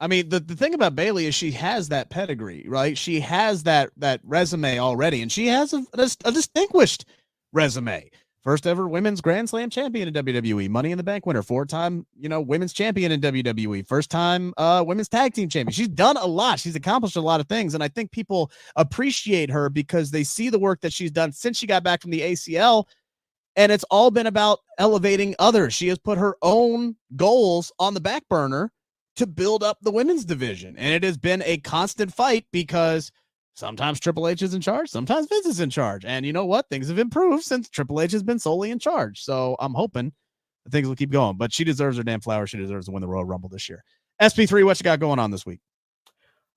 I 0.00 0.06
mean, 0.06 0.30
the, 0.30 0.40
the 0.40 0.56
thing 0.56 0.72
about 0.72 0.96
Bayley 0.96 1.26
is 1.26 1.34
she 1.34 1.50
has 1.52 1.88
that 1.90 2.08
pedigree, 2.08 2.64
right? 2.66 2.96
She 2.96 3.20
has 3.20 3.64
that 3.64 3.90
that 3.98 4.20
resume 4.24 4.78
already, 4.78 5.20
and 5.20 5.30
she 5.30 5.46
has 5.48 5.74
a, 5.74 5.84
a, 5.92 6.10
a 6.24 6.32
distinguished 6.32 7.04
resume. 7.52 8.10
First 8.42 8.66
ever 8.66 8.88
women's 8.88 9.20
Grand 9.20 9.50
Slam 9.50 9.68
champion 9.68 10.08
in 10.08 10.14
WWE, 10.14 10.70
Money 10.70 10.92
in 10.92 10.96
the 10.96 11.04
Bank 11.04 11.26
winner, 11.26 11.42
four 11.42 11.66
time, 11.66 12.06
you 12.18 12.30
know, 12.30 12.40
women's 12.40 12.72
champion 12.72 13.12
in 13.12 13.20
WWE, 13.20 13.86
first 13.86 14.10
time 14.10 14.54
uh 14.56 14.82
women's 14.86 15.10
tag 15.10 15.34
team 15.34 15.50
champion. 15.50 15.74
She's 15.74 15.88
done 15.88 16.16
a 16.16 16.26
lot. 16.26 16.58
She's 16.58 16.76
accomplished 16.76 17.16
a 17.16 17.20
lot 17.20 17.40
of 17.40 17.48
things, 17.48 17.74
and 17.74 17.82
I 17.82 17.88
think 17.88 18.10
people 18.10 18.50
appreciate 18.76 19.50
her 19.50 19.68
because 19.68 20.10
they 20.10 20.24
see 20.24 20.48
the 20.48 20.58
work 20.58 20.80
that 20.80 20.94
she's 20.94 21.10
done 21.10 21.32
since 21.32 21.58
she 21.58 21.66
got 21.66 21.82
back 21.82 22.00
from 22.00 22.10
the 22.10 22.22
ACL. 22.22 22.86
And 23.56 23.72
it's 23.72 23.84
all 23.90 24.10
been 24.10 24.26
about 24.26 24.60
elevating 24.78 25.34
others. 25.38 25.74
She 25.74 25.88
has 25.88 25.98
put 25.98 26.18
her 26.18 26.36
own 26.42 26.96
goals 27.16 27.72
on 27.78 27.94
the 27.94 28.00
back 28.00 28.22
burner 28.28 28.72
to 29.16 29.26
build 29.26 29.62
up 29.62 29.78
the 29.82 29.90
women's 29.90 30.24
division. 30.24 30.76
And 30.78 30.94
it 30.94 31.04
has 31.04 31.18
been 31.18 31.42
a 31.44 31.58
constant 31.58 32.14
fight 32.14 32.46
because 32.52 33.10
sometimes 33.54 34.00
Triple 34.00 34.28
H 34.28 34.42
is 34.42 34.54
in 34.54 34.60
charge, 34.60 34.88
sometimes 34.88 35.28
Vince 35.28 35.46
is 35.46 35.60
in 35.60 35.70
charge. 35.70 36.04
And 36.04 36.24
you 36.24 36.32
know 36.32 36.46
what? 36.46 36.68
Things 36.70 36.88
have 36.88 36.98
improved 36.98 37.44
since 37.44 37.68
Triple 37.68 38.00
H 38.00 38.12
has 38.12 38.22
been 38.22 38.38
solely 38.38 38.70
in 38.70 38.78
charge. 38.78 39.22
So 39.22 39.56
I'm 39.58 39.74
hoping 39.74 40.12
things 40.70 40.88
will 40.88 40.96
keep 40.96 41.10
going. 41.10 41.36
But 41.36 41.52
she 41.52 41.64
deserves 41.64 41.96
her 41.96 42.02
damn 42.02 42.20
flower. 42.20 42.46
She 42.46 42.56
deserves 42.56 42.86
to 42.86 42.92
win 42.92 43.02
the 43.02 43.08
Royal 43.08 43.24
Rumble 43.24 43.48
this 43.48 43.68
year. 43.68 43.82
SP3, 44.22 44.64
what 44.64 44.78
you 44.78 44.84
got 44.84 45.00
going 45.00 45.18
on 45.18 45.30
this 45.30 45.44
week? 45.46 45.60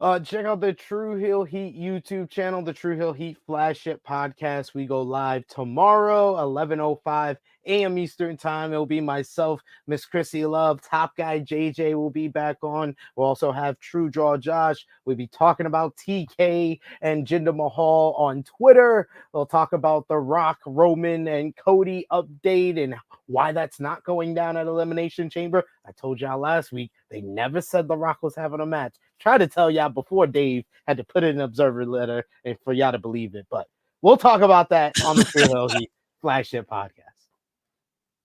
Uh, 0.04 0.20
check 0.20 0.46
out 0.46 0.60
the 0.60 0.74
True 0.74 1.16
Hill 1.16 1.46
Heat 1.46 1.80
YouTube 1.80 2.30
channel, 2.30 2.62
the 2.62 2.74
True 2.74 2.98
Hill 2.98 3.14
Heat 3.14 3.38
Flagship 3.46 4.02
Podcast. 4.06 4.74
We 4.74 4.86
go 4.86 5.02
live 5.02 5.48
tomorrow, 5.48 6.36
11:05 6.36 7.38
a.m. 7.66 7.98
Eastern 7.98 8.36
Time. 8.36 8.74
It'll 8.74 8.86
be 8.86 9.00
myself, 9.00 9.62
Miss 9.88 10.06
Chrissy 10.06 10.46
Love, 10.46 10.82
Top 10.82 11.16
Guy 11.16 11.40
JJ 11.40 11.96
will 11.96 12.10
be 12.10 12.28
back 12.28 12.58
on. 12.64 12.98
We'll 13.16 13.28
also 13.28 13.54
have 13.54 13.80
True 13.80 14.10
Draw 14.10 14.36
Josh. 14.40 14.86
We'll 15.06 15.16
be 15.16 15.28
talking 15.28 15.68
about 15.68 15.96
TK 15.96 16.82
and 17.02 17.26
Jinder 17.26 17.56
Mahal 17.56 18.14
on 18.18 18.44
Twitter. 18.44 19.08
We'll 19.32 19.46
talk 19.46 19.72
about 19.72 20.10
the 20.10 20.18
Rock, 20.18 20.60
Roman, 20.66 21.30
and 21.30 21.56
Cody 21.56 22.06
update 22.12 22.78
and 22.78 22.96
why 23.28 23.54
that's 23.54 23.80
not 23.80 24.04
going 24.04 24.34
down 24.34 24.58
at 24.58 24.68
Elimination 24.68 25.30
Chamber. 25.30 25.64
I 25.88 25.92
told 25.94 26.20
y'all 26.20 26.40
last 26.40 26.74
week 26.74 26.92
they 27.10 27.22
never 27.22 27.62
said 27.62 27.88
The 27.88 27.96
Rock 27.98 28.22
was 28.22 28.36
having 28.36 28.60
a 28.60 28.66
match. 28.66 28.96
Try 29.24 29.38
to 29.38 29.48
tell 29.48 29.72
y'all 29.72 29.88
before 29.88 30.28
Dave 30.28 30.66
had 30.86 30.98
to 30.98 31.06
put 31.06 31.24
in 31.24 31.38
an 31.38 31.42
observer 31.42 31.86
letter 31.86 32.26
and 32.44 32.58
for 32.62 32.74
y'all 32.74 32.92
to 32.92 33.00
believe 33.00 33.36
it. 33.36 33.48
But 33.50 33.70
we'll 34.02 34.18
talk 34.18 34.42
about 34.42 34.68
that 34.72 35.02
on 35.06 35.16
the 35.16 35.24
True 35.24 35.48
Hill 35.48 35.70
Heat 35.70 35.90
flagship 36.20 36.70
podcast. 36.70 36.92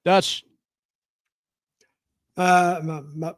Dutch. 0.04 0.44
Uh, 2.36 2.80
my, 2.82 3.02
my, 3.14 3.34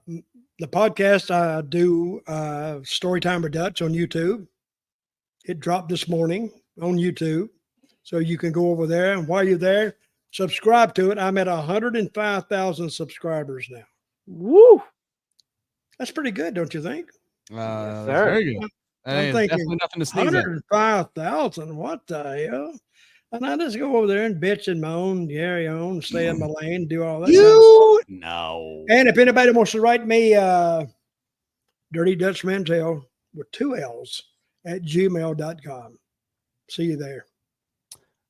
the 0.59 0.69
podcast 0.69 1.31
I 1.31 1.61
do, 1.61 2.23
uh, 2.27 2.77
Storytimer 2.81 3.51
Dutch 3.53 3.83
on 3.83 3.93
YouTube. 3.93 4.47
It 5.45 5.61
dropped 5.61 5.91
this 5.91 6.09
morning 6.09 6.51
on 6.81 6.97
YouTube, 6.97 7.51
so 8.05 8.21
you 8.21 8.39
can 8.39 8.53
go 8.53 8.71
over 8.71 8.87
there. 8.87 9.13
And 9.13 9.29
while 9.29 9.47
you're 9.47 9.59
there, 9.59 9.97
subscribe 10.31 10.95
to 10.95 11.11
it. 11.11 11.19
I'm 11.19 11.37
at 11.37 11.47
105,000 11.47 12.91
subscribers 12.91 13.69
now. 13.71 13.85
Woo! 14.27 14.83
That's 15.99 16.11
pretty 16.11 16.31
good, 16.31 16.55
don't 16.55 16.73
you 16.73 16.81
think? 16.81 17.11
Uh, 17.53 18.05
that's 18.05 18.07
sir. 18.07 18.25
very 18.27 18.55
good. 18.55 18.63
I'm 19.07 19.15
Hey, 19.15 19.33
thinking 19.33 19.79
nothing 19.81 20.01
to 20.01 20.07
sneeze 20.07 20.27
at. 20.29 20.33
105,000. 20.35 21.77
What 21.77 22.07
the 22.07 22.49
hell? 22.51 22.79
And 23.33 23.47
I 23.47 23.57
just 23.57 23.79
go 23.79 23.97
over 23.97 24.07
there 24.07 24.25
and 24.27 24.43
bitch 24.43 24.69
and 24.69 24.81
moan, 24.81 25.29
carry 25.29 25.69
on, 25.69 26.03
stay 26.03 26.27
in 26.29 26.39
my 26.39 26.47
lane, 26.61 26.87
do 26.89 27.03
all 27.05 27.21
that. 27.21 27.27
kind 27.27 27.37
of. 27.37 27.43
You 27.43 28.01
no. 28.09 28.85
And 28.91 29.09
if 29.09 29.19
anybody 29.19 29.53
wants 29.53 29.73
to 29.73 29.81
write 29.81 30.07
me 30.07 30.35
uh 30.35 30.85
Dirty 31.93 32.15
Dutch 32.17 32.45
Mantell 32.45 33.05
with 33.35 33.51
two 33.53 33.77
L's 33.77 34.23
at 34.67 34.83
gmail.com. 34.83 35.99
See 36.69 36.85
you 36.85 36.97
there. 36.97 37.25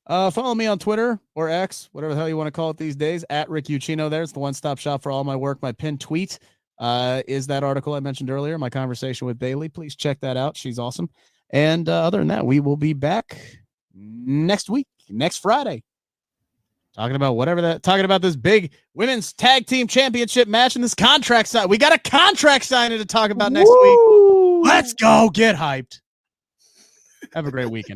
Uh, 0.07 0.29
follow 0.31 0.55
me 0.55 0.65
on 0.67 0.79
Twitter 0.79 1.19
or 1.35 1.47
X, 1.49 1.89
whatever 1.91 2.13
the 2.13 2.19
hell 2.19 2.27
you 2.29 2.35
want 2.37 2.47
to 2.47 2.51
call 2.51 2.69
it 2.71 2.77
these 2.77 2.95
days, 2.95 3.23
at 3.29 3.49
Rick 3.49 3.65
Ucchino. 3.65 4.09
There's 4.09 4.31
the 4.31 4.39
one 4.39 4.53
stop 4.53 4.77
shop 4.79 5.01
for 5.03 5.11
all 5.11 5.23
my 5.23 5.35
work. 5.35 5.61
My 5.61 5.71
pinned 5.71 5.99
tweet 6.01 6.39
uh, 6.81 7.21
is 7.27 7.47
that 7.47 7.63
article 7.63 7.93
I 7.93 7.99
mentioned 7.99 8.31
earlier, 8.31 8.57
my 8.57 8.69
conversation 8.69 9.27
with 9.27 9.37
Bayley. 9.37 9.69
Please 9.69 9.95
check 9.95 10.19
that 10.21 10.35
out. 10.35 10.57
She's 10.57 10.79
awesome. 10.79 11.09
And 11.51 11.87
uh, 11.87 12.03
other 12.03 12.17
than 12.17 12.29
that, 12.29 12.45
we 12.45 12.59
will 12.59 12.75
be 12.75 12.93
back 12.93 13.37
next 13.93 14.67
week, 14.69 14.87
next 15.07 15.37
Friday, 15.37 15.83
talking 16.95 17.15
about 17.15 17.33
whatever 17.33 17.61
that, 17.61 17.83
talking 17.83 18.05
about 18.05 18.23
this 18.23 18.35
big 18.35 18.71
women's 18.95 19.31
tag 19.31 19.67
team 19.67 19.85
championship 19.85 20.47
match 20.47 20.75
and 20.75 20.83
this 20.83 20.95
contract 20.95 21.49
sign. 21.49 21.69
We 21.69 21.77
got 21.77 21.93
a 21.93 21.99
contract 21.99 22.65
signing 22.65 22.97
to 22.97 23.05
talk 23.05 23.29
about 23.29 23.51
next 23.51 23.69
week. 23.69 23.99
Let's 24.63 24.93
go 24.93 25.29
get 25.31 25.55
hyped. 25.55 26.01
Have 27.33 27.45
a 27.45 27.51
great 27.51 27.69
weekend. 27.69 27.89